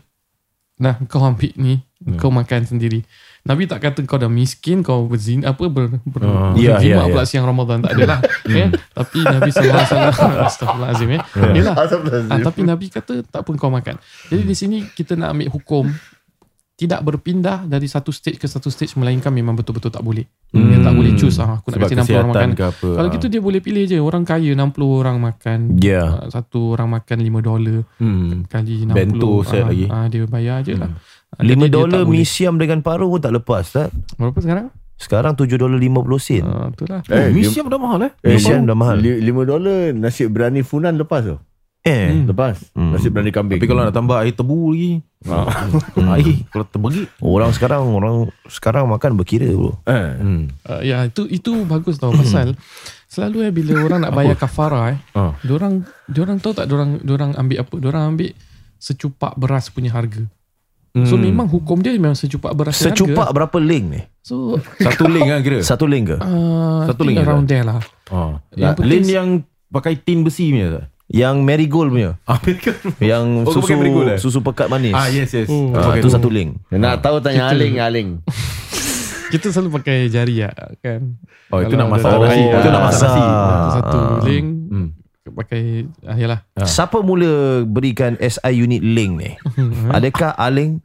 Nah 0.76 1.00
kau 1.08 1.24
ambil 1.24 1.56
ni 1.56 1.80
Kau 2.20 2.28
makan 2.28 2.68
sendiri 2.68 3.00
Nabi 3.48 3.64
tak 3.64 3.80
kata 3.80 4.04
kau 4.04 4.20
dah 4.20 4.28
miskin 4.28 4.84
Kau 4.84 5.08
berzina 5.08 5.56
Apa 5.56 5.72
ber, 5.72 5.88
ber, 6.04 6.20
Ah. 6.20 6.52
Ya, 6.52 6.76
berzina 6.76 7.00
ya, 7.00 7.08
pula 7.08 7.24
ya. 7.24 7.28
siang 7.32 7.48
Ramadan 7.48 7.80
Tak 7.80 7.96
adalah 7.96 8.20
ya? 8.44 8.68
Tapi 9.00 9.18
Nabi 9.24 9.48
SAW 9.48 9.72
Astaghfirullahaladzim 10.44 11.08
ya. 11.16 11.20
Yelah 11.56 11.72
ah, 11.72 12.38
Tapi 12.44 12.60
Nabi 12.68 12.92
kata 12.92 13.24
Tak 13.24 13.40
pun 13.40 13.56
kau 13.56 13.72
makan 13.72 13.96
Jadi 14.28 14.42
di 14.44 14.52
sini 14.52 14.84
Kita 14.84 15.16
nak 15.16 15.32
ambil 15.32 15.48
hukum 15.48 15.88
Tidak 16.76 17.00
berpindah 17.00 17.64
Dari 17.64 17.84
satu 17.84 18.08
stage 18.08 18.36
ke 18.36 18.44
satu 18.44 18.68
stage 18.68 18.94
Melainkan 18.94 19.28
memang 19.30 19.52
betul-betul 19.52 19.88
tak 19.88 20.00
boleh 20.00 20.28
Hmm. 20.46 20.70
Dia 20.70 20.78
tak 20.78 20.94
boleh 20.94 21.12
choose 21.12 21.36
ah, 21.36 21.58
Aku 21.58 21.68
nak 21.68 21.76
Sebab 21.82 21.88
kasi 21.90 22.06
60 22.06 22.14
orang 22.14 22.30
makan 22.30 22.48
apa 22.54 22.88
Kalau 22.94 23.08
ah. 23.08 23.12
gitu 23.12 23.26
dia 23.26 23.40
boleh 23.40 23.58
pilih 23.58 23.84
je 23.84 23.98
Orang 23.98 24.22
kaya 24.22 24.50
60 24.52 24.62
orang 24.78 25.16
makan 25.18 25.58
Ya. 25.76 26.02
Ah, 26.16 26.30
Satu 26.30 26.70
orang 26.70 26.88
makan 26.92 27.18
5 27.18 27.42
dolar 27.42 27.78
hmm. 27.96 28.46
kali 28.46 28.74
60 28.84 28.94
Bento 28.94 29.30
set 29.42 29.60
ah, 29.60 29.68
lagi. 29.68 29.86
ah, 29.88 30.06
dia 30.06 30.22
bayar 30.24 30.62
je 30.62 30.74
lah 30.74 30.94
Ah, 31.28 31.40
5 31.40 31.42
jadi 31.42 31.58
dia 31.58 31.68
dolar 31.68 32.02
boleh. 32.02 32.12
misiam 32.14 32.54
dengan 32.54 32.78
paru 32.78 33.08
pun 33.08 33.18
tak 33.18 33.34
lepas 33.34 33.64
tak? 33.66 33.88
berapa 34.14 34.38
sekarang 34.38 34.66
Sekarang 34.94 35.32
7 35.34 35.50
dolar 35.56 35.76
50 35.76 35.92
sen. 36.22 36.44
ah, 36.44 36.70
itulah 36.70 37.00
Oh, 37.02 37.12
Eh, 37.12 37.28
misiam 37.28 37.66
dah 37.66 37.76
mahal 37.76 38.00
eh 38.02 38.12
Misiam 38.22 38.62
dah 38.62 38.72
mahal. 38.72 38.96
5 38.96 39.18
dolar 39.44 39.80
nasi 39.92 40.24
berani 40.26 40.62
funan 40.62 40.94
lepas 40.94 41.20
tu. 41.24 41.36
Eh. 41.86 42.10
Hmm. 42.10 42.26
Lepas. 42.26 42.58
Hmm. 42.74 42.90
Nasi 42.90 43.06
berani 43.08 43.30
kambing. 43.30 43.62
Tapi 43.62 43.70
kalau 43.70 43.86
nak 43.86 43.94
tambah 43.94 44.18
air 44.18 44.34
tebu 44.34 44.74
lagi 44.74 44.92
Air 46.18 46.34
Kalau 46.50 46.66
terbagi 46.66 47.02
Orang 47.18 47.50
sekarang 47.50 47.82
orang 47.88 48.30
sekarang 48.46 48.86
makan 48.86 49.14
berkira 49.14 49.46
bro. 49.48 49.78
eh. 49.82 50.18
hmm. 50.18 50.42
uh, 50.66 50.82
ya 50.82 51.02
itu 51.02 51.26
itu 51.26 51.62
bagus 51.62 51.98
tau 51.98 52.10
pasal 52.10 52.54
selalu 53.06 53.46
eh 53.46 53.52
bila 53.52 53.80
orang 53.80 54.02
nak 54.02 54.12
bayar 54.12 54.34
kafara 54.34 54.94
eh 54.94 54.98
ah. 55.14 55.34
diorang 55.40 55.82
diorang 56.04 56.38
tahu 56.38 56.52
tak 56.52 56.66
diorang 56.66 56.98
diorang 57.00 57.34
ambil 57.34 57.62
apa 57.62 57.74
diorang 57.78 58.04
ambil 58.12 58.30
secupak 58.76 59.34
beras 59.34 59.70
punya 59.70 59.90
harga 59.90 60.26
so 60.96 61.14
Hmm. 61.14 61.22
memang 61.22 61.44
hukum 61.44 61.78
dia 61.78 61.92
memang 61.92 62.16
secupak 62.16 62.56
beras 62.56 62.80
Secupak 62.80 63.28
harga 63.28 63.36
berapa 63.36 63.56
link 63.60 63.84
ni? 63.90 64.00
so 64.24 64.56
Satu 64.76 65.04
link 65.06 65.28
lah 65.28 65.40
kira 65.44 65.58
Satu 65.60 65.84
link 65.84 66.08
ke? 66.08 66.16
uh, 66.16 66.88
Satu 66.88 67.02
link 67.04 67.20
around 67.20 67.44
there 67.44 67.62
lah 67.62 67.78
ah. 68.08 68.40
Yang 68.50 68.80
Link 68.80 69.06
yang 69.06 69.28
Pakai 69.68 69.98
tin 69.98 70.24
besi 70.24 70.48
punya 70.48 70.70
tak 70.72 70.95
Yang 71.06 71.36
marigold 71.40 71.90
punya. 71.90 72.18
Ah, 72.26 72.38
Yang 72.98 73.24
Oh, 73.44 73.52
susu 73.52 73.72
marigold 73.72 74.08
eh? 74.08 74.18
susu 74.18 74.38
pekat 74.40 74.66
manis. 74.66 74.90
ah 74.90 75.06
yes 75.06 75.30
yes 75.30 75.46
Oh. 75.46 75.70
Ah, 75.70 75.86
Pakai 75.86 76.00
tu 76.00 76.10
satu 76.10 76.26
link. 76.26 76.58
Nak 76.68 76.98
tahu 76.98 77.18
tanya 77.20 77.48
Aling, 77.48 77.78
Aling. 77.78 78.08
kita 79.32 79.50
selalu 79.50 79.74
pakai 79.76 80.06
jari 80.06 80.38
lah 80.38 80.54
kan 80.78 81.18
Oh 81.50 81.58
itu 81.58 81.74
nak 81.74 81.90
masak 81.90 82.10
ada- 82.10 82.22
nasi 82.22 82.42
Oh, 82.44 82.54
Itu 82.56 82.68
nak 82.68 82.82
masak 82.84 83.08
nasi 83.08 83.22
satu 83.72 83.98
Ah. 83.98 84.18
link 84.22 84.46
hmm. 84.66 84.88
pakai 85.28 85.62
ah, 86.02 86.14
yalah 86.16 86.40
Siapa 86.60 86.98
mula 87.00 87.30
berikan 87.62 88.14
SI 88.16 88.54
unit 88.56 88.78
link 88.80 89.12
ni? 89.16 89.30
Adakah 89.96 90.30
Aling? 90.32 90.78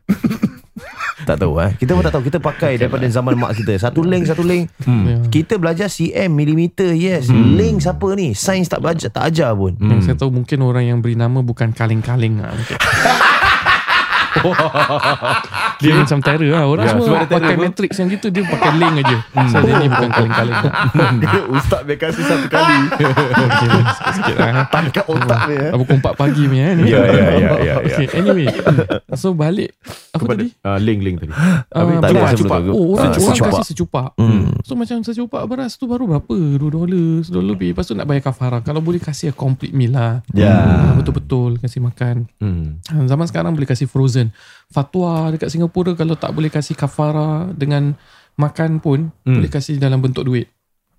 Tak 1.26 1.38
tahu 1.42 1.62
eh. 1.62 1.72
Kita 1.78 1.92
pun 1.94 2.04
tak 2.04 2.14
tahu. 2.14 2.24
Kita 2.28 2.38
pakai 2.42 2.78
daripada 2.78 3.06
zaman 3.08 3.34
mak 3.38 3.58
kita. 3.58 3.74
Satu 3.78 4.02
link, 4.06 4.28
satu 4.28 4.44
link. 4.46 4.70
Ya. 4.86 5.18
Kita 5.30 5.58
belajar 5.58 5.88
cm, 5.88 6.32
milimeter, 6.32 6.92
yes. 6.94 7.30
Link 7.32 7.82
siapa 7.82 8.08
ni? 8.14 8.34
Sains 8.34 8.68
tak 8.68 8.84
belajar, 8.84 9.10
tak 9.10 9.32
ajar 9.32 9.56
pun. 9.56 9.78
Yang 9.80 10.12
saya 10.12 10.16
tahu 10.18 10.32
mungkin 10.34 10.62
orang 10.66 10.86
yang 10.88 11.00
beri 11.00 11.16
nama 11.16 11.40
bukan 11.42 11.72
kaling-kaling 11.72 12.42
lah. 12.42 12.52
Dia 15.78 15.92
macam 15.96 16.18
terror 16.20 16.48
lah 16.48 16.64
Orang 16.64 16.86
sebab 16.88 17.02
semua 17.02 17.18
terror 17.20 17.34
pakai 17.34 17.54
apa? 17.54 17.64
matrix 17.64 17.92
yang 17.96 18.10
gitu 18.10 18.28
Dia 18.28 18.44
pakai 18.44 18.72
link 18.74 18.96
aja 19.02 19.18
So 19.48 19.58
dia 19.60 19.74
ni 19.76 19.88
bukan 19.88 20.10
kaleng-kaleng 20.10 20.62
Dia 21.20 21.40
ustaz 21.50 21.82
dia 21.84 21.96
kasih 21.98 22.24
satu 22.24 22.48
kali. 22.48 22.80
Okay 23.42 23.70
sikit-sikit 23.92 24.36
lah 24.36 24.66
Tangkap 24.68 25.06
otak 25.06 25.42
dia. 25.48 25.60
eh. 25.66 25.72
Pukul 25.74 25.98
4 26.00 26.14
pagi 26.16 26.44
ni 26.46 26.58
eh. 26.58 26.74
Ya, 26.84 27.02
ya, 27.02 27.26
ya, 27.36 27.52
ya, 27.60 27.74
Okay, 27.82 28.08
anyway. 28.14 28.48
So 29.14 29.34
balik 29.34 29.74
apa 30.12 30.22
Kepada 30.22 30.38
tadi? 30.38 30.48
uh, 30.62 30.76
link 30.78 31.00
link 31.02 31.16
tadi. 31.18 31.32
Ah, 31.32 31.64
tak 31.72 32.12
ada 32.12 32.12
beras. 32.12 32.36
sebelum 32.36 32.62
tu. 32.62 32.72
Oh, 32.74 32.86
orang, 32.92 33.00
Ah, 33.02 33.16
orang 33.16 33.24
secupak. 33.32 33.52
kasih 33.54 33.66
secupak. 33.66 34.10
So 34.62 34.72
macam 34.76 34.98
secupak 35.02 35.42
beras 35.46 35.72
tu 35.74 35.86
baru 35.86 36.04
berapa? 36.06 36.36
2 36.36 36.60
dolar, 36.62 37.08
1 37.22 37.32
dolar 37.32 37.48
lebih. 37.50 37.72
Lepas 37.72 37.86
tu 37.86 37.96
nak 37.96 38.06
bayar 38.06 38.24
kafara. 38.26 38.60
Kalau 38.60 38.80
boleh 38.80 39.00
kasih 39.00 39.32
a 39.32 39.34
complete 39.34 39.72
meal 39.72 39.92
lah. 39.92 40.20
Ya. 40.32 40.52
Ah, 40.52 40.94
Betul-betul 40.94 41.58
kasih 41.58 41.80
makan. 41.82 42.28
Hmm. 42.38 42.84
Zaman 43.02 43.26
sekarang 43.26 43.52
boleh 43.52 43.66
kasih 43.66 43.88
frozen. 43.88 44.21
Fatwa 44.68 45.12
dekat 45.30 45.50
Singapura 45.50 45.94
kalau 45.94 46.14
tak 46.14 46.30
boleh 46.30 46.48
kasih 46.48 46.74
kafara 46.74 47.50
dengan 47.50 47.96
makan 48.34 48.78
pun 48.78 49.10
boleh 49.22 49.48
kasih 49.48 49.76
dalam 49.78 49.98
bentuk 49.98 50.24
duit. 50.24 50.46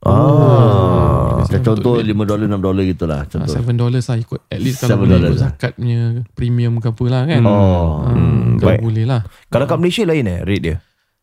Ah. 0.03 1.43
Dalam 1.45 1.63
Contoh. 1.65 1.95
5 1.97 2.07
dolar 2.25 2.43
6 2.45 2.59
dolar 2.59 2.83
gitulah 2.83 3.19
Ah, 3.19 3.25
contoh. 3.25 3.53
Seven 3.53 3.77
dollars 3.77 4.05
lah 4.05 4.17
ikut 4.17 4.41
At 4.47 4.59
least 4.59 4.81
kalau 4.81 4.99
boleh 5.01 5.15
ikut 5.17 5.31
lah. 5.31 5.41
zakatnya 5.45 6.01
Premium 6.33 6.79
ke 6.79 6.89
apa 6.89 7.05
lah 7.07 7.23
kan 7.25 7.43
Oh. 7.43 8.03
hmm, 8.05 8.57
Kalau 8.57 8.71
baik. 8.73 8.81
boleh 8.81 9.05
lah 9.05 9.21
Kalau 9.47 9.65
kat 9.65 9.77
Malaysia 9.77 10.03
lain 10.03 10.25
eh 10.25 10.39
rate 10.41 10.63
dia? 10.65 10.77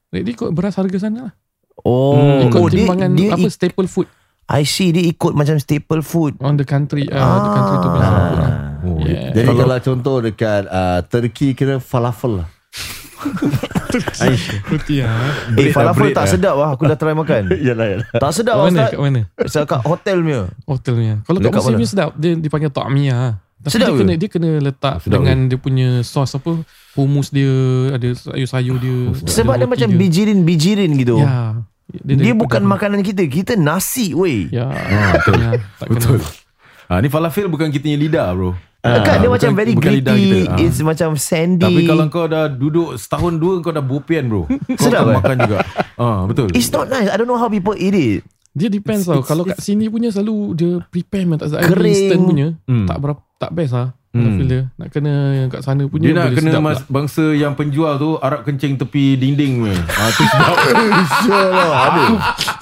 Rate 0.10 0.24
dia 0.24 0.34
ikut 0.34 0.50
beras 0.52 0.76
harga 0.76 0.97
sana 0.97 1.20
lah 1.22 1.34
Oh, 1.80 2.43
Ikut 2.45 2.56
oh 2.58 2.68
dia, 2.68 2.84
timbangan 2.84 3.12
dia 3.14 3.30
Apa 3.32 3.47
ik- 3.47 3.54
staple 3.54 3.88
food 3.88 4.08
I 4.50 4.66
see 4.66 4.89
dia 4.89 5.06
ikut 5.06 5.38
macam 5.38 5.62
staple 5.62 6.02
food. 6.02 6.34
On 6.41 6.58
the 6.58 6.66
country 6.66 7.06
uh, 7.06 7.22
The 7.22 7.50
country 7.54 7.76
tu 7.78 7.89
apa 7.93 8.02
lah. 8.34 8.54
Oh, 8.82 8.97
Yeah. 9.00 9.36
Jadi 9.36 9.52
kalau, 9.54 9.78
contoh 9.84 10.16
dekat 10.24 10.64
uh, 10.66 11.00
Turki 11.06 11.54
kira 11.54 11.78
falafel 11.78 12.41
lah. 12.43 12.47
Roti 14.70 15.02
lah 15.04 15.12
Eh 15.60 15.74
falafel 15.74 16.10
lah, 16.10 16.16
tak 16.16 16.26
bread 16.26 16.34
sedap 16.34 16.56
lah. 16.56 16.70
Aku 16.74 16.88
dah 16.88 16.97
try 16.97 17.14
makan. 17.14 17.52
Yalah 17.68 17.86
yalah. 17.86 18.08
Tak 18.16 18.32
sedap 18.34 18.56
Kat 18.56 18.62
lah 18.64 18.72
mana? 18.72 18.82
Kat 18.88 19.00
mana? 19.02 19.22
Saya 19.45 19.64
kat 19.68 19.82
hotel 19.84 20.18
punya. 20.24 20.41
Hotelnya 20.66 21.14
Kalau 21.28 21.38
kat 21.43 21.62
mana? 21.62 21.78
ni 21.78 21.86
sedap. 21.86 22.10
Dia 22.16 22.32
dipanggil 22.39 22.72
ta'miyah 22.72 23.28
Tapi 23.60 23.72
Sedap 23.76 23.88
dia 23.91 23.93
ke? 23.93 24.02
kena, 24.02 24.14
dia 24.16 24.30
kena 24.32 24.50
letak 24.64 24.95
Sedap 25.04 25.20
Dengan 25.20 25.38
dia 25.52 25.58
punya 25.60 25.89
sos 26.02 26.32
apa? 26.32 26.52
Humus 26.95 27.28
dia 27.30 27.54
Ada 27.93 28.08
sayur-sayur 28.16 28.76
dia 28.80 28.97
Sebab 29.28 29.54
dia 29.60 29.68
roti 29.68 29.74
macam 29.76 29.89
bijirin-bijirin 30.00 30.91
gitu. 30.97 31.20
Ya 31.20 31.60
Dia, 31.90 32.16
dari 32.16 32.34
bukan 32.34 32.62
pedas. 32.62 32.72
makanan 32.72 33.00
kita 33.02 33.22
Kita 33.26 33.54
nasi 33.56 34.14
weh 34.14 34.46
Ya 34.48 34.70
Betul 35.12 35.34
Tak 35.76 35.86
kena 35.88 35.90
Betul. 35.90 36.20
Ah 36.86 36.98
ni 36.98 37.08
falafel 37.08 37.46
bukan 37.46 37.70
kita 37.70 37.82
punya 37.84 37.98
lidah 38.00 38.28
bro. 38.32 38.58
Kan 38.80 38.98
dia 38.98 39.02
bukan- 39.20 39.30
macam 39.30 39.52
very 39.54 39.74
bukan 39.74 39.92
gritty. 40.00 40.48
Ah. 40.48 40.58
It's 40.58 40.80
macam 40.80 41.14
sandy 41.14 41.62
Tapi 41.62 41.82
kalau 41.84 42.08
kau 42.08 42.26
dah 42.26 42.48
duduk 42.48 42.96
setahun 42.96 43.36
dua 43.36 43.60
kau 43.60 43.70
dah 43.70 43.84
bopian 43.84 44.26
bro. 44.26 44.50
Kau 44.80 44.80
Sedap, 44.80 45.04
akan 45.04 45.12
eh? 45.12 45.16
makan 45.18 45.36
juga. 45.40 45.58
Ah 45.94 46.20
betul. 46.26 46.48
It's 46.52 46.70
not 46.70 46.88
nice 46.88 47.06
I 47.06 47.16
don't 47.16 47.26
know 47.26 47.36
how 47.36 47.46
people 47.46 47.76
eat 47.76 47.92
it 47.92 48.22
Dia 48.52 48.66
depends 48.68 49.06
tau 49.06 49.22
Kalau 49.22 49.46
kat 49.46 49.60
sini 49.60 49.86
punya 49.86 50.10
selalu 50.10 50.36
Dia 50.56 50.72
prepare 50.84 51.22
memang 51.24 51.38
tak 51.40 51.62
Kering. 51.62 51.86
Instant 51.92 52.22
punya 52.24 52.48
Hmm. 52.66 52.86
Tak 52.86 52.98
berapa 52.98 53.22
Tak 53.36 53.52
best 53.52 53.74
lah 53.76 53.94
Hmm. 54.10 54.41
Dia 54.41 54.66
Nak 54.74 54.89
kena 54.89 55.14
yang 55.36 55.47
kat 55.47 55.62
sana 55.62 55.86
punya 55.86 56.01
dia 56.03 56.14
nak 56.16 56.34
kena 56.34 56.57
mas, 56.57 56.82
pula. 56.82 56.89
bangsa 56.91 57.30
yang 57.32 57.53
penjual 57.53 57.93
tu 57.95 58.18
Arab 58.18 58.41
kencing 58.41 58.74
tepi 58.76 59.14
dinding 59.14 59.62
ni. 59.62 59.76
Ah 59.88 60.10
tu 60.10 60.26
sedap. 60.26 60.57
Sure 61.22 61.49
lah. 61.51 61.70
Ada. 61.86 62.03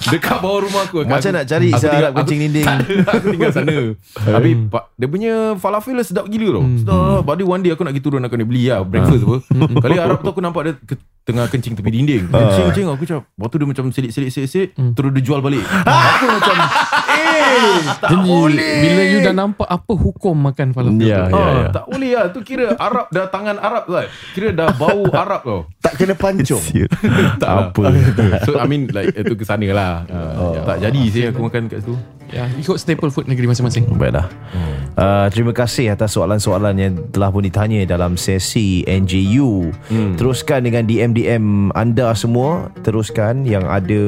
Dekat 0.08 0.38
bawah 0.38 0.60
rumah 0.62 0.84
aku. 0.84 1.02
Macam 1.02 1.16
Aku- 1.18 1.32
nak 1.32 1.44
cari 1.44 1.68
aku 1.70 1.80
tinggal- 1.80 2.04
Arab 2.04 2.12
kencing 2.14 2.38
aku- 2.38 2.44
dinding. 2.44 2.66
Aku 3.02 3.26
tinggal 3.30 3.50
sana. 3.50 3.76
Tapi 4.36 4.50
pak, 4.66 4.82
dia 4.94 5.06
punya 5.06 5.32
falafel 5.56 5.94
lah 5.94 6.04
sedap 6.04 6.26
gila 6.26 6.48
tau. 6.52 6.64
Sedap. 6.76 7.20
Pada 7.24 7.42
one 7.42 7.60
day 7.60 7.70
aku 7.70 7.80
nak 7.80 7.92
pergi 7.92 8.04
turun 8.04 8.20
aku 8.20 8.34
nak 8.34 8.46
beli 8.46 8.64
lah 8.66 8.80
breakfast 8.82 9.22
apa. 9.22 9.36
Kali 9.80 9.96
Arab 9.96 10.18
tu 10.20 10.28
aku 10.28 10.40
nampak 10.40 10.62
dia 10.62 10.72
ke, 10.78 10.94
tengah 11.24 11.44
kencing 11.46 11.72
tepi 11.74 11.90
dinding. 11.90 12.22
Kencing 12.28 12.64
kencing 12.68 12.86
aku 12.90 13.04
cakap. 13.04 13.24
Waktu 13.34 13.54
dia 13.56 13.66
macam 13.66 13.84
selit-selit 13.88 14.30
selit 14.30 14.68
terus 14.92 15.10
dia 15.10 15.22
jual 15.22 15.40
balik. 15.40 15.64
aku 16.12 16.24
macam 16.28 16.56
eh 17.08 17.72
tak 17.98 18.10
Jadi 18.10 18.22
boleh. 18.22 18.74
Bila 18.78 19.02
you 19.02 19.18
dah 19.20 19.34
nampak 19.34 19.66
Apa 19.66 19.92
hukum 19.92 20.36
makan 20.36 20.70
falafel 20.70 21.00
Ya, 21.00 21.26
tu 21.26 21.36
ya. 21.48 21.64
Ah, 21.64 21.68
tak 21.72 21.84
boleh 21.88 22.10
lah. 22.12 22.26
Tu 22.30 22.40
kira 22.44 22.66
Arab 22.76 23.06
Dah 23.08 23.26
tangan 23.32 23.56
Arab 23.56 23.84
kan 23.88 24.06
Kira 24.36 24.48
dah 24.52 24.68
bau 24.76 25.02
Arab 25.24 25.40
tau 25.44 25.60
Tak 25.80 25.94
kena 25.96 26.14
pancung. 26.14 26.62
Tak 27.42 27.48
Apa? 27.72 27.82
So 28.46 28.60
I 28.60 28.66
mean 28.68 28.90
like 28.92 29.16
Itu 29.16 29.34
ke 29.38 29.44
sana 29.46 29.68
lah 29.72 30.04
uh, 30.08 30.60
Tak 30.64 30.84
jadi 30.84 31.02
sih 31.08 31.22
aku 31.30 31.48
makan 31.48 31.70
kat 31.70 31.80
situ 31.84 32.17
ya, 32.32 32.44
Ikut 32.58 32.76
staple 32.76 33.10
food 33.12 33.30
negeri 33.30 33.48
masing-masing 33.48 33.88
Baiklah. 33.94 34.28
Uh, 34.98 35.30
terima 35.30 35.54
kasih 35.54 35.94
atas 35.94 36.18
soalan-soalan 36.18 36.74
yang 36.74 36.92
telah 37.14 37.30
pun 37.30 37.46
ditanya 37.46 37.86
dalam 37.86 38.18
sesi 38.18 38.82
NJU. 38.82 39.70
Hmm. 39.86 40.18
Teruskan 40.18 40.66
dengan 40.66 40.82
DM-DM 40.90 41.70
anda 41.78 42.10
semua. 42.18 42.74
Teruskan 42.82 43.46
yang 43.46 43.62
ada 43.70 44.02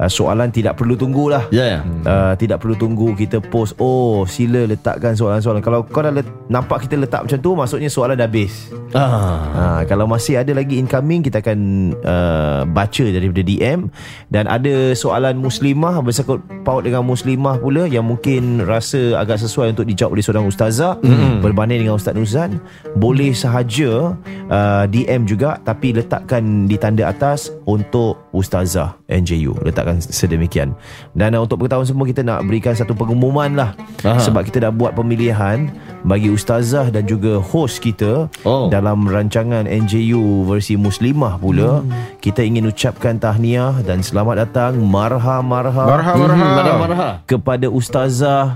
uh, 0.00 0.10
soalan 0.10 0.48
tidak 0.48 0.80
perlu 0.80 0.96
tunggulah. 0.96 1.44
Ya 1.52 1.78
ya. 1.78 1.80
Uh, 2.08 2.32
tidak 2.40 2.64
perlu 2.64 2.72
tunggu 2.80 3.12
kita 3.12 3.44
post 3.52 3.76
Oh 3.76 4.24
sila 4.24 4.64
letakkan 4.64 5.12
soalan-soalan 5.12 5.60
Kalau 5.60 5.84
kau 5.84 6.00
dah 6.00 6.12
let, 6.14 6.24
nampak 6.48 6.88
kita 6.88 6.96
letak 6.96 7.28
macam 7.28 7.38
tu 7.40 7.52
Maksudnya 7.52 7.92
soalan 7.92 8.16
dah 8.16 8.28
habis 8.30 8.72
Ah. 8.90 9.38
Ha, 9.54 9.64
kalau 9.86 10.10
masih 10.10 10.42
ada 10.42 10.50
lagi 10.50 10.74
incoming 10.74 11.22
kita 11.22 11.38
akan 11.38 11.58
uh, 12.02 12.62
baca 12.66 13.06
daripada 13.06 13.42
DM 13.46 13.86
dan 14.34 14.50
ada 14.50 14.98
soalan 14.98 15.38
muslimah 15.38 16.02
bersangkut 16.02 16.42
paut 16.66 16.82
dengan 16.82 17.06
muslimah 17.20 17.60
pula 17.60 17.84
yang 17.84 18.08
mungkin 18.08 18.64
rasa 18.64 19.20
agak 19.20 19.36
sesuai 19.36 19.76
untuk 19.76 19.84
dijawab 19.84 20.16
oleh 20.16 20.24
seorang 20.24 20.48
ustazah. 20.48 20.96
Mm-hmm. 21.04 21.44
berbanding 21.44 21.84
dengan 21.84 22.00
Ustaz 22.00 22.16
Nuzan 22.16 22.56
boleh 22.96 23.36
sahaja 23.36 24.16
uh, 24.48 24.84
DM 24.88 25.28
juga 25.28 25.60
tapi 25.60 25.92
letakkan 25.92 26.64
di 26.64 26.80
tanda 26.80 27.12
atas 27.12 27.52
untuk 27.68 28.16
ustazah 28.32 28.96
NJU 29.06 29.52
letakkan 29.60 30.00
sedemikian. 30.00 30.72
Dan 31.12 31.36
uh, 31.36 31.44
untuk 31.44 31.60
pengetahuan 31.60 31.84
semua 31.84 32.08
kita 32.08 32.24
nak 32.24 32.40
berikan 32.48 32.72
satu 32.72 32.96
pengumuman 32.96 33.52
lah. 33.52 33.70
Aha. 34.00 34.16
sebab 34.16 34.48
kita 34.48 34.64
dah 34.64 34.72
buat 34.72 34.96
pemilihan 34.96 35.68
bagi 36.02 36.32
ustazah 36.32 36.88
dan 36.88 37.04
juga 37.04 37.36
host 37.36 37.84
kita 37.84 38.32
Oh. 38.48 38.72
dalam 38.72 39.04
rancangan 39.04 39.68
NJU 39.68 40.48
versi 40.48 40.80
Muslimah 40.80 41.36
pula. 41.36 41.84
Hmm. 41.84 41.92
kita 42.20 42.40
ingin 42.40 42.64
ucapkan 42.64 43.16
tahniah 43.16 43.76
dan 43.84 44.00
selamat 44.00 44.48
datang. 44.48 44.72
Marha 44.80 45.44
marha 45.44 45.84
Marha 45.84 46.12
marha 46.16 46.36
Hmm, 46.40 46.80
marah 46.80 47.09
kepada 47.24 47.66
ustazah 47.66 48.54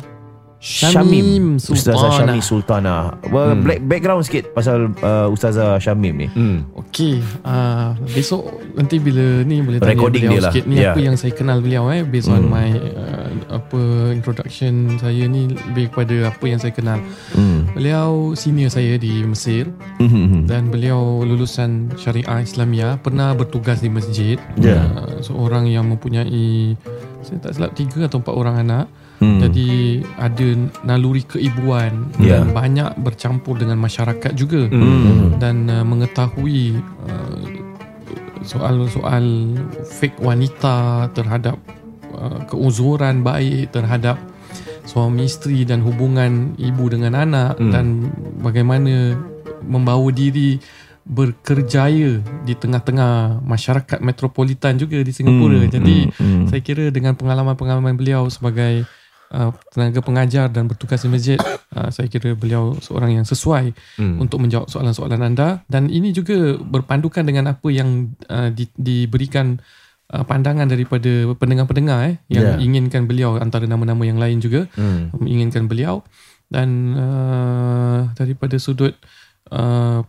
Syamim 0.64 1.60
Syamim 1.60 1.76
Ustazah. 1.76 2.24
Syamim 2.24 2.40
Sultana 2.40 3.20
well, 3.28 3.52
hmm. 3.52 3.68
black, 3.68 3.84
Background 3.84 4.24
sikit 4.24 4.48
Pasal 4.56 4.96
uh, 5.04 5.28
Ustazah 5.28 5.76
Syamim 5.76 6.24
ni 6.24 6.28
hmm. 6.32 6.72
Okey, 6.80 7.20
uh, 7.44 7.92
besok 8.16 8.48
nanti 8.72 8.96
bila 8.96 9.44
ni 9.44 9.60
boleh 9.60 9.76
tanya 9.76 9.92
Recording 9.92 10.24
beliau 10.24 10.32
dia 10.32 10.40
lah. 10.40 10.52
sikit 10.56 10.64
ni 10.64 10.80
Ya. 10.80 10.96
apa 10.96 11.00
yang 11.04 11.20
saya 11.20 11.36
kenal 11.36 11.60
beliau 11.60 11.92
eh 11.92 12.00
based 12.00 12.32
on 12.32 12.48
my 12.48 12.80
uh, 12.80 13.28
apa 13.52 13.80
introduction 14.16 14.96
saya 14.96 15.28
ni 15.28 15.52
lebih 15.52 15.92
kepada 15.92 16.32
apa 16.32 16.44
yang 16.48 16.56
saya 16.56 16.72
kenal. 16.72 16.96
hmm. 17.36 17.76
Beliau 17.76 18.32
senior 18.32 18.72
saya 18.72 18.96
di 18.96 19.20
Mesir 19.20 19.68
Hmm. 20.00 20.48
dan 20.48 20.72
beliau 20.72 21.20
lulusan 21.28 21.92
Syariah 22.00 22.40
Islamia, 22.40 22.96
pernah 23.04 23.36
bertugas 23.36 23.84
di 23.84 23.92
masjid. 23.92 24.40
Ya. 24.56 24.80
Uh, 24.80 25.20
seorang 25.20 25.68
yang 25.68 25.92
mempunyai 25.92 26.72
saya 27.24 27.38
tak 27.40 27.52
silap 27.56 27.72
tiga 27.72 28.06
atau 28.06 28.20
empat 28.20 28.34
orang 28.34 28.56
anak. 28.60 28.86
Hmm. 29.22 29.40
Jadi 29.40 30.02
ada 30.18 30.46
naluri 30.84 31.22
keibuan 31.24 32.12
Ya. 32.20 32.42
dan 32.42 32.50
banyak 32.52 32.90
bercampur 33.00 33.56
dengan 33.56 33.78
masyarakat 33.80 34.32
juga 34.34 34.68
Hmm. 34.68 35.38
dan 35.38 35.70
uh, 35.70 35.86
mengetahui 35.86 36.76
uh, 37.08 37.42
soal-soal 38.44 39.56
fake 39.86 40.20
wanita 40.20 41.08
terhadap 41.16 41.56
uh, 42.12 42.44
keuzuran 42.50 43.24
baik 43.24 43.72
terhadap 43.72 44.20
suami 44.84 45.24
isteri 45.24 45.64
dan 45.64 45.80
hubungan 45.80 46.52
ibu 46.60 46.84
dengan 46.92 47.16
anak 47.16 47.56
hmm. 47.56 47.72
dan 47.72 48.12
bagaimana 48.44 49.16
membawa 49.64 50.12
diri 50.12 50.60
berkerjaya 51.04 52.24
di 52.48 52.54
tengah-tengah 52.56 53.44
masyarakat 53.44 54.00
metropolitan 54.00 54.80
juga 54.80 55.04
di 55.04 55.12
Singapura. 55.12 55.60
Hmm, 55.60 55.70
Jadi 55.70 55.96
hmm, 56.08 56.16
hmm. 56.16 56.44
saya 56.48 56.60
kira 56.64 56.88
dengan 56.88 57.12
pengalaman-pengalaman 57.12 57.92
beliau 57.92 58.24
sebagai 58.32 58.88
uh, 59.28 59.52
tenaga 59.68 60.00
pengajar 60.00 60.48
dan 60.48 60.64
bertugas 60.64 61.04
di 61.04 61.12
masjid, 61.12 61.38
uh, 61.76 61.92
saya 61.92 62.08
kira 62.08 62.32
beliau 62.32 62.80
seorang 62.80 63.20
yang 63.20 63.26
sesuai 63.28 63.76
Hmm. 64.00 64.16
untuk 64.16 64.40
menjawab 64.40 64.72
soalan-soalan 64.72 65.20
anda 65.20 65.60
dan 65.68 65.92
ini 65.92 66.16
juga 66.16 66.56
berpandukan 66.56 67.22
dengan 67.22 67.52
apa 67.52 67.68
yang 67.68 68.16
uh, 68.32 68.48
di, 68.48 68.64
diberikan 68.72 69.60
uh, 70.08 70.24
pandangan 70.24 70.66
daripada 70.66 71.36
pendengar-pendengar 71.36 71.98
eh 72.10 72.16
yang 72.32 72.56
Ya. 72.56 72.64
inginkan 72.64 73.04
beliau 73.04 73.36
antara 73.36 73.68
nama-nama 73.68 74.08
yang 74.08 74.16
lain 74.16 74.40
juga 74.40 74.72
Hmm. 74.72 75.12
menginginkan 75.20 75.68
beliau 75.68 76.00
dan 76.48 76.96
uh, 76.96 78.00
daripada 78.16 78.56
sudut 78.56 78.92
uh, 78.96 79.23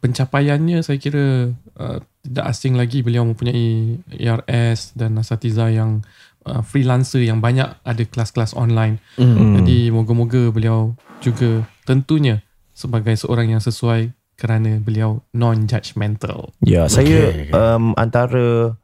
pencapaiannya 0.02 0.82
saya 0.82 0.98
kira 0.98 1.54
uh, 1.78 2.00
tidak 2.26 2.46
asing 2.50 2.74
lagi 2.74 3.06
beliau 3.06 3.28
mempunyai 3.28 4.02
ARS 4.10 4.98
dan 4.98 5.22
asatiza 5.22 5.70
yang 5.70 6.02
uh, 6.50 6.66
freelancer 6.66 7.22
yang 7.22 7.42
banyak 7.42 7.70
ada 7.86 8.04
kelas-kelas 8.06 8.58
online. 8.58 8.98
Hmm. 9.22 9.62
Jadi 9.62 9.94
moga-moga 9.94 10.50
beliau 10.50 10.98
juga 11.22 11.66
tentunya 11.86 12.42
sebagai 12.74 13.14
seorang 13.16 13.54
yang 13.54 13.62
sesuai 13.62 14.12
kerana 14.36 14.84
beliau 14.84 15.24
non-judgmental. 15.32 16.52
Ya, 16.60 16.92
saya 16.92 17.48
um, 17.56 17.96
antara 17.96 18.76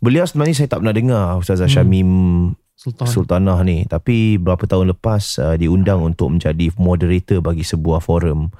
beliau 0.00 0.24
sebenarnya 0.24 0.64
saya 0.64 0.68
tak 0.72 0.80
pernah 0.80 0.96
dengar 0.96 1.36
Ustazah 1.36 1.68
Syamim 1.68 2.10
Sultan. 2.76 3.08
Sultanah 3.08 3.58
ni 3.62 3.82
tapi 3.84 4.36
berapa 4.36 4.60
tahun 4.62 4.92
lepas 4.92 5.22
uh, 5.38 5.56
diundang 5.56 6.04
untuk 6.04 6.28
menjadi 6.28 6.68
moderator 6.76 7.40
bagi 7.40 7.62
sebuah 7.62 7.98
forum 7.98 8.52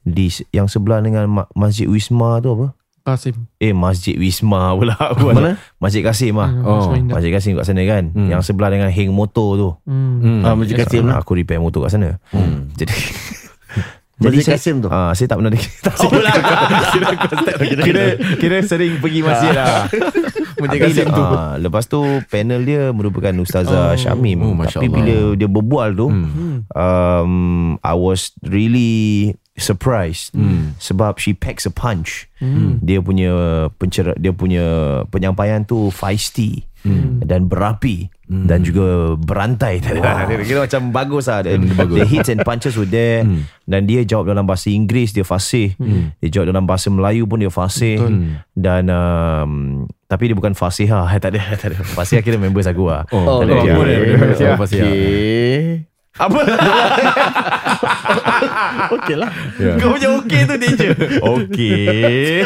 di 0.00 0.26
yang 0.50 0.66
sebelah 0.66 0.98
dengan 0.98 1.24
Ma- 1.24 1.50
Masjid 1.52 1.86
Wisma 1.86 2.36
tu 2.38 2.52
apa? 2.52 2.74
Qasim. 3.04 3.34
Eh 3.56 3.70
Masjid 3.70 4.14
Wisma 4.14 4.74
pula 4.74 4.94
Mana? 5.16 5.58
Masjid 5.76 6.02
Kasim 6.02 6.34
ah. 6.36 6.46
Hmm, 6.46 6.62
Oh. 6.62 6.90
Masjid 7.08 7.30
Kasim 7.30 7.54
kat 7.54 7.64
sana 7.64 7.82
kan 7.82 8.10
Hmm. 8.10 8.26
Yang 8.28 8.42
sebelah 8.44 8.68
dengan 8.68 8.86
hang 8.88 9.10
motor 9.10 9.48
tu 9.54 9.70
Hmm. 9.84 10.18
Hmm. 10.18 10.40
Ah, 10.40 10.54
Masjid 10.54 10.74
Kasim 10.76 11.02
lah. 11.04 11.18
Aku 11.18 11.32
repair 11.32 11.58
motor 11.58 11.82
kat 11.82 11.90
sana 11.92 12.18
Hmm. 12.28 12.66
Jadi 12.72 12.94
Masjid 14.22 14.42
saya, 14.44 14.54
Kasim 14.54 14.78
tu? 14.78 14.86
ah, 14.86 15.10
Saya 15.12 15.26
tak 15.28 15.36
pernah 15.36 15.50
dengar 15.50 15.66
kira, 17.64 17.78
kira, 17.80 18.04
kira 18.36 18.56
sering 18.60 18.98
pergi 18.98 19.20
masjid 19.20 19.50
lah 19.50 19.86
Tapi, 20.64 20.78
Kasim 20.80 21.06
tu. 21.06 21.18
ah, 21.18 21.54
Lepas 21.54 21.84
tu 21.84 21.98
panel 22.26 22.62
dia 22.62 22.82
merupakan 22.88 23.32
Ustazah 23.34 23.92
Oh. 23.92 23.96
Syamim 23.96 24.38
Oh, 24.40 24.52
Masya 24.52 24.78
Tapi 24.78 24.86
Allah. 24.86 24.96
bila 24.96 25.14
dia 25.34 25.48
berbual 25.48 25.88
tu 25.92 26.06
Hmm. 26.06 26.56
um, 26.68 27.32
I 27.80 27.94
was 27.94 28.30
really 28.42 29.32
surprised 29.54 30.32
Hmm. 30.32 30.74
sebab 30.76 31.16
she 31.16 31.32
packs 31.32 31.62
a 31.62 31.70
punch. 31.70 32.28
Hmm. 32.36 32.78
Dia 32.78 32.98
punya 32.98 33.32
pencer 33.72 34.12
dia 34.16 34.30
punya 34.30 34.64
penyampaian 35.06 35.62
tu 35.62 35.88
feisty 35.88 36.64
Hmm. 36.82 37.20
dan 37.20 37.46
berapi 37.46 38.10
dan 38.26 38.64
juga 38.64 39.12
berantai. 39.14 39.84
Wow. 39.84 40.24
dia 40.26 40.40
kira 40.42 40.60
macam 40.62 40.82
bagus 40.90 41.28
lah. 41.28 41.44
The, 41.44 41.60
bagus. 41.70 41.94
the 41.94 42.06
hits 42.06 42.26
and 42.26 42.40
punches 42.40 42.74
were 42.74 42.88
there 42.88 43.22
Hmm. 43.22 43.44
dan 43.62 43.84
dia 43.84 44.02
jawab 44.02 44.24
dalam 44.26 44.42
bahasa 44.42 44.66
Inggeris 44.66 45.12
dia 45.12 45.22
fasih. 45.22 45.76
Dia 46.16 46.28
jawab 46.32 46.48
dalam 46.48 46.64
bahasa 46.64 46.88
Melayu 46.88 47.28
pun 47.28 47.38
dia 47.38 47.52
fasih 47.52 48.00
dan 48.50 48.88
um, 48.88 49.84
tapi 50.12 50.28
dia 50.28 50.36
bukan 50.36 50.52
fasihah. 50.52 51.08
Tak 51.22 51.32
ada, 51.32 51.40
tak 51.56 51.72
ada. 51.72 51.80
Fasihah 51.80 52.20
kira 52.20 52.36
members 52.36 52.68
aku 52.68 52.92
lah. 52.92 53.08
Oh, 53.08 53.40
tak 53.40 53.48
ada. 53.48 53.52
oh, 53.56 53.64
dia. 53.64 53.72
boleh, 53.72 53.96
boleh, 53.96 54.16
boleh. 54.20 54.52
Oh, 54.52 54.60
pasti, 54.60 54.76
ya. 54.76 54.84
Okay. 54.84 55.88
Apa? 56.12 56.44
Okey 59.00 59.16
lah. 59.16 59.32
Ya. 59.56 59.80
Kau 59.80 59.96
punya 59.96 60.12
okey 60.20 60.44
tu 60.44 60.54
dia 60.60 60.76
je 60.76 60.88
Okey 61.40 62.44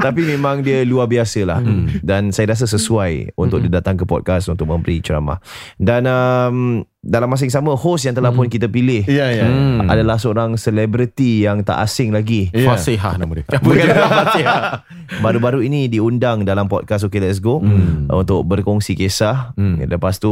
Tapi 0.00 0.20
memang 0.24 0.64
dia 0.64 0.88
luar 0.88 1.04
biasa 1.04 1.44
lah 1.44 1.60
hmm. 1.60 2.00
Dan 2.00 2.32
saya 2.32 2.56
rasa 2.56 2.64
sesuai 2.64 3.36
Untuk 3.36 3.60
dia 3.60 3.76
datang 3.76 4.00
ke 4.00 4.08
podcast 4.08 4.48
Untuk 4.48 4.72
memberi 4.72 5.04
ceramah 5.04 5.36
Dan 5.76 6.08
um, 6.08 6.80
Dalam 6.98 7.30
masa 7.30 7.46
yang 7.46 7.54
sama 7.54 7.78
Host 7.78 8.04
yang 8.04 8.12
telah 8.12 8.34
pun 8.34 8.50
kita 8.50 8.66
pilih 8.66 9.06
Ya, 9.06 9.30
ya. 9.30 9.46
Hmm. 9.46 9.86
Adalah 9.86 10.18
seorang 10.18 10.58
selebriti 10.58 11.46
Yang 11.46 11.70
tak 11.70 11.78
asing 11.78 12.10
lagi 12.10 12.50
Ya. 12.50 12.66
Fasihah 12.66 13.14
nama 13.14 13.38
dia. 13.38 13.46
Bukan 13.54 13.86
Baru-baru 15.24 15.62
ini 15.62 15.86
diundang 15.86 16.42
dalam 16.42 16.66
podcast 16.66 17.06
Okay 17.06 17.22
Let's 17.22 17.38
Go 17.38 17.62
Hmm. 17.62 18.10
Untuk 18.10 18.42
berkongsi 18.42 18.98
kisah 18.98 19.54
Hmm. 19.54 19.78
Lepas 19.78 20.18
tu 20.18 20.30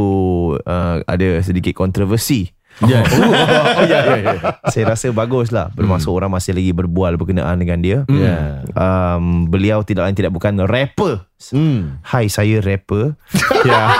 uh, 0.57 0.95
Ada 1.01 1.39
sedikit 1.39 1.71
kontroversi 1.71 2.51
Ya. 2.79 3.01
Oh, 3.01 3.83
ya, 3.83 3.99
ya, 4.05 4.17
ya. 4.21 4.33
Saya 4.67 4.93
rasa 4.93 5.09
bagus 5.09 5.49
lah 5.49 5.73
Bermaksud 5.73 6.13
orang 6.13 6.29
masih 6.29 6.53
lagi 6.53 6.69
berbual 6.71 7.17
Berkenaan 7.17 7.57
dengan 7.57 7.81
dia 7.81 7.97
Ya. 8.05 8.61
um, 8.69 9.49
Beliau 9.49 9.81
tidak 9.81 10.05
lain 10.05 10.13
tidak 10.15 10.29
bukan 10.29 10.61
rapper 10.63 11.25
Hmm. 11.37 12.01
Hai 12.01 12.29
saya 12.29 12.57
rapper 12.59 13.13
ya. 13.69 13.93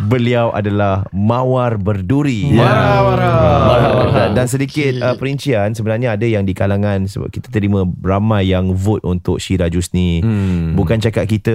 Beliau 0.00 0.50
adalah 0.50 1.02
Mawar 1.10 1.74
Berduri 1.74 2.54
Ya. 2.54 2.70
Uh, 3.02 4.03
dan, 4.14 4.28
dan 4.38 4.46
sedikit 4.46 4.92
uh, 5.02 5.18
perincian 5.18 5.74
Sebenarnya 5.74 6.14
ada 6.14 6.22
yang 6.24 6.46
di 6.46 6.54
kalangan 6.54 7.04
Sebab 7.10 7.28
kita 7.34 7.50
terima 7.50 7.82
ramai 8.00 8.48
yang 8.48 8.70
vote 8.72 9.02
Untuk 9.02 9.42
Syira 9.42 9.66
Jusni 9.66 10.22
Hmm. 10.24 10.78
Bukan 10.78 11.02
cakap 11.02 11.26
kita 11.26 11.54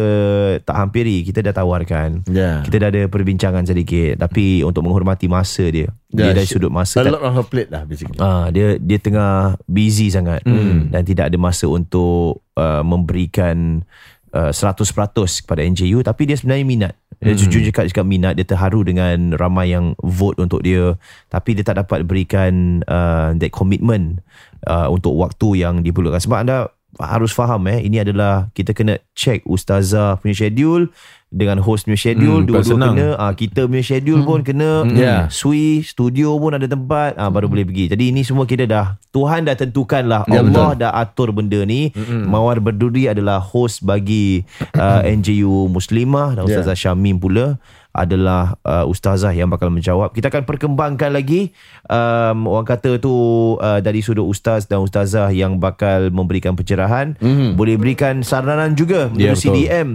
tak 0.62 0.76
hampiri 0.76 1.24
Kita 1.24 1.40
dah 1.40 1.56
tawarkan. 1.56 2.28
Ya. 2.28 2.60
Kita 2.62 2.76
dah 2.82 2.90
ada 2.92 3.02
perbincangan 3.08 3.64
sedikit 3.64 4.20
Tapi 4.20 4.62
untuk 4.68 4.84
menghormati 4.84 5.32
masa 5.32 5.64
dia. 5.72 5.90
Dia 6.12 6.34
Ya, 6.34 6.34
dari 6.34 6.50
sudut 6.50 6.74
masa 6.74 7.06
A 7.06 7.10
lot 7.10 7.22
on 7.22 7.34
her 7.38 7.46
plate 7.46 7.70
lah 7.70 7.86
basically. 7.86 8.18
Ah, 8.18 8.50
dia 8.50 8.82
dia 8.82 8.98
tengah 8.98 9.62
busy 9.70 10.10
sangat. 10.10 10.42
Hmm. 10.42 10.90
dan 10.90 11.06
tidak 11.06 11.30
ada 11.30 11.38
masa 11.38 11.70
untuk 11.70 12.42
uh, 12.58 12.82
memberikan 12.82 13.86
uh, 14.34 14.52
100% 14.52 15.46
kepada 15.46 15.62
NJU 15.64 16.00
tapi 16.06 16.30
dia 16.30 16.36
sebenarnya 16.38 16.66
minat. 16.66 16.94
Dia 17.20 17.36
Hmm. 17.36 17.42
jujur 17.44 17.62
cakap 17.68 17.92
cakap 17.92 18.06
minat 18.08 18.34
dia 18.40 18.48
terharu 18.48 18.88
dengan 18.88 19.36
ramai 19.36 19.76
yang 19.76 19.92
vote 20.00 20.40
untuk 20.40 20.64
dia 20.64 20.96
tapi 21.28 21.52
dia 21.52 21.68
tak 21.68 21.84
dapat 21.84 22.08
berikan 22.08 22.80
uh, 22.88 23.36
that 23.36 23.52
commitment 23.52 24.24
uh, 24.64 24.88
untuk 24.88 25.20
waktu 25.20 25.68
yang 25.68 25.84
diperlukan 25.84 26.24
sebab 26.24 26.48
anda 26.48 26.72
harus 26.98 27.30
faham 27.30 27.62
eh 27.68 27.80
ini 27.80 27.98
adalah 27.98 28.50
kita 28.52 28.74
kena 28.74 28.98
check 29.14 29.46
ustazah 29.46 30.18
punya 30.18 30.34
schedule 30.34 30.90
dengan 31.30 31.62
host 31.62 31.86
punya 31.86 31.94
schedule 31.96 32.42
Hmm, 32.42 32.50
dua-dua 32.50 32.66
senang. 32.66 32.98
kena 32.98 33.08
ah, 33.16 33.32
kita 33.32 33.64
punya 33.64 33.84
schedule 33.84 34.26
pun 34.26 34.42
kena 34.42 34.82
Ya. 34.90 35.30
Sui 35.30 35.80
studio 35.80 36.34
pun 36.36 36.52
ada 36.52 36.66
tempat 36.66 37.14
ah, 37.16 37.30
baru 37.30 37.46
boleh 37.46 37.62
pergi. 37.64 37.86
Jadi 37.88 38.10
ini 38.10 38.22
semua 38.22 38.44
kita 38.44 38.66
dah 38.66 38.98
Tuhan 39.10 39.46
dah 39.46 39.54
tentukan 39.54 40.02
lah 40.04 40.26
Ya, 40.26 40.42
Allah 40.42 40.74
dah 40.76 40.92
atur 40.92 41.30
benda 41.30 41.62
ni. 41.64 41.94
Mawar 42.26 42.58
Berduri 42.58 43.06
adalah 43.06 43.38
host 43.38 43.82
bagi 43.82 44.42
uh, 44.76 45.06
NJU 45.06 45.70
Muslimah 45.70 46.34
dan 46.34 46.44
Ya. 46.44 46.58
Ustazah 46.58 46.74
Syamim 46.74 47.16
pula 47.16 47.62
adalah 47.90 48.54
uh, 48.62 48.86
ustazah 48.86 49.34
yang 49.34 49.50
bakal 49.50 49.74
menjawab. 49.74 50.14
Kita 50.14 50.30
akan 50.30 50.46
perkembangkan 50.46 51.10
lagi 51.10 51.50
um, 51.86 52.46
orang 52.46 52.68
kata 52.68 53.02
tu 53.02 53.12
uh, 53.58 53.82
dari 53.82 54.00
sudut 54.00 54.24
ustaz 54.24 54.70
dan 54.70 54.80
ustazah 54.80 55.34
yang 55.34 55.58
bakal 55.58 56.14
memberikan 56.14 56.54
pencerahan. 56.54 57.18
Mhm. 57.18 57.58
Boleh 57.58 57.76
berikan 57.76 58.22
saranan 58.22 58.78
juga 58.78 59.10
Ya, 59.18 59.34
melalui 59.34 59.38
betul. 59.38 59.44
CDM 59.58 59.90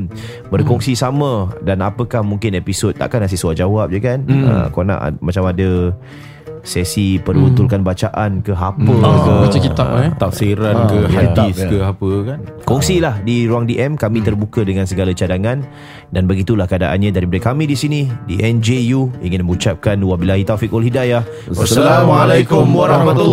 berkongsi 0.51 0.93
sama 0.95 1.55
dan 1.63 1.81
apakah 1.81 2.21
mungkin 2.21 2.59
episod 2.59 2.93
takkan 2.93 3.23
nasi 3.23 3.39
soal 3.39 3.55
jawab 3.55 3.89
je 3.89 4.03
kan. 4.03 4.27
Hmm. 4.27 4.43
Uh, 4.43 4.67
kau 4.69 4.83
nak 4.83 4.99
ad- 5.01 5.21
macam 5.23 5.47
ada 5.47 5.95
sesi 6.65 7.17
peruntukan 7.17 7.81
bacaan 7.81 8.41
ke 8.41 8.51
apa 8.51 8.81
ke 8.81 8.93
Oh, 9.05 9.45
baca 9.45 9.59
kitab 9.59 9.89
eh. 10.01 10.11
Tafsiran 10.17 10.75
Ah, 10.75 10.89
ke 10.89 10.99
ya. 10.99 11.09
hadis 11.13 11.57
Ya. 11.57 11.69
ke 11.69 11.79
apa 11.79 12.11
kan. 12.25 12.39
Kongsilah 12.65 13.21
di 13.21 13.45
ruang 13.45 13.65
DM 13.65 13.95
kami 13.95 14.19
terbuka 14.19 14.61
dengan 14.61 14.85
segala 14.85 15.13
cadangan 15.13 15.61
dan 16.09 16.23
begitulah 16.25 16.65
keadaannya 16.65 17.13
daripada 17.13 17.53
kami 17.53 17.65
di 17.65 17.77
sini 17.77 18.01
di 18.25 18.41
NJU 18.41 19.21
ingin 19.21 19.45
mengucapkan 19.45 20.01
wabillahi 20.01 20.43
taufiq 20.43 20.69
wal 20.69 20.83
hidayah. 20.83 21.21
Wassalamualaikum 21.47 22.65
warahmatullahi 22.67 23.33